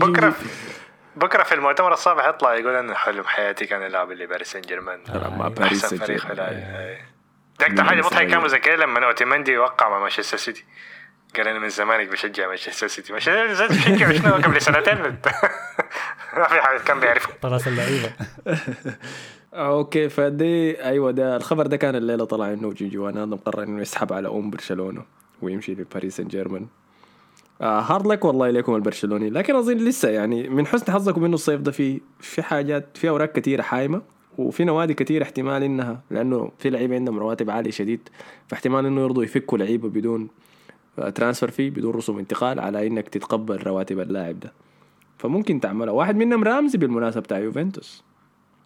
بكره. 0.00 0.34
بكره 1.16 1.42
في 1.42 1.54
المؤتمر 1.54 1.92
الصباح 1.92 2.26
يطلع 2.28 2.54
يقول 2.54 2.74
أنا 2.74 2.94
حلم 2.94 3.24
حياتي 3.24 3.66
كان 3.66 3.86
العب 3.86 4.10
اللي 4.10 4.26
باريس 4.26 4.52
سان 4.52 4.62
جيرمان. 4.62 4.98
ما 5.38 5.48
باريس 5.48 5.86
سان 5.86 5.98
جيرمان. 5.98 6.62
ده 7.60 7.66
أكتر 7.66 7.84
حاجة 7.84 7.98
مضحكة 8.00 8.30
كان 8.30 8.42
مذكر 8.42 8.76
لما 8.76 9.06
أوتيماندي 9.06 9.58
وقع 9.58 9.88
مع 9.88 9.98
مانشستر 9.98 10.36
سيتي. 10.36 10.64
قال 11.36 11.48
أنا 11.48 11.58
من 11.58 11.68
زمانك 11.68 12.08
بشجع 12.08 12.48
مانشستر 12.48 12.86
سيتي. 12.86 13.12
مانشستر 13.12 13.72
سيتي 13.72 13.90
بشجع 13.92 14.12
شنو؟ 14.12 14.34
قبل 14.34 14.60
سنتين. 14.60 14.98
ما 16.36 16.44
في 16.48 16.60
حد 16.60 16.80
كان 16.80 17.00
بيعرفه. 17.00 17.28
طراس 17.42 17.68
اللعيبة. 17.68 18.12
Okay 19.54 20.08
فدي 20.08 20.84
أيوه 20.84 21.10
ده 21.10 21.36
الخبر 21.36 21.66
ده 21.66 21.76
كان 21.76 21.96
الليلة 21.96 22.24
طلع 22.24 22.52
إنه 22.52 22.72
جيجي 22.72 22.98
وأنا 22.98 23.24
مقرر 23.26 23.62
إنه 23.62 23.80
يسحب 23.80 24.12
على 24.12 24.28
أم 24.28 24.50
برشلونة 24.50 25.04
ويمشي 25.42 25.72
لباريس 25.74 26.16
سان 26.16 26.28
جيرمان 26.28 26.66
آه 27.60 27.80
hard 27.80 28.06
luck 28.06 28.24
والله 28.24 28.50
لكم 28.50 28.74
البرشلوني. 28.74 29.30
لكن 29.30 29.56
أظن 29.56 29.76
لسه 29.76 30.08
يعني 30.08 30.48
من 30.48 30.66
حسن 30.66 30.92
حظكم 30.92 31.24
إنه 31.24 31.34
الصيف 31.34 31.60
ده 31.60 31.72
في 31.72 32.00
في 32.20 32.42
حاجات 32.42 32.96
في 32.96 33.08
أوراق 33.08 33.32
كثيره 33.32 33.62
حايمة. 33.62 34.02
وفي 34.38 34.64
نوادي 34.64 34.94
كثير 34.94 35.22
احتمال 35.22 35.62
إنها 35.62 36.00
لأنه 36.10 36.50
في 36.58 36.70
لعيبه 36.70 36.94
عندهم 36.94 37.18
رواتب 37.18 37.50
عالية 37.50 37.70
شديد 37.70 38.08
فاحتمال 38.48 38.86
إنه 38.86 39.00
يرضوا 39.00 39.24
يفكوا 39.24 39.58
لعيبه 39.58 39.88
بدون 39.88 40.28
transfer 41.14 41.50
fee 41.50 41.70
بدون 41.70 41.94
رسوم 41.94 42.18
انتقال 42.18 42.60
على 42.60 42.86
إنك 42.86 43.08
تتقبل 43.08 43.56
رواتب 43.56 44.00
اللاعب 44.00 44.40
ده. 44.40 44.52
فممكن 45.18 45.60
تعملها. 45.60 45.92
واحد 45.92 46.16
منهم 46.16 46.44
رامزي 46.44 46.78
بالمناسبة 46.78 47.20
بتاع 47.20 47.38
يوفنتوس. 47.38 48.04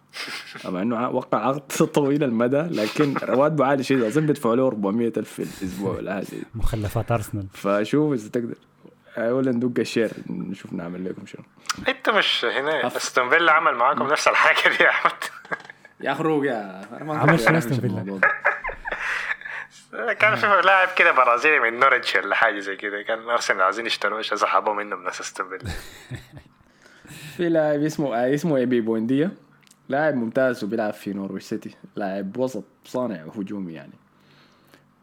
مع 0.65 0.81
إنه 0.81 1.09
وقع 1.09 1.37
عقد 1.47 1.85
طويل 1.95 2.23
المدى 2.23 2.61
لكن 2.61 3.13
رواتبه 3.23 3.65
عالي 3.65 3.83
شديد. 3.83 4.03
أظن 4.03 4.25
بيدفعوا 4.25 4.55
له 4.55 4.67
400 4.67 5.13
ألف 5.17 5.33
في 5.33 5.39
الأسبوع 5.39 5.95
ولا 5.95 6.13
حاجة. 6.13 6.25
مخلفات 6.55 7.11
أرسنال. 7.11 7.47
فشوف 7.53 8.13
إذا 8.13 8.29
تقدر. 8.29 8.55
ولا 9.19 9.51
ندق 9.51 9.79
الشير 9.79 10.11
نشوف 10.29 10.73
نعمل 10.73 11.05
لكم 11.09 11.25
شنو. 11.25 11.43
أنت 11.87 12.09
مش 12.09 12.45
هنا. 12.45 12.87
استون 12.87 13.29
فيلا 13.29 13.51
عمل 13.51 13.75
معاكم 13.75 14.07
نفس 14.07 14.27
الحاجة 14.27 14.77
دي 14.77 14.83
يا 14.83 14.89
أحمد. 14.89 15.11
يا 16.01 16.13
خروج 16.13 16.45
يا 16.45 16.81
عمل 17.01 17.39
شنو 17.39 17.57
أستون 17.57 17.79
فيلا؟ 17.79 18.19
كان 20.19 20.35
في 20.35 20.47
لاعب 20.65 20.87
كده 20.97 21.11
برازيلي 21.11 21.59
من 21.59 21.79
نورتش 21.79 22.15
ولا 22.15 22.35
حاجة 22.35 22.59
زي 22.59 22.75
كده. 22.75 23.01
كان 23.01 23.29
أرسنال 23.29 23.61
عايزين 23.61 23.85
يشتروه 23.85 24.21
سحبوه 24.21 24.73
منه 24.73 24.95
من 24.95 25.07
استون 25.07 25.49
فيلا 25.49 25.71
في 27.37 27.49
لاعب 27.49 27.81
اسمه 27.81 28.15
آه 28.15 28.33
اسمه 28.33 28.57
إيبي 28.57 28.81
بوينديا 28.81 29.31
لاعب 29.89 30.15
ممتاز 30.15 30.63
وبيلعب 30.63 30.93
في 30.93 31.13
نورويش 31.13 31.43
سيتي. 31.43 31.75
لاعب 31.95 32.37
وسط 32.37 32.63
صانع 32.85 33.15
هجومي 33.15 33.73
يعني. 33.73 33.93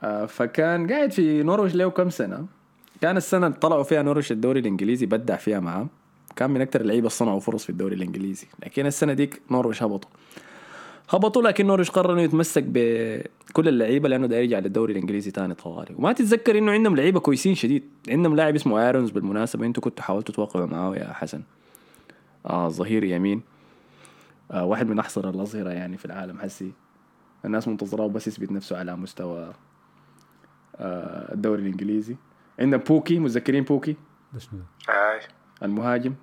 آه 0.02 0.26
فكان 0.26 0.92
قاعد 0.92 1.12
في 1.12 1.42
نورويش 1.42 1.74
له 1.74 1.90
كم 1.90 2.10
سنة. 2.10 2.46
كان 3.00 3.16
السنة 3.16 3.46
اللي 3.46 3.58
طلعوا 3.58 3.82
فيها 3.82 4.02
نورويش 4.02 4.32
الدوري 4.32 4.60
الإنجليزي 4.60 5.06
بدع 5.06 5.36
فيها 5.36 5.60
معاه. 5.60 5.86
كان 6.36 6.50
من 6.50 6.60
أكثر 6.60 6.80
اللعيبة 6.80 6.98
اللي 6.98 7.10
صنعوا 7.10 7.40
فرص 7.40 7.64
في 7.64 7.70
الدوري 7.70 7.94
الإنجليزي. 7.94 8.46
لكن 8.64 8.86
السنة 8.86 9.12
ديك 9.12 9.42
نورويش 9.50 9.82
هبطوا. 9.82 10.10
هبطوا 11.10 11.42
لكن 11.42 11.66
نورش 11.66 11.90
قرر 11.90 12.12
إنه 12.12 12.22
يتمسك 12.22 12.64
بكل 12.66 13.68
اللعيبة 13.68 14.08
لأنه 14.08 14.26
داير 14.26 14.42
يرجع 14.42 14.58
للدوري 14.58 14.92
الإنجليزي 14.92 15.30
تاني 15.30 15.54
طوالي. 15.54 15.94
وما 15.98 16.12
تتذكر 16.12 16.58
إنه 16.58 16.72
عندهم 16.72 16.96
لعيبة 16.96 17.20
كويسين 17.20 17.54
شديد. 17.54 17.82
عندهم 18.08 18.36
لاعب 18.36 18.54
اسمه 18.54 18.86
آيرونز 18.86 19.10
بالمناسبة. 19.10 19.66
أنتوا 19.66 19.82
كنتوا 19.82 20.04
حاولتوا 20.04 20.34
توقعوا 20.34 20.66
معاه 20.66 20.96
يا 20.96 21.12
حسن. 21.12 21.42
آه 22.46 22.68
ظهير 22.68 23.04
يمين. 23.04 23.42
آه 24.50 24.64
واحد 24.64 24.88
من 24.88 24.98
احسن 24.98 25.28
الأظهرة 25.28 25.70
يعني 25.70 25.96
في 25.96 26.04
العالم 26.04 26.38
حسي. 26.38 26.72
الناس 27.44 27.68
منتظراه 27.68 28.06
بس 28.06 28.28
يثبت 28.28 28.52
نفسه 28.52 28.78
على 28.78 28.96
مستوى 28.96 29.52
آه 30.76 31.34
الدوري 31.34 31.62
الإنجليزي. 31.62 32.16
عندنا 32.60 32.76
بوكي 32.76 33.18
متذكرين 33.18 33.64
بوكي؟ 33.64 33.96
ده 34.32 34.38
شنو 34.40 34.60
ده؟ 34.88 34.94
آه. 34.94 35.20
المهاجم 35.62 36.14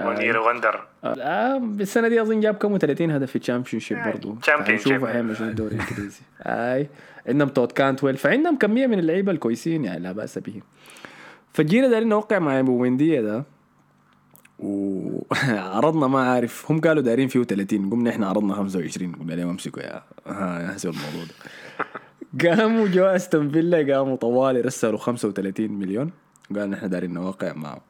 One 0.00 0.16
year 0.16 0.38
wonder. 0.38 0.86
آه 1.04 1.56
السنة 1.56 2.08
دي 2.08 2.22
أظن 2.22 2.40
جاب 2.40 2.54
كم؟ 2.54 2.78
30 2.78 3.10
هدف 3.10 3.30
في 3.30 3.36
ال 3.36 3.80
Championship 3.80 3.98
برضه 4.04 4.36
Championship. 4.46 4.70
نشوف 4.70 5.04
حيعمل 5.04 5.36
شنو 5.36 5.48
الدوري 5.48 5.74
الإنجليزي. 5.76 6.20
اي 6.42 6.88
عندهم 7.28 7.48
تود 7.48 7.72
كانتويل. 7.72 8.16
فعندهم 8.16 8.58
كميه 8.58 8.86
من 8.86 8.98
اللعيبة 8.98 9.32
الكويسين 9.32 9.84
يعني 9.84 10.00
لا 10.02 10.12
بأس 10.12 10.38
بهم 10.38 10.62
فجينا 11.52 11.88
دايرين 11.88 12.08
نوقع 12.08 12.38
مع 12.38 12.60
أبو 12.60 12.82
وينديا 12.82 13.22
ده. 13.22 13.44
وعرضنا 14.58 16.06
ما 16.14 16.30
عارف 16.32 16.70
هم 16.70 16.80
قالوا 16.80 17.02
دايرين 17.02 17.28
فيه 17.28 17.42
30 17.42 17.90
قمنا 17.90 18.10
إحنا 18.10 18.26
عرضنا 18.28 18.54
25 18.54 19.12
قلنا 19.12 19.32
لهم 19.32 19.48
أمسكوا 19.48 19.82
يا 19.82 20.02
ها 20.26 20.70
احسبوا 20.72 20.94
الموضوع 20.94 21.24
ده. 21.24 21.34
قاموا 22.42 22.88
جو 22.88 23.04
أستون 23.04 23.50
فيلا 23.50 23.94
قاموا 23.94 24.16
طوالي 24.16 24.60
رسلوا 24.60 24.98
35 24.98 25.72
مليون. 25.72 26.10
قال 26.56 26.70
نحن 26.70 26.88
دايرين 26.88 27.14
نوقع 27.14 27.52
معه 27.52 27.80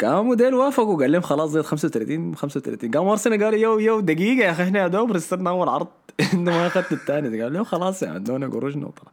قاموا 0.00 0.34
ديل 0.34 0.54
وافقوا 0.54 1.00
قال 1.00 1.12
لهم 1.12 1.22
خلاص 1.22 1.50
زيد 1.50 1.62
35 1.62 2.36
35 2.36 2.90
قاموا 2.90 3.12
أرسنال 3.12 3.44
قالوا 3.44 3.58
yo 3.58 3.78
yo 3.78 4.00
دقيقة 4.00 4.44
يا 4.44 4.50
أخي 4.50 4.62
إحنا 4.62 4.78
يا 4.82 4.88
دوب 4.88 5.12
رسلنا 5.12 5.50
أول 5.50 5.68
عرض. 5.68 5.86
انت 6.34 6.48
ما 6.48 6.66
اخذت 6.66 6.92
الثاني. 6.92 7.42
قال 7.42 7.52
لهم 7.52 7.64
خلاص 7.64 8.02
يا 8.02 8.08
عندنا 8.08 8.46
قروشنا 8.46 8.86
وطلع 8.86 9.10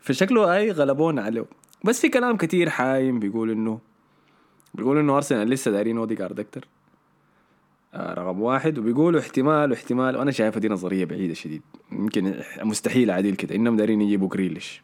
فشكله 0.00 0.56
اي 0.56 0.70
غلبونا 0.70 1.22
عليه. 1.22 1.44
بس 1.84 2.00
في 2.00 2.08
كلام 2.08 2.36
كتير 2.36 2.70
حايم 2.70 3.18
بيقول 3.18 3.50
إنه 3.50 3.78
بيقول 4.74 4.98
إنه 4.98 5.16
أرسنال 5.16 5.48
لسه 5.48 5.70
دايرين 5.70 5.98
أوديجارد 5.98 6.40
أكتر. 6.40 6.64
آه 6.64 6.81
رقم 7.96 8.40
واحد. 8.40 8.78
وبيقولوا 8.78 9.20
احتمال 9.20 9.70
واحتمال 9.70 10.16
وأنا 10.16 10.30
شايفها 10.30 10.60
دي 10.60 10.68
نظرية 10.68 11.04
بعيدة 11.04 11.34
شديد. 11.34 11.62
يمكن 11.92 12.34
مستحيل 12.62 13.10
عديل 13.10 13.34
كده. 13.36 13.54
إنهم 13.54 13.76
دايرين 13.76 14.00
يجيبوا 14.00 14.28
جريليش. 14.28 14.82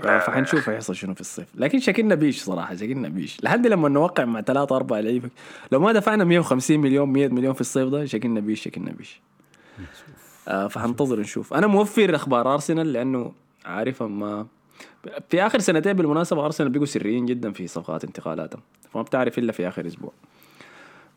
آه، 0.00 0.18
فحنشوف 0.18 0.68
هيحصل 0.68 0.96
شنو 0.96 1.14
في 1.14 1.20
الصيف. 1.20 1.46
لكن 1.54 1.78
شكلنا 1.78 2.14
بيش 2.14 2.42
صراحة 2.42 2.74
شكلنا 2.76 3.08
بيش 3.08 3.44
لحد 3.44 3.66
لما 3.66 3.88
نوقع 3.88 4.24
مع 4.24 4.40
ثلاثة 4.40 4.76
أربعة 4.76 5.00
لعيبة. 5.00 5.28
لو 5.72 5.80
ما 5.80 5.92
دفعنا 5.92 6.24
150 6.24 6.80
مليون 6.80 7.08
100 7.08 7.28
مليون 7.28 7.54
في 7.54 7.60
الصيف 7.60 7.88
ده 7.88 8.04
شكلنا 8.04 8.40
بيش 8.40 8.62
شكلنا 8.62 8.92
بيش 8.92 9.20
آه 10.48 10.66
فحنتظر 10.68 11.20
نشوف. 11.20 11.54
أنا 11.54 11.66
موفر 11.66 12.14
أخبار 12.14 12.54
أرسنال 12.54 12.92
لأنه 12.92 13.32
عارف 13.64 14.02
أما 14.02 14.46
في 15.28 15.46
آخر 15.46 15.58
سنتين 15.58 15.92
بالمناسبة 15.92 16.44
أرسنال 16.44 16.70
بيقوا 16.70 16.86
سريين 16.86 17.26
جدا 17.26 17.52
في 17.52 17.66
صفقات 17.66 18.04
انتقالاتهم. 18.04 18.60
فما 18.92 19.02
بتعرف 19.02 19.38
إلا 19.38 19.52
في 19.52 19.68
آخر 19.68 19.86
أسبوع. 19.86 20.12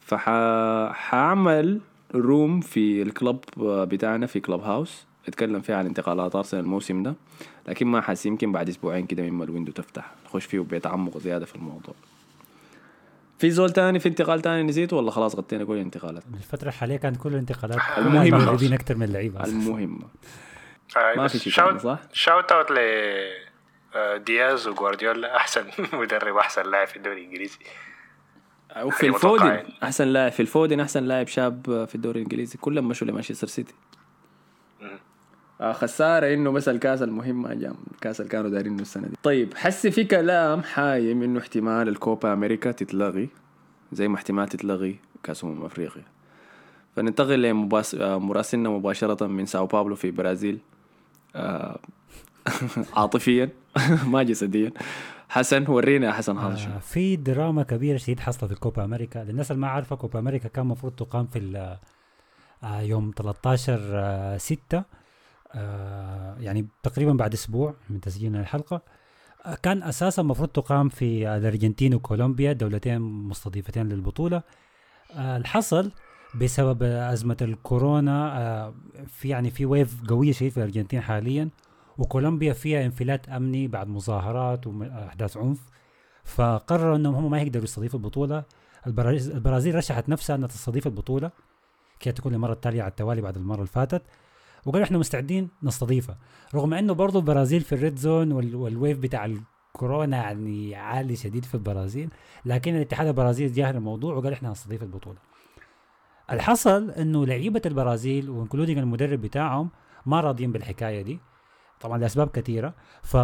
فحاعمل 0.07 1.79
room 2.15 2.61
في 2.61 3.01
ال 3.01 3.09
club 3.09 3.39
بتاعنا 3.59 4.25
في 4.25 4.39
Clubhouse 4.39 5.05
اتكلم 5.27 5.61
فيها 5.61 5.75
عن 5.75 5.85
انتقالات 5.85 6.35
أرسنال 6.35 6.63
الموسم 6.63 7.03
ده. 7.03 7.15
لكن 7.67 7.87
ما 7.87 8.01
حاسس 8.01 8.25
يمكن 8.25 8.51
بعد 8.51 8.69
أسبوعين 8.69 9.05
كده 9.05 9.23
مما 9.23 9.43
ال 9.43 9.47
window 9.47 9.71
تفتح. 9.71 10.11
نخش 10.25 10.45
فيه 10.45 10.59
بيتعمق 10.59 11.17
زيادة 11.17 11.45
في 11.45 11.55
الموضوع. 11.55 11.93
في 13.39 13.49
زول 13.51 13.69
تاني 13.69 13.99
في 13.99 14.09
انتقال 14.09 14.41
تاني 14.41 14.63
نسيته 14.63 14.97
ولا 14.97 15.11
خلاص 15.11 15.35
غطينا 15.35 15.63
كل 15.65 15.73
الانتقالات؟ 15.73 16.23
الفترة 16.33 16.67
الحالية 16.67 16.97
كانت 16.97 17.17
كل 17.17 17.29
الانتقالات 17.33 17.79
خلاص. 17.79 18.07
مدربين 18.33 18.73
أكثر 18.73 18.95
من 18.95 19.03
اللعيبة. 19.03 19.43
المهمة 19.43 20.05
آه. 20.97 21.15
ما 21.17 21.27
في 21.27 21.39
شيء 21.39 21.53
shout- 21.53 21.81
صح؟ 21.81 21.99
shout 22.13 22.51
out 22.51 22.71
ل 22.71 22.77
آه، 23.95 24.17
دياز 24.17 24.67
وجوارديولا 24.67 25.35
أحسن 25.37 25.63
مدرب 26.01 26.35
واحسن 26.35 26.71
لاعب 26.71 26.87
في 26.87 26.95
الدوري 26.95 27.21
الإنجليزي. 27.21 27.57
وفي 28.83 29.05
يعني 29.05 29.15
الفودن 29.15 29.35
متوقعين. 29.45 29.65
أحسن 29.83 30.07
لاعب 30.07 30.31
في 30.31 30.39
الفودن 30.39 30.79
أحسن 30.79 31.03
لاعب 31.03 31.27
شاب 31.27 31.85
في 31.89 31.95
الدوري 31.95 32.19
الإنجليزي. 32.19 32.57
كلهم 32.57 32.87
مشوا 32.87 33.07
لمانشستر 33.07 33.47
سيتي. 33.47 33.73
آه 35.61 35.73
خسارة 35.73 36.33
إنه 36.33 36.51
بس 36.51 36.69
الكاس 36.69 37.01
المهم 37.01 37.41
ما 37.41 37.53
جام. 37.53 37.75
الكاس 37.93 38.19
اللي 38.21 38.31
كانوا 38.31 38.49
دايرينه 38.49 38.81
السنة 38.81 39.07
دي. 39.07 39.15
طيب 39.23 39.53
حسي 39.53 39.91
في 39.91 40.03
كلام 40.03 40.63
حايم 40.63 41.23
إنه 41.23 41.39
احتمال 41.39 41.87
الكوبا 41.87 42.33
أمريكا 42.33 42.71
تتلغي. 42.71 43.29
زي 43.91 44.07
ما 44.07 44.15
احتمال 44.15 44.47
تتلغي 44.47 44.95
كاس 45.23 45.43
امم 45.43 45.65
افريقيا 45.65 46.03
فننتقل 46.95 47.41
لمباس... 47.41 47.95
آه، 47.95 48.17
مراسلنا 48.19 48.69
مباشرة 48.69 49.27
من 49.27 49.45
ساو 49.45 49.65
باولو 49.65 49.95
في 49.95 50.11
برازيل. 50.11 50.59
آه 51.35 51.79
عاطفيا 52.97 53.49
ما 54.11 54.23
جسديا. 54.23 54.71
حسن 55.29 55.65
ورينا 55.71 56.07
يا 56.07 56.11
حسن 56.11 56.37
هذا 56.37 56.55
شنو 56.55 56.73
آه، 56.75 56.79
في 56.79 57.15
دراما 57.15 57.63
كبيرة 57.63 57.97
شديد 57.97 58.19
حصلت 58.19 58.53
في 58.53 58.59
كوبا 58.59 58.83
أمريكا. 58.83 59.19
للناس 59.19 59.51
اللي 59.51 59.61
ما 59.61 59.67
عارفة 59.67 59.95
كوبا 59.95 60.19
أمريكا 60.19 60.49
كان 60.49 60.65
المفروض 60.65 60.93
تقام 60.93 61.27
في 61.27 61.39
ال- 61.39 61.77
آه، 62.63 62.79
يوم 62.81 63.11
13 63.15 63.79
آه، 63.93 64.37
6 64.37 64.83
آه، 65.55 66.35
يعني 66.39 66.67
تقريبا 66.83 67.13
بعد 67.13 67.33
أسبوع 67.33 67.73
من 67.89 68.01
تسجيلنا 68.01 68.39
الحلقة. 68.41 68.81
آه، 69.45 69.55
كان 69.63 69.83
أساسا 69.83 70.21
المفروض 70.21 70.49
تقام 70.49 70.89
في 70.89 71.27
آه، 71.27 71.37
الأرجنتين 71.37 71.93
وكولومبيا 71.93 72.53
دولتين 72.53 73.01
مستضيفتين 73.01 73.89
للبطولة. 73.89 74.41
آه، 75.15 75.37
الحصل 75.37 75.91
بسبب 76.35 76.83
آه، 76.83 77.13
أزمة 77.13 77.37
الكورونا. 77.41 78.37
آه، 78.41 78.73
في 79.07 79.29
يعني 79.29 79.49
في 79.51 79.65
ويف 79.65 80.03
قوية 80.07 80.31
شديد 80.31 80.51
في 80.51 80.57
الأرجنتين 80.57 81.01
حاليا. 81.01 81.49
وكولومبيا 81.97 82.53
فيها 82.53 82.85
انفلات 82.85 83.29
أمني 83.29 83.67
بعد 83.67 83.87
مظاهرات 83.87 84.67
وأحداث 84.67 85.37
عنف. 85.37 85.59
فقرروا 86.23 86.95
إنهم 86.95 87.15
هم 87.15 87.31
ما 87.31 87.41
يقدروا 87.41 87.63
يستضيفوا 87.63 87.99
البطولة. 87.99 88.43
البرازيل, 88.87 89.75
رشحت 89.75 90.09
نفسها 90.09 90.35
إنها 90.35 90.47
تستضيف 90.47 90.87
البطولة 90.87 91.31
كي 91.99 92.11
تكون 92.11 92.33
المرة 92.33 92.53
التالية 92.53 92.81
على 92.81 92.89
التوالي 92.89 93.21
بعد 93.21 93.37
المرة 93.37 93.55
اللي 93.55 93.67
فاتت. 93.67 94.01
وقالوا 94.65 94.85
إحنا 94.85 94.97
مستعدين 94.97 95.49
نستضيفها. 95.63 96.17
رغم 96.55 96.73
إنه 96.73 96.93
برضو 96.93 97.19
البرازيل 97.19 97.61
في 97.61 97.75
ال 97.75 97.81
red 97.81 97.97
zone 97.99 98.31
وال- 98.31 98.55
وال 98.55 98.69
wave 98.69 98.97
بتاع 98.97 99.25
الكورونا 99.25 100.17
يعني 100.17 100.75
عالي 100.75 101.15
شديد 101.15 101.45
في 101.45 101.55
البرازيل 101.55 102.09
لكن 102.45 102.75
الاتحاد 102.75 103.07
البرازيلي 103.07 103.51
جاهل 103.53 103.75
الموضوع 103.75 104.15
وقال 104.15 104.33
إحنا 104.33 104.49
هنستضيف 104.49 104.83
البطولة. 104.83 105.17
الحصل 106.31 106.91
إنه 106.91 107.25
لعيبة 107.25 107.61
البرازيل 107.65 108.29
و 108.29 108.34
including 108.34 108.77
المدرب 108.77 109.21
بتاعهم 109.21 109.69
ما 110.05 110.19
راضيين 110.21 110.51
بالحكاية 110.51 111.01
دي. 111.01 111.19
طبعا 111.81 111.97
لأسباب 111.97 112.29
كثيرة 112.29 112.73
ف 113.03 113.17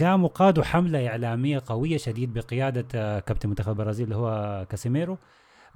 قاموا 0.00 0.28
قادوا 0.28 0.64
حملة 0.64 1.08
إعلامية 1.08 1.62
قوية 1.66 1.96
شديد 1.96 2.34
بقيادة 2.34 2.86
آه، 2.94 3.20
كابتن 3.20 3.48
منتخب 3.48 3.68
البرازيل 3.72 4.04
اللي 4.04 4.16
هو 4.16 4.66
كاسيميرو. 4.70 5.18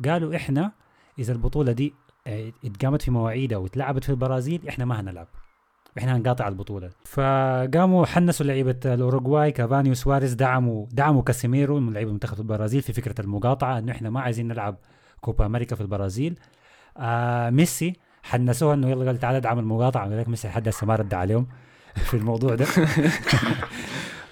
قالوا 0.05 0.37
إحنا 0.37 0.72
إذا 1.18 1.33
البطولة 1.33 1.72
دي 1.72 1.95
آه، 2.26 2.53
اتقامت 2.64 3.03
في 3.03 3.11
مواعيدها 3.11 3.59
واتلعبت 3.59 4.05
في 4.05 4.11
البرازيل 4.11 4.68
إحنا 4.68 4.85
ما 4.85 5.01
هنلعب. 5.01 5.29
إحنا 5.99 6.16
هنقاطع 6.16 6.49
البطولة. 6.49 6.91
فقاموا 7.05 8.07
حنسوا 8.07 8.47
لعيبة 8.47 8.76
الأوروغواي 8.85 9.53
كافاني 9.53 9.91
وسواريز 9.91 10.35
دعموا 10.35 10.87
دعموا 10.91 11.22
كاسيميرو 11.22 11.81
من 11.81 11.93
لعيبة 11.93 12.12
منتخب 12.12 12.41
البرازيل 12.41 12.83
في 12.83 12.93
فكرة 12.93 13.20
المقاطعة 13.20 13.79
إنه 13.79 13.93
إحنا 13.93 14.11
ما 14.11 14.20
عايزين 14.20 14.49
نلعب 14.49 14.76
كوبا 15.20 15.47
أمريكا 15.47 15.76
في 15.76 15.83
البرازيل. 15.83 16.39
آه 16.97 17.51
ميسي 17.51 17.93
حنسوها 18.22 18.74
إنه 18.74 18.89
يلا 18.91 19.07
قال 19.07 19.18
تعال 19.18 19.37
ادعم 19.37 19.59
المقاطعة 19.59 20.09
قال 20.09 20.18
لك 20.18 20.29
ميسي 20.29 20.49
لحد 20.49 20.68
هسه 20.68 20.87
ما 20.87 20.97
رد 20.97 21.14
عليهم. 21.14 21.47
في 21.99 22.14
الموضوع 22.14 22.55
ده. 22.55 22.66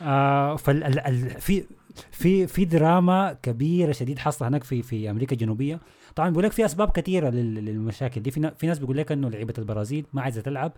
آه 0.03 0.57
فال 0.57 0.85
ال 0.85 0.99
ال 0.99 1.41
في 1.41 1.64
في 2.11 2.47
في 2.47 2.64
دراما 2.64 3.37
كبيرة 3.43 3.93
شديد 3.93 4.19
حاصلة 4.19 4.49
هناك 4.49 4.64
في 4.64 4.83
في 4.83 5.11
أمريكا 5.11 5.33
الجنوبية. 5.33 5.81
طبعا 6.14 6.29
بيقول 6.29 6.45
لك 6.45 6.53
في 6.53 6.64
أسباب 6.64 6.91
كثيرة 6.91 7.31
لل- 7.31 7.64
للمشاكل 7.64 8.23
دي. 8.23 8.31
في, 8.31 8.53
في 8.59 8.67
ناس 8.67 8.79
بيقول 8.79 8.97
لك 8.97 9.12
إنه 9.12 9.31
لعيبة 9.31 9.55
البرازيل 9.59 10.07
ما 10.12 10.23
عايزة 10.23 10.41
تلعب 10.41 10.73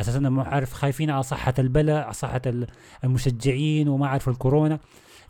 أساسا 0.00 0.18
ما 0.18 0.42
عارف 0.42 0.72
خايفين 0.72 1.10
على 1.10 1.22
صحة 1.22 1.54
البلد 1.58 1.90
على 1.90 2.12
صحة 2.12 2.42
ال- 2.46 2.66
المشجعين 3.04 3.88
وما 3.88 4.06
عارف 4.08 4.28
الكورونا. 4.28 4.78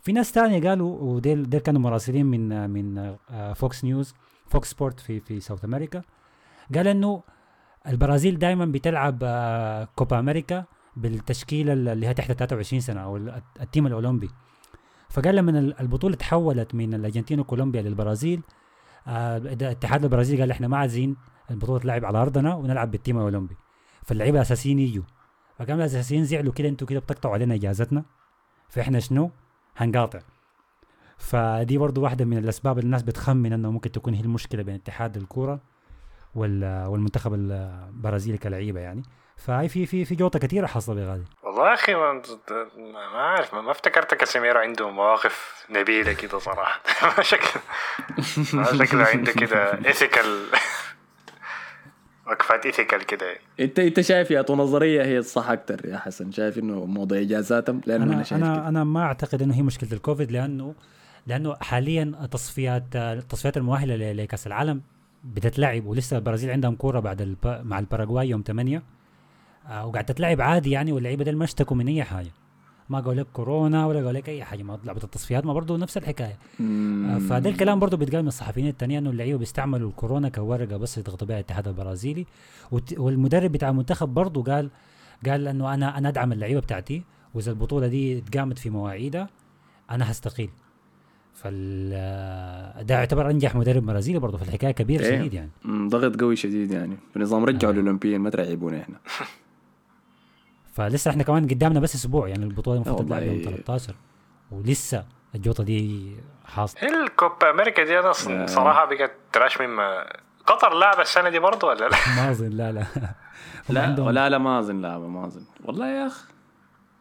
في 0.01 0.11
ناس 0.11 0.31
تانية 0.31 0.69
قالوا 0.69 0.99
وديل 1.01 1.49
ديل 1.49 1.59
كانوا 1.59 1.81
مراسلين 1.81 2.25
من 2.25 2.69
من 2.69 3.15
آه، 3.31 3.53
Fox 3.53 3.83
News 3.85 4.13
Fox 4.49 4.71
Sport 4.71 4.99
في 4.99 5.19
في 5.19 5.39
South 5.39 5.65
America. 5.65 6.01
قال 6.75 6.87
إنه 6.87 7.23
البرازيل 7.87 8.39
دائما 8.39 8.65
بتلعب 8.65 9.19
آه، 9.23 9.87
كوبا 9.95 10.19
أمريكا. 10.19 10.63
بالتشكيلة 10.97 11.73
اللي 11.73 12.07
هي 12.07 12.13
تحت 12.13 12.31
23 12.31 12.79
سنة 12.81 13.01
أو 13.01 13.17
ال- 13.17 13.41
ال 13.61 13.66
team 13.66 13.87
الأولمبي. 13.87 14.29
فقال 15.09 15.35
لما 15.35 15.59
ال- 15.59 15.79
البطولة 15.79 16.15
تحولت 16.15 16.75
من 16.75 16.93
الأرجنتين 16.93 17.39
وكولومبيا 17.39 17.81
للبرازيل 17.81 18.41
آه، 19.07 19.37
ده 19.37 19.67
الاتحاد 19.67 20.03
البرازيلي 20.03 20.41
قال 20.41 20.51
إحنا 20.51 20.67
ما 20.67 20.77
عايزين 20.77 21.15
البطولة 21.51 21.79
تلعب 21.79 22.05
على 22.05 22.17
أرضنا 22.21 22.55
ونلعب 22.55 22.91
بال 22.91 23.00
team 23.00 23.17
الأولمبي. 23.17 23.55
فاللعيبة 24.03 24.37
الأساسيين 24.37 24.79
يجوا. 24.79 25.03
فكان 25.57 25.79
الأساسيين 25.79 26.23
زعلوا 26.25 26.53
كده 26.53 26.69
أنتوا 26.69 26.87
كده 26.87 26.99
بتقطعوا 26.99 27.33
علينا 27.33 27.55
إجازتنا. 27.55 28.03
فإحنا 28.69 28.99
شنو؟ 28.99 29.31
هنقاطع. 29.77 30.19
فدي 31.17 31.77
برضو 31.77 32.01
واحدة 32.01 32.25
من 32.25 32.37
الأسباب 32.37 32.77
اللي 32.77 32.85
الناس 32.85 33.03
بتخمن 33.03 33.53
إنه 33.53 33.71
ممكن 33.71 33.91
تكون 33.91 34.13
هي 34.13 34.21
المشكلة 34.21 34.63
بين 34.63 34.75
اتحاد 34.75 35.17
الكورة 35.17 35.59
وال- 36.35 36.85
والمنتخب 36.87 37.33
البرازيلي 37.33 38.37
كلعيبة 38.37 38.79
يعني. 38.79 39.03
فهي 39.37 39.69
في 39.69 39.85
في 39.85 40.05
في 40.05 40.15
جوطة 40.15 40.39
كثيره 40.39 40.67
حصل 40.67 40.97
يا 40.97 41.11
غالي 41.11 41.23
والله 41.43 41.69
يا 41.69 41.73
أخي 41.73 41.95
ما, 41.95 42.21
ما 43.13 43.19
عارف 43.19 43.53
ما, 43.53 43.61
ما 43.61 43.71
افتكرت 43.71 44.13
كاسيميرو 44.13 44.59
عنده 44.59 44.89
مواقف 44.89 45.65
نبيلة 45.69 46.13
كده 46.13 46.39
صراحة. 46.39 46.81
ما 47.17 47.23
شكل 47.23 47.59
ما 48.53 48.63
شكله 48.63 49.03
عنده 49.05 49.31
كده 49.31 49.85
ethical 49.85 50.45
وقفات 52.27 52.65
ethical 52.65 53.05
كده. 53.05 53.37
انت 53.59 53.79
إنت 53.79 54.01
شايف 54.01 54.31
ياتو 54.31 54.55
نظرية 54.55 55.03
هي 55.03 55.17
الصح 55.17 55.49
أكتر 55.49 55.85
يا 55.85 55.97
حسن؟ 55.97 56.31
شايف 56.31 56.57
إنه 56.57 56.85
موضوع 56.85 57.17
إجازاتهم؟ 57.17 57.81
لأنه 57.85 58.03
أنا 58.03 58.13
أنا 58.13 58.23
شايف 58.23 58.41
كده. 58.41 58.53
أنا 58.53 58.67
أنا 58.67 58.83
ما 58.83 59.03
أعتقد 59.03 59.41
إنه 59.41 59.55
هي 59.55 59.61
مشكلة 59.61 59.93
الكوفيد 59.93 60.31
لأنه 60.31 60.75
لأنه 61.27 61.55
حاليا 61.61 62.27
تصفيات 62.31 62.83
التصفيات 62.95 63.57
المؤهلة 63.57 64.11
لكأس 64.11 64.47
العالم 64.47 64.81
بتتلعب 65.23 65.85
ولسه 65.85 66.17
البرازيل 66.17 66.49
عندهم 66.51 66.75
كورة 66.75 66.99
بعد 66.99 67.21
الب... 67.21 67.61
مع 67.63 67.79
الباراغواي 67.79 68.29
يوم 68.29 68.43
8 68.47 68.83
آه 69.67 69.85
وقاعد 69.85 70.05
تتلعب 70.05 70.41
عادي 70.41 70.71
يعني 70.71 70.91
واللعيبة 70.91 71.23
دول 71.23 71.35
ما 71.35 71.43
اشتكوا 71.43 71.77
من 71.77 71.87
اي 71.87 72.03
حاجة. 72.03 72.31
ما 72.89 72.99
قالوا 72.99 73.13
لك 73.13 73.27
كورونا 73.33 73.85
ولا 73.85 73.97
قالوا 73.97 74.11
لك 74.11 74.29
أي 74.29 74.43
حاجة. 74.43 74.63
ما 74.63 74.79
لعبة 74.85 75.03
التصفيات 75.03 75.45
ما 75.45 75.53
برضه 75.53 75.77
نفس 75.77 75.97
الحكاية. 75.97 76.37
آه. 76.61 77.17
فده 77.29 77.49
الكلام 77.49 77.79
برضه 77.79 77.97
بيتقال 77.97 78.21
من 78.21 78.27
الصحفيين 78.27 78.67
التانيين 78.67 78.99
إنه 78.99 79.09
اللعيبة 79.09 79.37
بيستعملوا 79.37 79.89
الكورونا 79.89 80.29
كورقة 80.29 80.77
بس 80.77 80.97
يضغطوا 80.97 81.27
بها 81.27 81.35
الاتحاد 81.35 81.67
البرازيلي. 81.67 82.25
والمدرب 82.97 83.51
بتاع 83.51 83.69
المنتخب 83.69 84.09
برضه 84.09 84.43
قال 84.43 84.69
قال 85.25 85.47
إنه 85.47 85.73
أنا 85.73 85.97
أنا 85.97 86.09
أدعم 86.09 86.31
اللعيبة 86.31 86.59
بتاعتي 86.59 87.03
وإذا 87.33 87.51
البطولة 87.51 87.87
دي 87.87 88.17
اتقامت 88.17 88.59
في 88.59 88.69
مواعيدها 88.69 89.29
أنا 89.91 90.11
هستقيل. 90.11 90.49
فال 91.33 91.89
ده 92.85 92.95
يعتبر 92.95 93.29
أنجح 93.29 93.55
مدرب 93.55 93.85
برازيلي 93.85 94.19
برضه 94.19 94.37
في 94.37 94.43
الحكاية 94.43 94.71
كبير 94.71 95.01
إيه. 95.01 95.19
شديد 95.19 95.33
يعني. 95.33 95.49
ضغط 95.67 96.21
قوي 96.21 96.35
شديد 96.35 96.71
يعني. 96.71 96.97
بنظام 97.15 97.45
رجعوا 97.45 97.73
آه. 97.73 97.75
الأولمبيين 97.75 98.21
ما 98.21 98.29
ترعبونا 98.29 98.81
إحنا. 98.81 98.95
فلسه 100.77 101.11
إحنا 101.11 101.23
كمان 101.23 101.47
قدامنا 101.47 101.79
بس 101.79 101.95
أسبوع 101.95 102.27
يعني 102.27 102.43
البطولة 102.45 102.75
المفروض 102.75 103.07
تلعب 103.07 103.23
يوم 103.23 103.35
والله. 103.35 103.51
13 103.51 103.95
ولسه 104.51 105.05
الجوطة 105.35 105.63
دي 105.63 106.11
حاصله 106.45 107.03
الكوبا 107.03 107.49
أمريكا 107.49 107.83
دي 107.83 107.99
أنا 107.99 108.09
آه. 108.09 108.45
صراحة 108.45 108.85
بقت 108.85 109.11
تراش 109.33 109.61
مما 109.61 110.05
قطر 110.45 110.73
لعبه 110.73 111.01
السنة 111.01 111.29
دي 111.29 111.39
برضه 111.39 111.67
ولا 111.67 111.89
لا؟ 111.89 111.97
ما 112.17 112.31
اظن 112.31 112.49
لا 112.49 112.71
لا 112.71 112.85
لا 113.69 114.11
لا 114.11 114.29
لا 114.29 114.37
ما 114.37 114.59
اظن 114.59 114.81
لا 114.81 114.97
ما 114.97 115.25
اظن 115.25 115.43
والله 115.65 115.87
يا 115.87 116.07
أخ 116.07 116.27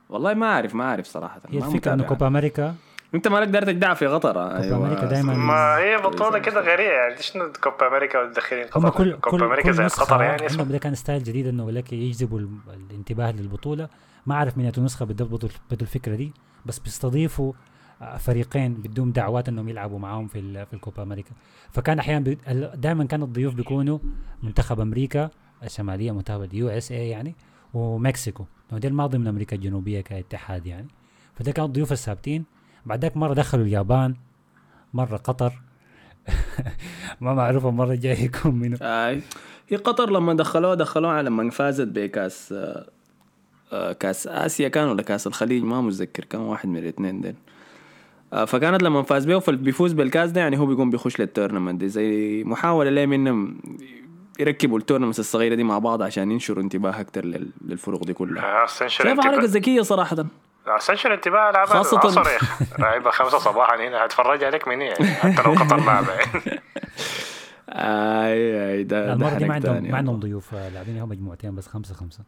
والله 0.08 0.34
ما 0.34 0.46
أعرف 0.46 0.74
ما 0.74 0.84
أعرف 0.84 1.06
صراحة 1.06 1.40
هي 1.48 1.58
الفكرة 1.58 1.92
إنه. 1.92 2.04
كوبا 2.04 2.26
أمريكا 2.26 2.74
انت 3.14 3.28
مالك 3.28 3.48
داير 3.48 3.64
تجدع 3.64 3.94
في 3.94 4.06
قطر؟ 4.06 4.56
أيوة. 4.56 4.76
أمريكا 4.76 5.06
دايماً 5.06 5.34
ما 5.34 5.76
هي 5.78 5.96
بطولة. 5.96 6.38
كده 6.38 6.60
غريبة 6.60 6.90
يعني. 6.90 7.22
شنو 7.22 7.52
كوبا 7.64 7.88
أمريكا 7.88 8.18
والداخلين 8.18 8.66
هم 8.76 8.86
قطر؟ 8.86 8.90
كل 9.04 9.12
كوبا 9.16 9.38
كل 9.38 9.44
أمريكا 9.44 9.72
زي 9.72 9.86
قطر 9.86 10.22
يعني. 10.22 10.46
اسمه 10.46 10.64
ده 10.64 10.78
كان 10.78 10.94
style 10.94 11.22
جديد 11.24 11.46
إنه 11.46 11.70
لك 11.70 11.92
يجذبوا 11.92 12.38
ال- 12.38 12.48
الانتباه 12.90 13.32
للبطولة. 13.32 13.88
ما 14.26 14.34
أعرف 14.34 14.58
من 14.58 14.72
نسخة 14.84 15.04
بالضبط 15.04 15.28
بدوا 15.70 15.82
الفكرة 15.82 16.14
دي 16.14 16.32
بس 16.66 16.78
بيستضيفوا 16.78 17.52
آه، 18.02 18.16
فريقين 18.16 18.74
بدهم 18.74 19.10
دعوات 19.12 19.48
إنهم 19.48 19.68
يلعبوا 19.68 19.98
معاهم 19.98 20.26
في 20.26 20.38
ال- 20.38 20.66
في 20.66 20.74
الكوبا 20.74 21.02
أمريكا. 21.02 21.30
فكان 21.72 21.98
أحيانا 21.98 22.36
دائما 22.74 23.04
كان 23.04 23.22
الضيوف 23.22 23.54
بيكونوا 23.54 23.98
منتخب 24.42 24.80
أمريكا 24.80 25.30
الشمالية 25.62 26.12
منتخب 26.12 26.42
ال 26.42 26.68
USA 26.68 27.08
يعني 27.08 27.34
ومكسيكو. 27.74 28.44
ما 28.92 29.06
ضمن 29.06 29.26
أمريكا 29.26 29.56
الجنوبية 29.56 30.00
كاتحاد 30.00 30.66
يعني. 30.66 30.88
فده 31.34 31.52
كانوا 31.52 31.66
الضيوف 31.68 31.92
الثابتين. 31.92 32.44
بعد 32.86 33.02
ذاك 33.02 33.16
مرة 33.16 33.34
دخلوا 33.34 33.64
اليابان 33.64 34.14
مرة 34.94 35.16
قطر. 35.16 35.52
ما 37.20 37.34
معروف 37.34 37.66
المره 37.66 37.92
الجايه 37.92 38.24
يكون 38.24 38.54
منو 38.54 38.76
آي. 38.82 39.22
هي 39.68 39.76
قطر 39.76 40.10
لما 40.10 40.34
دخلوها 40.34 40.74
دخلوها 40.74 41.22
لما 41.22 41.50
فازت 41.50 41.88
بكأس 41.88 42.52
آه، 42.52 42.86
آه، 43.72 43.92
كأس 43.92 44.26
آسيا 44.26 44.68
كان 44.68 44.88
ولا 44.88 45.02
كأس 45.02 45.26
الخليج؟ 45.26 45.62
ما 45.62 45.80
متذكر 45.80 46.24
كان 46.24 46.40
واحد 46.40 46.68
من 46.68 46.76
الاثنين 46.76 47.20
دول 47.20 47.34
آه، 48.32 48.44
فكانت 48.44 48.82
لما 48.82 49.02
فاز 49.02 49.24
بيه 49.26 49.38
فبيفوز 49.38 49.92
بالكأس 49.92 50.30
ده 50.30 50.40
يعني 50.40 50.58
هو 50.58 50.66
بيقوم 50.66 50.90
بيخش 50.90 51.20
لل 51.20 51.30
tournament 51.30 51.80
دي. 51.80 51.88
زي 51.88 52.44
محاولة 52.44 52.90
ليه 52.90 53.06
منهم 53.06 53.58
يركبوا 54.40 54.78
التورنمنت 54.78 55.18
الصغيرة 55.18 55.54
دي 55.54 55.64
مع 55.64 55.78
بعض 55.78 56.02
عشان 56.02 56.30
ينشروا 56.30 56.62
انتباه 56.62 57.00
أكتر 57.00 57.24
لل- 57.24 57.50
للفرق 57.64 58.04
دي 58.04 58.12
كلها. 58.12 58.64
اسنشر 58.64 59.04
شايف 59.04 59.20
حركة 59.20 59.44
ذكية 59.44 59.82
صراحة. 59.82 60.24
اسنشر 60.68 61.14
انتباه 61.14 61.50
لعبة 61.50 61.70
خاصة- 61.82 61.92
العصر 61.92 62.20
يا 62.30 62.36
أخي. 62.36 62.64
لعيبة 62.78 63.10
خمسة 63.10 63.38
صباحا 63.38 63.76
هنا 63.88 64.04
هتفرج 64.04 64.44
عليك 64.44 64.68
من 64.68 64.80
يعني 64.82 65.06
حتى 65.06 65.42
لو 65.42 65.52
قطر 65.54 65.76
لعبه 65.84 66.12
يعني 66.12 66.60
أي 67.68 68.72
أي 68.72 68.84
ده 68.84 69.06
ده 69.06 69.12
المره 69.12 69.34
دي 69.34 69.44
ما 69.44 69.54
عندهم. 69.54 69.90
ما 69.90 69.96
عندهم 69.96 70.20
ضيوف 70.20 70.54
آه، 70.54 70.68
لاعبين 70.68 70.98
هم 71.00 71.08
مجموعتين 71.08 71.54
بس 71.54 71.66
خمسة 71.66 71.94
خمسة. 71.94 72.20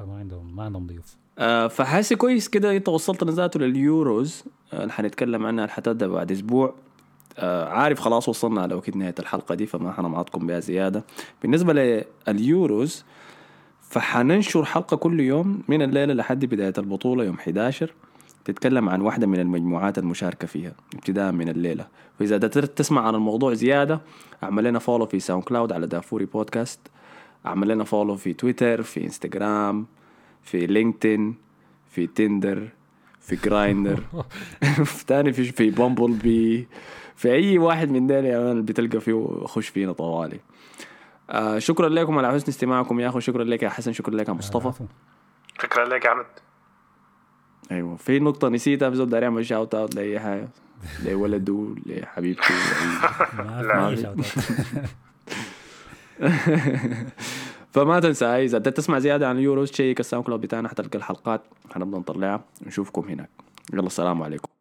ما 0.00 0.18
عندهم 0.18 0.56
ما 0.56 0.62
عندهم 0.64 0.86
ضيوف. 0.86 1.16
آه، 1.38 1.66
فحاسي 1.68 2.16
كويس 2.16 2.48
كده 2.48 2.76
انت 2.76 2.88
وصلتنا 2.88 3.30
ذاته 3.32 3.60
لليوروز. 3.60 4.44
آه، 4.72 4.82
اللي 4.82 4.92
حنتكلم 4.92 5.46
عنها 5.46 5.64
اللي 5.64 5.74
حتبدا 5.74 6.06
بعد 6.08 6.32
أسبوع. 6.32 6.74
آه، 7.38 7.68
عارف 7.68 8.00
خلاص 8.00 8.28
وصلنا 8.28 8.62
على 8.62 8.74
وقت 8.74 8.96
نهاية 8.96 9.14
الحلقة 9.18 9.54
دي 9.54 9.66
فما 9.66 9.92
حنمعطكم 9.92 10.46
بها 10.46 10.60
زيادة. 10.60 11.04
بالنسبة 11.42 11.72
لليوروز 12.28 13.04
فحننشر 13.88 14.64
حلقة 14.64 14.96
كل 14.96 15.20
يوم 15.20 15.62
من 15.68 15.82
الليلة 15.82 16.14
لحد 16.14 16.44
بداية 16.44 16.72
البطولة 16.78 17.24
يوم 17.24 17.34
11 17.34 17.92
تتكلم 18.44 18.88
عن 18.88 19.00
واحدة 19.00 19.26
من 19.26 19.40
المجموعات 19.40 19.98
المشاركة 19.98 20.46
فيها 20.46 20.72
ابتداء 20.94 21.32
من 21.32 21.48
الليلة. 21.48 21.86
فإذا 22.18 22.38
تقدر 22.38 22.66
تسمع 22.66 23.06
عن 23.06 23.14
الموضوع 23.14 23.54
زيادة 23.54 24.00
اعمل 24.42 24.64
لنا 24.64 24.78
follow 24.78 25.06
في 25.06 25.20
SoundCloud 25.20 25.72
على 25.72 25.86
دافوري 25.86 26.24
بودكاست 26.24 26.80
اعمل 27.46 27.68
لنا 27.68 27.84
follow 27.84 28.16
في 28.16 28.32
تويتر 28.32 28.82
في 28.82 29.04
انستغرام 29.04 29.86
في 30.42 30.66
LinkedIn 30.66 31.34
في 31.90 32.06
Tinder 32.06 32.68
في 33.20 33.36
Grindr 33.36 34.00
في 34.84 35.06
تاني 35.06 35.32
في 35.32 35.44
في 35.44 35.70
Bumble 35.70 36.12
بي 36.12 36.68
في 37.16 37.32
أي 37.32 37.58
واحد 37.58 37.90
من 37.90 38.06
دول 38.06 38.22
مان 38.22 38.64
بتلقى 38.64 39.00
فيه 39.00 39.44
خش 39.44 39.68
فينا 39.68 39.92
طوالي. 39.92 40.40
آه 41.30 41.58
شكرا 41.58 41.88
لكم 41.88 42.18
على 42.18 42.32
حسن 42.32 42.44
استماعكم 42.48 43.00
يا 43.00 43.08
اخو 43.08 43.20
شكرا 43.20 43.44
لك 43.44 43.62
يا 43.62 43.68
حسن 43.68 43.92
شكرا 43.92 44.14
لك 44.14 44.28
يا 44.28 44.32
مصطفى. 44.32 44.84
شكرا 45.62 45.84
لك 45.84 46.04
يا 46.04 46.12
أحمد. 46.12 46.26
أيوه 47.72 47.96
في 47.96 48.18
نقطة 48.18 48.48
نسيتها 48.48 48.90
في 48.90 48.96
زول 48.96 49.08
داير 49.08 49.24
يعمل 49.24 49.46
shout 49.46 49.74
out 49.74 49.94
لأي 49.94 50.20
حاجة. 50.20 50.48
لولده 51.04 51.74
لحبيبته 51.86 52.54
لا. 53.62 54.14
فما 57.72 58.00
تنسى 58.00 58.26
إذا 58.26 58.58
بدك 58.58 58.72
تسمع 58.72 58.98
زيادة 58.98 59.28
عن 59.28 59.36
ال 59.36 59.42
Euros 59.42 59.72
check 59.72 59.95
ال 59.95 60.00
SoundCloud 60.00 60.40
بتاعنا 60.40 60.68
حتلقى 60.68 60.98
الحلقات. 60.98 61.42
حنبدا 61.74 61.98
نطلعها 61.98 62.44
نشوفكم 62.66 63.08
هناك. 63.08 63.30
يلا 63.72 63.86
السلام 63.86 64.22
عليكم. 64.22 64.53